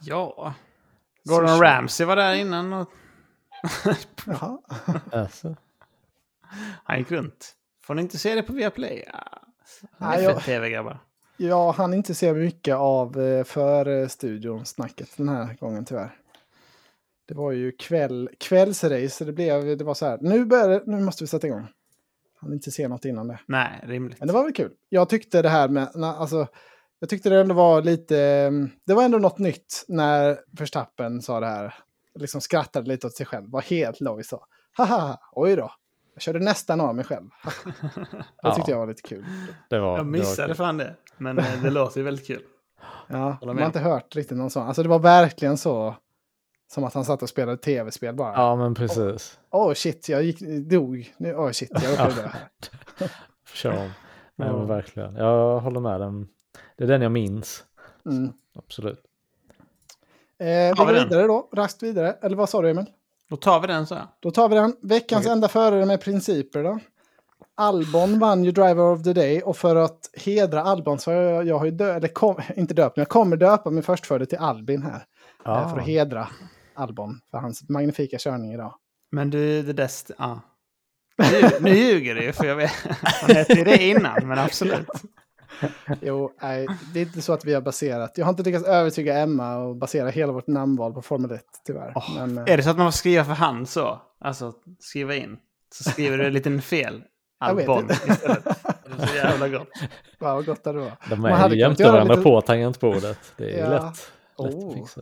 [0.00, 0.54] Ja.
[1.24, 2.88] Gordon Ramsay var där innan och
[4.26, 4.58] Jaha.
[5.12, 5.56] alltså.
[6.84, 7.54] han gick runt.
[7.84, 9.04] Får ni inte se det på Viaplay?
[9.12, 9.42] Ja.
[9.98, 10.98] Nej, jag- tv-grabbar.
[11.36, 16.16] Jag hann inte se mycket av eh, för studion snacket den här gången tyvärr.
[17.28, 21.00] Det var ju kväll, kvällsrace, så det blev, det var så här, nu, börjar nu
[21.00, 21.66] måste vi sätta igång.
[22.40, 23.40] Han inte se något innan det.
[23.46, 24.18] Nej, rimligt.
[24.18, 24.72] Men det var väl kul.
[24.88, 26.46] Jag tyckte det här med, alltså,
[26.98, 31.40] jag tyckte det ändå var lite, mm, det var ändå något nytt när Verstappen sa
[31.40, 31.74] det här.
[32.18, 34.46] Liksom skrattade lite åt sig själv, var helt loj så.
[34.72, 35.70] Haha, oj då.
[36.14, 37.28] Jag körde nästan av mig själv.
[38.42, 38.70] Det tyckte Ja.
[38.70, 39.24] jag var lite kul.
[39.70, 40.56] Det var, Jag det missade var kul.
[40.56, 40.94] fan det.
[41.16, 42.42] Men eh, det låter ju väldigt kul.
[43.08, 44.66] Ja, man har inte hört riktigt någon sån.
[44.66, 45.94] Alltså det var verkligen så.
[46.72, 48.32] Som att han satt och spelade tv-spel bara.
[48.32, 49.38] Ja, men precis.
[49.50, 50.40] Åh oh, shit, jag gick,
[50.70, 51.14] dog.
[51.16, 53.10] Nu, Åh oh, shit, jag upplevde det här.
[53.54, 53.90] Kör om.
[54.36, 55.14] Nej, men verkligen.
[55.16, 56.28] Jag håller med den.
[56.76, 57.64] Det är den jag minns.
[58.06, 58.32] Mm.
[58.54, 59.02] Absolut.
[60.38, 62.12] Eh, vi går vidare då, raskt vidare.
[62.22, 62.86] Eller vad sa du Emil?
[63.34, 63.98] Då tar vi den så.
[64.20, 64.76] Då tar vi den.
[64.82, 65.32] Veckans Okej.
[65.32, 66.78] enda förare med principer då.
[67.56, 71.46] Albon vann ju Driver of the Day och för att hedra Albon så har jag,
[71.46, 74.38] jag har ju dö, eller kom, inte döpt, men jag kommer döpa min förstfödde till
[74.38, 75.04] Albin här.
[75.42, 75.68] Ah.
[75.68, 76.28] För att hedra
[76.74, 78.74] Albon för hans magnifika körning idag.
[79.12, 79.90] Men du, det där...
[80.18, 80.40] Ja.
[81.16, 82.72] Nu, nu ljuger du ju, för jag vet...
[83.02, 84.88] Han hette ju det innan, men absolut.
[86.00, 88.12] Jo, nej, det är inte så att vi har baserat.
[88.18, 91.92] Jag har inte lyckats övertyga Emma och basera hela vårt namnval på Formel 1, tyvärr.
[91.94, 94.02] Åh, Men, eh, Är det så att man får skriva för hand så?
[94.20, 95.36] Alltså skriva in.
[95.74, 97.02] Så skriver du en liten fel.
[97.40, 98.44] Jag vet Albon istället.
[98.44, 99.68] Det är så jävla gott.
[100.18, 100.92] wow, vad gott det var.
[101.10, 103.18] De Man är ju jämte varandra lite- på tangentbordet.
[103.36, 103.70] Det är Ja.
[103.70, 104.68] lätt, lätt Oh.
[104.68, 105.00] att fixa.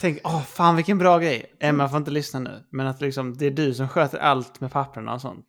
[0.00, 1.44] Tänk, åh fan vilken bra grej.
[1.60, 2.64] Emma får inte lyssna nu.
[2.70, 5.46] Men att liksom, det är du som sköter allt med papperna och sånt.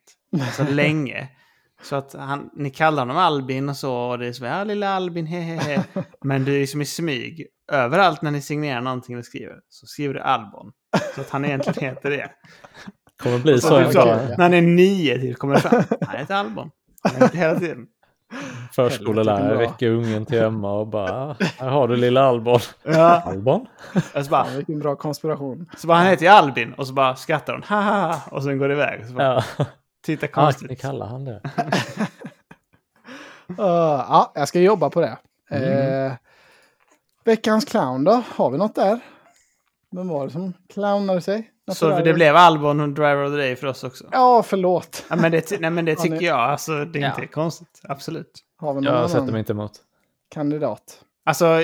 [0.54, 1.30] Så länge.
[1.86, 3.96] Så att han, ni kallar honom Albin och så.
[3.96, 5.84] Och det är så, ja lilla Albin, hehehe.
[6.24, 7.48] Men du är liksom i smyg.
[7.72, 9.56] Överallt när ni signerar någonting eller skriver.
[9.70, 10.72] Så skriver du Albon.
[11.16, 12.30] Så att han egentligen heter det.
[13.24, 14.16] kommer bli Så så typ så, ja.
[14.16, 15.84] när han är nio till kommer det fram.
[16.02, 16.70] Han heter Albon.
[17.04, 17.86] Han heter hela tiden.
[19.50, 19.60] Bra.
[19.62, 22.60] räcker ungen till Emma och bara "Ah, här har du lilla Albon.
[22.84, 23.22] Ja.
[23.26, 23.66] Albon?
[24.16, 25.70] Och så bara, Fan, vilken bra konspiration.
[25.78, 26.74] så bara, han heter ju Albin.
[26.74, 27.64] Och så bara skrattar hon.
[27.64, 28.22] Ha, ha, ha.
[28.32, 29.08] Och sen går det iväg.
[29.08, 29.66] Så bara, Ja,
[30.06, 30.70] Titta konstigt.
[30.70, 31.42] ni kallar han det.
[33.50, 35.18] Uh, ja, jag ska jobba på det.
[35.50, 36.06] Mm.
[36.08, 36.14] Eh,
[37.24, 38.24] veckans clown då?
[38.36, 39.00] Har vi något där?
[39.92, 41.52] Vem var det som clownade sig?
[41.68, 44.06] Något Så det blev Albon och Driver of the Day för oss också.
[44.12, 45.06] Ja, förlåt.
[45.10, 46.40] Ja, men det, nej, men det Ja, tycker jag.
[46.40, 47.28] Alltså, det är inte Ja.
[47.28, 47.82] konstigt.
[47.84, 48.32] Absolut.
[48.58, 49.72] Har vi någon Jag sätter mig inte emot.
[50.34, 51.02] kandidat?
[51.26, 51.64] Alltså,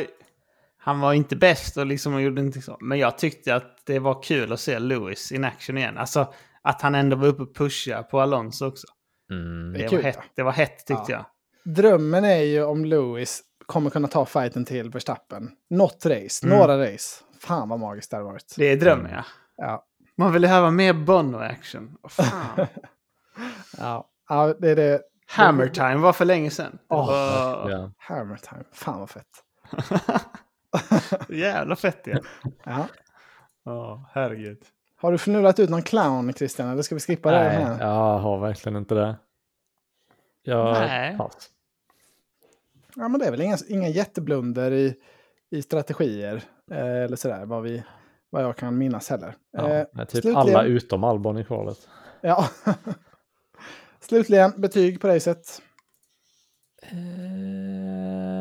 [0.78, 2.78] han var inte bäst och liksom gjorde inte så.
[2.80, 5.98] Men jag tyckte att det var kul att se Lewis in action igen.
[5.98, 6.34] Alltså,
[6.64, 8.88] att han ändå var uppe och pusha på Alonso också.
[9.32, 9.74] Mm.
[9.74, 10.24] Det Det, kul, var, hett, ja.
[10.36, 11.26] det var hett tyckte Ja.
[11.64, 11.76] jag.
[11.76, 15.52] Drömmen är ju om Lewis kommer kunna ta fighten till Verstappen.
[15.70, 16.58] Något race, Mm.
[16.58, 17.24] några race.
[17.40, 18.56] Fan vad magiskt det hade varit.
[18.58, 19.24] Det är drömmen, ja.
[19.58, 19.86] Ja,
[20.18, 21.96] Man vill ju höra mer Bono-action.
[22.10, 22.68] Fan.
[23.78, 24.10] ja.
[24.30, 25.02] ja det är det.
[25.28, 26.78] Hammer time var för länge sedan.
[26.90, 27.92] Åh, var Ja.
[27.98, 28.64] Hammer time.
[28.74, 29.28] Fan vad fett.
[31.30, 32.24] jävla fett igen.
[32.64, 32.88] Ja.
[33.66, 34.58] Ja, herregud.
[35.02, 36.70] Har du förnulat ut någon clown, Christian?
[36.70, 37.80] Eller ska vi skippa det Nej, här?
[37.80, 39.16] jag har verkligen inte det.
[40.44, 41.18] Jag Nej.
[41.18, 41.50] pass.
[42.96, 44.96] Ja, men det är väl inga, inga jätteblunder i,
[45.50, 46.42] i strategier.
[46.72, 47.84] Eh, eller sådär, vad, vi,
[48.30, 49.36] vad jag kan minnas heller.
[49.52, 51.88] Ja, Eh, typ slutligen- alla utom Albon i kvalet.
[52.22, 52.48] ja.
[54.00, 55.62] Slutligen, betyg på racet.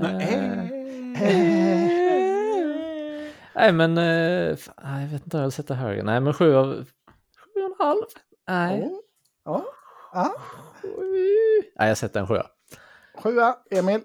[0.03, 0.41] Nej
[3.55, 6.03] men, eh, fan, nej, jag vet inte jag vill sätta högre.
[6.03, 6.67] Nej men sju av,
[7.55, 8.03] sju och en halv.
[8.49, 8.83] Nej.
[8.85, 8.91] Oh.
[9.45, 9.65] Ja.
[10.13, 10.35] Ja.
[10.83, 10.91] Sju.
[11.79, 12.47] Nej jag sätter en sjua.
[13.23, 14.01] Sjua, Emil.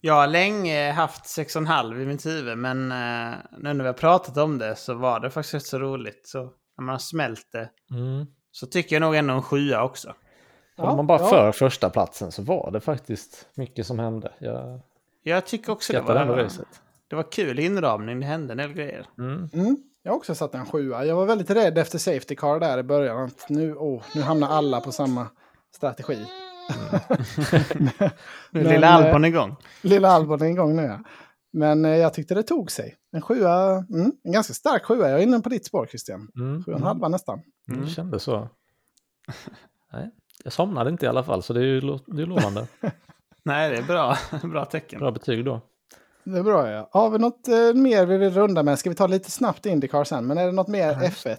[0.00, 4.36] Jag har länge haft 6,5 i mitt huvud, men eh, nu när vi har pratat
[4.36, 6.28] om det så var det faktiskt rätt så roligt.
[6.28, 8.26] Så när man har smält det Mm.
[8.50, 10.14] så tycker jag nog ändå en sjua också.
[10.76, 11.28] Ja, man bara ja.
[11.28, 14.32] för första platsen så var det faktiskt mycket som hände.
[14.38, 14.80] Jag
[15.22, 16.82] Jag tycker också det var, racet.
[17.10, 19.06] Det var kul inramning, det hände en del grejer.
[19.18, 19.48] Mm.
[19.52, 19.76] Mm.
[20.02, 21.04] Jag har också satt en sjua.
[21.04, 23.24] Jag var väldigt rädd efter Safety Car där i början.
[23.24, 25.26] Att nu, oh, nu hamnar alla på samma
[25.76, 26.26] strategi.
[28.50, 29.56] Nu är lilla eh, Albon igång.
[29.82, 31.00] Lilla Albon är igång nu ja.
[31.52, 32.96] Men eh, jag tyckte det tog sig.
[33.12, 35.10] En sjua, mm, en ganska stark sjua.
[35.10, 36.28] Jag är inne på ditt spår Christian.
[36.36, 36.64] Mm.
[36.64, 37.40] Sju och en halva nästan.
[37.68, 37.80] Mm.
[37.84, 38.48] Det kändes så.
[39.92, 40.10] Nej,
[40.44, 42.66] jag somnade inte i alla fall så det är ju lo- det är lovande.
[43.44, 44.98] Nej, det är bra, bra tecken.
[44.98, 45.60] Bra betyg då.
[46.24, 46.88] Det är bra ja.
[46.92, 48.78] Har vi något eh, mer vi vill runda med?
[48.78, 50.26] Ska vi ta lite snabbt Indycar sen?
[50.26, 51.36] Men är det något mer F1?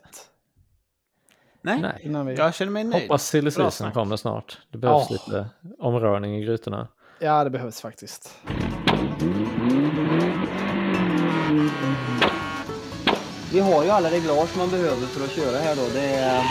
[1.62, 2.02] Nej, Nej.
[2.04, 2.36] Innan vi...
[2.36, 3.04] jag känner mig nöjd.
[3.04, 4.62] Hoppas silly season kommer snart.
[4.72, 5.14] Det behövs Ja.
[5.16, 5.46] lite
[5.80, 6.88] omrörning i grytorna.
[7.20, 8.38] Ja, det behövs faktiskt.
[13.54, 15.82] Vi har ju alla reglage man behöver för att köra här då.
[15.94, 16.44] Det är...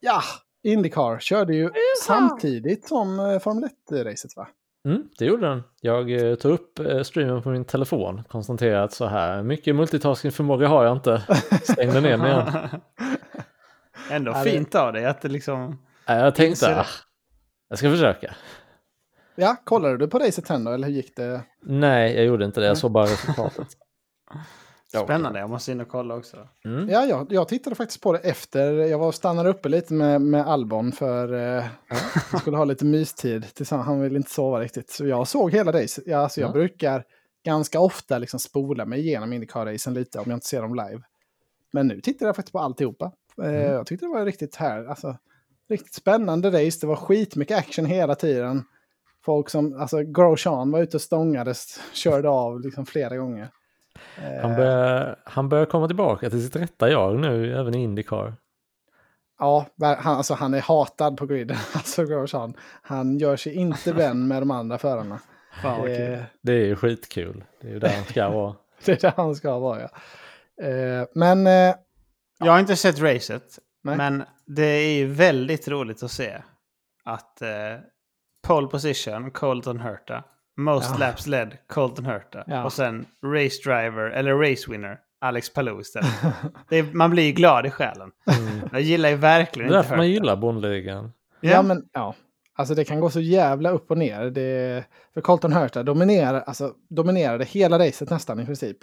[0.00, 0.22] Ja,
[0.62, 1.70] Indycar körde ju
[2.04, 4.48] samtidigt som eh, Formel 1-racet va?
[4.84, 5.62] Mm, det gjorde den.
[5.80, 10.68] Jag eh, tog upp eh, streamen på min telefon, konstaterade att så här mycket multitasking-förmåga
[10.68, 11.22] har jag inte.
[11.62, 12.46] Stängde ner den igen.
[14.10, 15.78] Ändå Ja, det- fint av dig att det liksom...
[16.06, 16.80] Jag tänkte, det.
[16.80, 16.86] ah,
[17.68, 18.34] jag ska försöka.
[19.34, 21.40] Ja, kollade du på racet sen då, eller hur gick det?
[21.62, 22.66] Nej, jag gjorde inte det.
[22.66, 23.68] Jag såg bara resultatet.
[25.00, 26.36] Spännande, jag måste in och kolla också.
[26.64, 26.88] Mm.
[26.88, 28.72] Ja, jag, jag tittade faktiskt på det efter.
[28.72, 31.64] Jag var och stannade uppe lite med, med Albon för eh,
[32.32, 33.86] jag skulle ha lite mystid tillsammans.
[33.86, 34.90] Han ville inte sova riktigt.
[34.90, 36.04] Så jag såg hela racet.
[36.06, 36.52] Ja, alltså jag Ja.
[36.52, 37.04] brukar
[37.44, 41.02] ganska ofta liksom spola mig igenom Indycar-racen lite om jag inte ser dem live.
[41.72, 43.12] Men nu tittade jag faktiskt på alltihopa.
[43.42, 44.84] Eh, Jag tyckte det var riktigt här.
[44.84, 45.16] Alltså,
[45.68, 46.78] riktigt spännande race.
[46.80, 48.64] Det var skitmycket action hela tiden.
[49.24, 53.50] Folk som, alltså Grosjean var ute och stångades, körde av liksom flera gånger.
[54.22, 58.34] Eh, Han, börjar, han börjar komma tillbaka till sitt rätta jag nu, även i Indycar.
[59.38, 61.56] Ja, han, alltså han är hatad på griden.
[61.74, 62.54] Alltså Grosjean.
[62.82, 65.20] Han gör sig inte vän med de andra förarna.
[65.62, 66.12] Fan vad kul.
[66.12, 67.44] Eh, Det är ju skitkul.
[67.60, 68.54] Det är ju där han ska vara.
[68.84, 69.88] det är där han ska vara, ja.
[70.66, 71.74] Eh, men eh,
[72.38, 73.96] Jag har inte sett racet, Nej.
[73.96, 76.42] men det är ju väldigt roligt att se
[77.04, 77.48] att eh,
[78.46, 80.24] pole position, Colton Hurta,
[80.56, 80.96] most Ja.
[81.06, 82.64] laps led, Colton Hurta, Ja.
[82.64, 86.10] och sen race driver, eller race winner, Alex Palou istället.
[86.68, 88.10] det är, man blir ju glad i själen.
[88.26, 88.60] Mm.
[88.72, 91.12] Jag gillar ju Det verkligen är inte därför man gillar bondligan.
[91.40, 92.14] Ja, men ja.
[92.54, 94.24] Alltså det kan gå så jävla upp och ner.
[94.30, 94.84] Det,
[95.14, 98.76] för Colton Hurta dominerar, alltså, dominerade hela racet nästan i princip.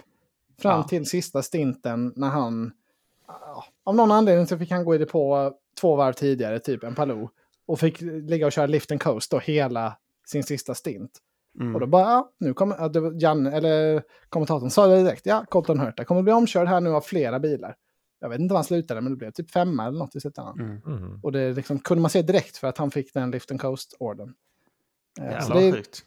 [0.62, 0.82] Fram Ja.
[0.88, 2.72] till sista stinten när han...
[3.28, 6.84] ja, Av någon anledning så fick han gå i det på två varv tidigare, typ
[6.84, 7.28] en Palou.
[7.66, 11.10] Och fick ligga och köra lift and coast då hela sin sista stint.
[11.60, 11.74] Mm.
[11.74, 15.26] Och då bara, ja, nu kommer, ja, det var Janne, eller kommentatorn sa det direkt,
[15.26, 17.74] ja, Colton Hurta kommer bli omkörd här nu av flera bilar.
[18.20, 20.60] Jag vet inte vad han slutade, men det blev typ femma eller något i slutändan.
[20.60, 20.80] Mm.
[20.86, 21.20] Mm.
[21.22, 24.34] Och det liksom, kunde man se direkt för att han fick den lift and coast-orden.
[25.20, 26.04] Eh, Jävlar det, vad är, sjukt.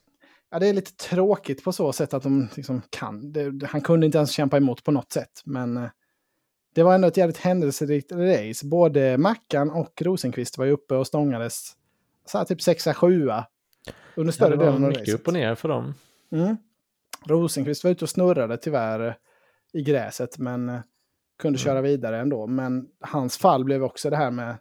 [0.51, 3.31] ja, det är lite tråkigt på så sätt att de liksom kan.
[3.31, 5.41] Det, han kunde inte ens kämpa emot på något sätt.
[5.45, 5.89] Men eh,
[6.75, 8.65] det var ändå ett jävligt händelserikt race.
[8.65, 11.73] Både Mackan och Rosenqvist var ju uppe och stångades
[12.25, 13.45] så här typ sexa, sjua.
[14.15, 15.15] Under Ja, större var delen av mycket racet.
[15.15, 15.93] upp och ner för dem.
[16.31, 16.57] Mm.
[17.25, 19.13] Rosenqvist var ute och snurrade tyvärr eh,
[19.73, 20.79] i gräset men eh,
[21.41, 22.47] kunde köra vidare ändå.
[22.47, 24.55] Men hans fall blev också det här med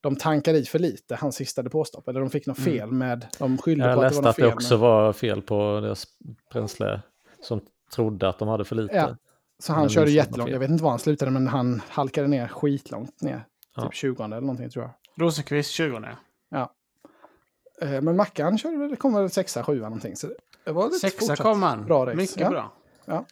[0.00, 2.08] de tankade i för lite, hans sista depåstopp.
[2.08, 2.72] Eller de fick något Mm.
[2.78, 4.52] fel med, de skyllde Jag på att det var läste något att det fel.
[4.52, 6.06] också med, var fel på deras
[6.52, 7.00] bränsle.
[7.40, 7.60] Som
[7.94, 8.94] trodde att de hade för lite.
[8.96, 9.16] Ja.
[9.58, 10.46] så han men körde jättelångt.
[10.48, 10.52] fel.
[10.52, 13.44] Jag vet inte var han slutade men han halkade ner skitlångt ner.
[13.76, 13.82] Ja.
[13.82, 15.24] Typ 20 eller någonting tror jag.
[15.24, 16.08] Rosenqvist 20 nu.
[17.80, 20.16] Eh, Men Mackan körde kom väl sexa, sjua någonting.
[20.16, 20.28] Så
[20.64, 21.84] det var lite Sexa kom han.
[21.84, 22.16] Bra race.
[22.16, 22.50] Mycket ja.
[22.50, 22.72] bra.
[23.04, 23.24] Ja.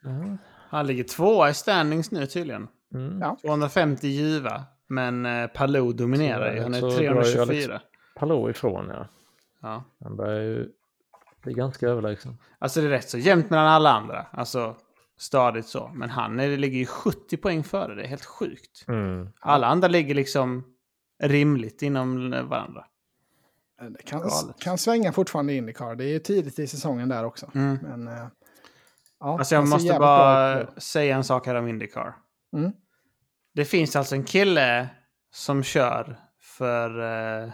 [0.70, 2.69] Han ligger tvåa i standings nu tydligen.
[2.95, 3.20] Mm.
[3.20, 3.37] Ja.
[3.41, 4.65] 250 giva.
[4.89, 6.61] Men eh, Palou dominerar ju.
[6.62, 7.81] Han är Så drar ju Alex- 324.
[8.16, 9.07] Palou ifrån ja.
[9.62, 9.85] Ja.
[10.05, 10.69] Han börjar ju
[11.43, 12.39] bli ganska överlägsen.
[12.59, 14.27] Alltså det är rätt så jämnt mellan alla andra.
[14.33, 14.77] Alltså
[15.19, 15.91] stadigt så.
[15.95, 17.95] Men han är, ligger ju 70 poäng före.
[17.95, 18.85] Det är helt sjukt.
[18.89, 19.29] Mm.
[19.41, 20.65] Alla andra ligger liksom
[21.23, 22.85] rimligt inom varandra.
[23.80, 25.94] Det kan, kan svänga fortfarande i Indycar.
[25.94, 27.50] Det är ju tidigt i säsongen där också.
[27.55, 27.78] Mm.
[27.82, 28.28] Men, eh,
[29.20, 32.16] ja, Alltså jag måste bara bra säga en sak här om Indycar.
[32.56, 32.72] Mm.
[33.55, 34.88] Det finns alltså en kille
[35.34, 37.50] som kör för eh,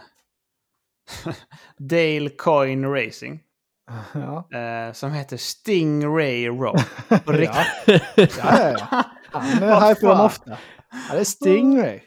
[1.77, 3.41] Dale Coin Racing.
[4.13, 4.57] Ja.
[4.59, 6.79] Eh, som heter Stingray Rob.
[7.09, 8.27] Ja, ja, ja.
[8.37, 9.03] ja.
[9.31, 10.25] Han är hypar fan?
[10.25, 10.57] ofta.
[10.91, 11.99] Ja, det är Stingray.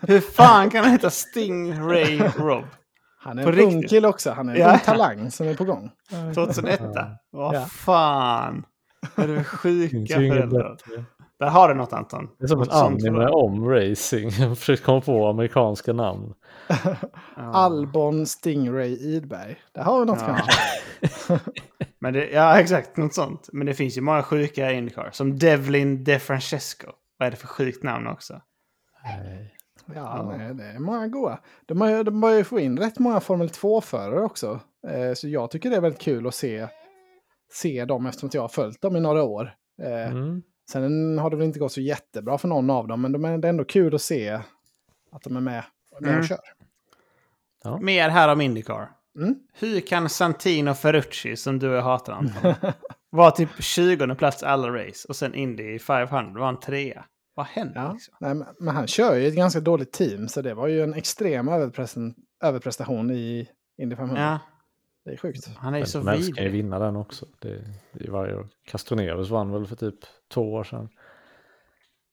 [0.00, 2.64] Hur fan kan han heta Stingray Rob?
[3.26, 3.90] Han är På en ung riktigt?
[3.90, 4.30] kille också.
[4.30, 4.72] Han är en Ja.
[4.72, 5.90] ung talang som är på gång.
[6.34, 6.80] 2001.
[7.30, 7.60] Vad Ja.
[7.60, 8.64] fan.
[9.16, 10.76] Är Finns sjuka föräldrar?
[11.38, 12.28] Där har du något Anton.
[12.38, 14.30] Det är som en anime för- om racing.
[14.40, 16.34] Jag försöker komma på amerikanska namn.
[17.36, 19.56] Albon Stingray Idberg.
[19.74, 20.26] Där har vi något Ja.
[20.36, 21.50] kanske.
[22.00, 22.96] Men det, ja, exakt.
[22.96, 23.48] Något sånt.
[23.52, 25.08] Men det finns ju många sjuka Indycar.
[25.12, 26.86] Som Devlin DeFrancesco.
[27.18, 28.40] Vad är det för sjukt namn också?
[29.94, 31.38] Ja, nej, det är många goa.
[31.66, 34.60] De, har, de börjar ju få in rätt många Formel 2-förare också.
[34.88, 36.68] Eh, så jag tycker det är väldigt kul att se,
[37.52, 39.54] se dem eftersom att jag har följt dem i några år.
[39.82, 40.42] Eh, Mm.
[40.72, 43.38] Sen har det väl inte gått så jättebra för någon av dem, men de är,
[43.38, 44.30] det är ändå kul att se
[45.12, 45.64] att de är med,
[46.00, 46.20] med Mm.
[46.20, 46.38] och kör.
[47.80, 48.90] Mer här om Indycar.
[49.18, 49.34] Mm.
[49.52, 52.54] Hur kan Santino Ferrucci, som du och jag hatar Anton,
[53.10, 57.04] vara typ 20 plats alla race och sen Indy 500 var en trea?
[57.36, 57.92] Vad händer Ja.
[57.92, 58.14] liksom?
[58.20, 60.94] Nej, men, men han kör ju ett ganska dåligt team, så det var ju en
[60.94, 61.48] extrem
[62.42, 63.48] överprestation, i
[63.78, 64.22] Indy 500.
[64.22, 64.38] Ja,
[65.04, 65.48] Det är sjukt.
[65.56, 66.52] han är ju så helst kan ju vidrig.
[66.64, 67.26] vinna den också.
[67.38, 68.48] Det, det varje år.
[68.66, 69.98] Castroneves vann väl för typ
[70.34, 70.88] två år sedan.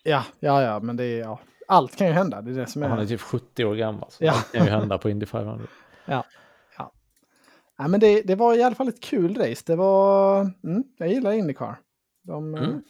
[0.03, 1.39] Ja, ja, ja, men det är, ja.
[1.67, 2.41] allt kan ju hända.
[2.41, 2.87] Det är det som är...
[2.87, 4.11] Han är typ 70 år gammal.
[4.11, 4.31] Så Ja.
[4.31, 5.67] allt kan ju hända på Indy 500.
[7.79, 9.63] Nej, men det, det var i alla fall ett kul race.
[9.65, 10.41] Det var...
[10.63, 11.75] Mm, jag gillar Indycar.
[12.23, 12.81] De, eh, Mm.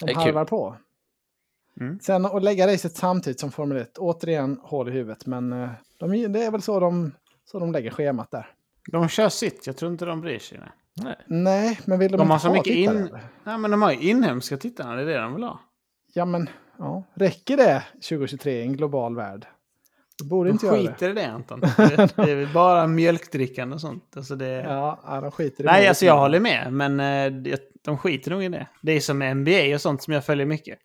[0.00, 0.76] Det de harvar på.
[1.80, 1.98] Mm.
[2.00, 5.26] Sen att lägga racet samtidigt som Formel 1, återigen hål i huvudet.
[5.26, 7.12] Men eh, de, det är väl så de,
[7.44, 8.46] så de lägger schemat där.
[8.92, 10.58] De kör sitt, jag tror inte de bryr sig.
[10.58, 11.16] Nej, Nej.
[11.26, 13.08] Nej, men vill de, De inte har så ha mycket tittare, in-?
[13.44, 15.60] Nej men de har ju inhemska tittarna, det är det de vill ha.
[16.12, 16.48] Ja, men
[16.78, 17.02] ja.
[17.14, 19.46] räcker det 2023 i en global värld?
[20.18, 20.88] Det borde De inte göra det.
[20.88, 21.60] skiter i det Anton.
[21.60, 21.70] Det,
[22.16, 24.16] det är bara mjölkdrickande och sånt.
[24.16, 24.48] Alltså det...
[24.48, 28.48] Ja, de skiter i Nej, alltså jag håller med, men eh, de skiter nog i
[28.48, 28.66] det.
[28.82, 30.78] Det är som NBA och sånt som jag följer mycket.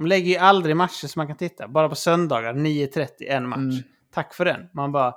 [0.00, 1.68] De lägger ju aldrig matcher som man kan titta.
[1.68, 3.56] Bara på söndagar, 9.30, en match.
[3.56, 3.82] Mm.
[4.12, 4.68] Tack för den.
[4.72, 5.14] Man bara...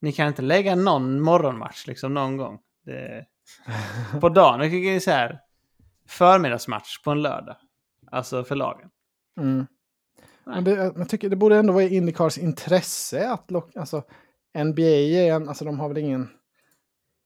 [0.00, 2.58] Ni kan inte lägga någon morgonmatch liksom någon gång.
[2.84, 3.26] Det,
[4.20, 4.60] på dagen.
[4.60, 5.40] Det är så här
[6.08, 7.56] förmiddagsmatch på en lördag.
[8.10, 8.88] Alltså för lagen.
[9.40, 9.66] Mm.
[10.44, 13.80] Men det, jag tycker det borde ändå vara i Indycars intresse att locka...
[13.80, 14.02] Alltså,
[14.54, 16.28] NBA alltså de har väl ingen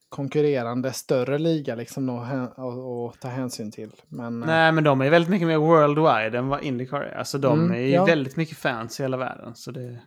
[0.08, 3.90] konkurrerande större liga liksom att, att ta hänsyn till.
[4.08, 7.18] Men, eh, Nej, men de är väldigt mycket mer worldwide än vad Indycar är.
[7.18, 8.04] Alltså de Mm, är ju ja.
[8.04, 9.54] väldigt mycket fans i hela världen.
[9.54, 9.98] Så det...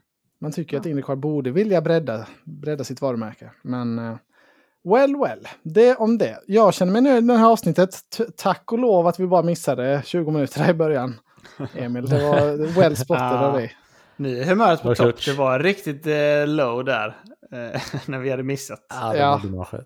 [0.42, 3.52] Man tycker att Indycar borde vilja bredda, bredda sitt varumärke.
[3.64, 4.16] Men eh,
[4.94, 5.48] well, well.
[5.64, 6.40] Det om det.
[6.48, 7.90] Jag känner mig nöjd med det här avsnittet.
[8.18, 11.20] T- tack och lov att vi bara missade 20 minuter i början.
[11.76, 13.76] Emil, det var well spotted av dig.
[14.18, 15.16] Nu är humöret på topp.
[15.26, 17.18] Det var riktigt eh, low där.
[17.52, 18.80] Eh, när vi hade missat.
[18.90, 19.42] Ja, det Ja.
[19.72, 19.84] hade.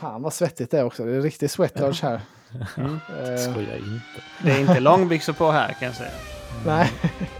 [0.00, 1.04] Fan vad svettigt det är också.
[1.04, 2.20] Det är riktigt sweatlodge här.
[2.76, 2.98] Mm.
[3.20, 4.00] Eh, Skoja inte.
[4.42, 6.10] Det är inte långbyxor på här kan jag säga.
[6.66, 6.92] nej,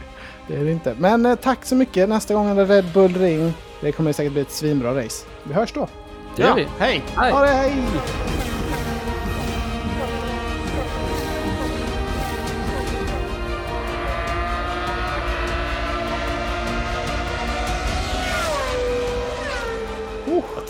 [0.49, 0.95] det är det inte.
[0.99, 2.09] Men eh, tack så mycket.
[2.09, 3.55] Nästa gång är det Red Bull Ring.
[3.81, 5.27] Det kommer säkert bli ett svinbra race.
[5.45, 5.89] Vi hörs då.
[6.37, 6.67] Det gör vi.
[6.79, 7.03] Hej!
[7.17, 7.33] Hej.
[7.33, 7.73] Ha det, hej!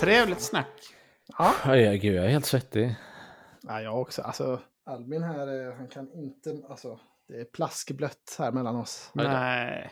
[0.02, 0.68] Trevligt snack.
[1.38, 1.52] Ja.
[1.66, 2.96] Oj, gud, jag är helt svettig.
[3.62, 4.22] Ja, jag också.
[4.22, 6.62] Alltså, Albin här, eh, han kan inte...
[6.70, 9.10] Alltså, det är plaskblött här mellan oss.
[9.12, 9.90] Nej.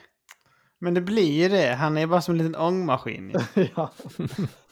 [0.79, 1.75] Men det blir ju det.
[1.75, 3.35] Han är bara som en liten ångmaskin.
[3.77, 3.91] ja.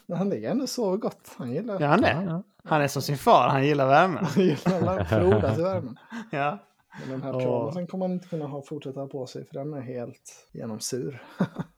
[0.07, 1.35] Men han ligger ändå så gott.
[1.37, 2.25] Han gillar, Ja, han Ja, är.
[2.25, 2.43] ja.
[2.65, 3.49] Han är som sin far.
[3.49, 4.25] Han gillar värmen.
[4.25, 5.99] han gillar att frodas i värmen.
[6.31, 6.59] Ja.
[7.01, 9.75] Men den här pyjamasen kommer han inte kunna ha fortsätta ha på sig för den
[9.75, 11.23] är helt genomsur.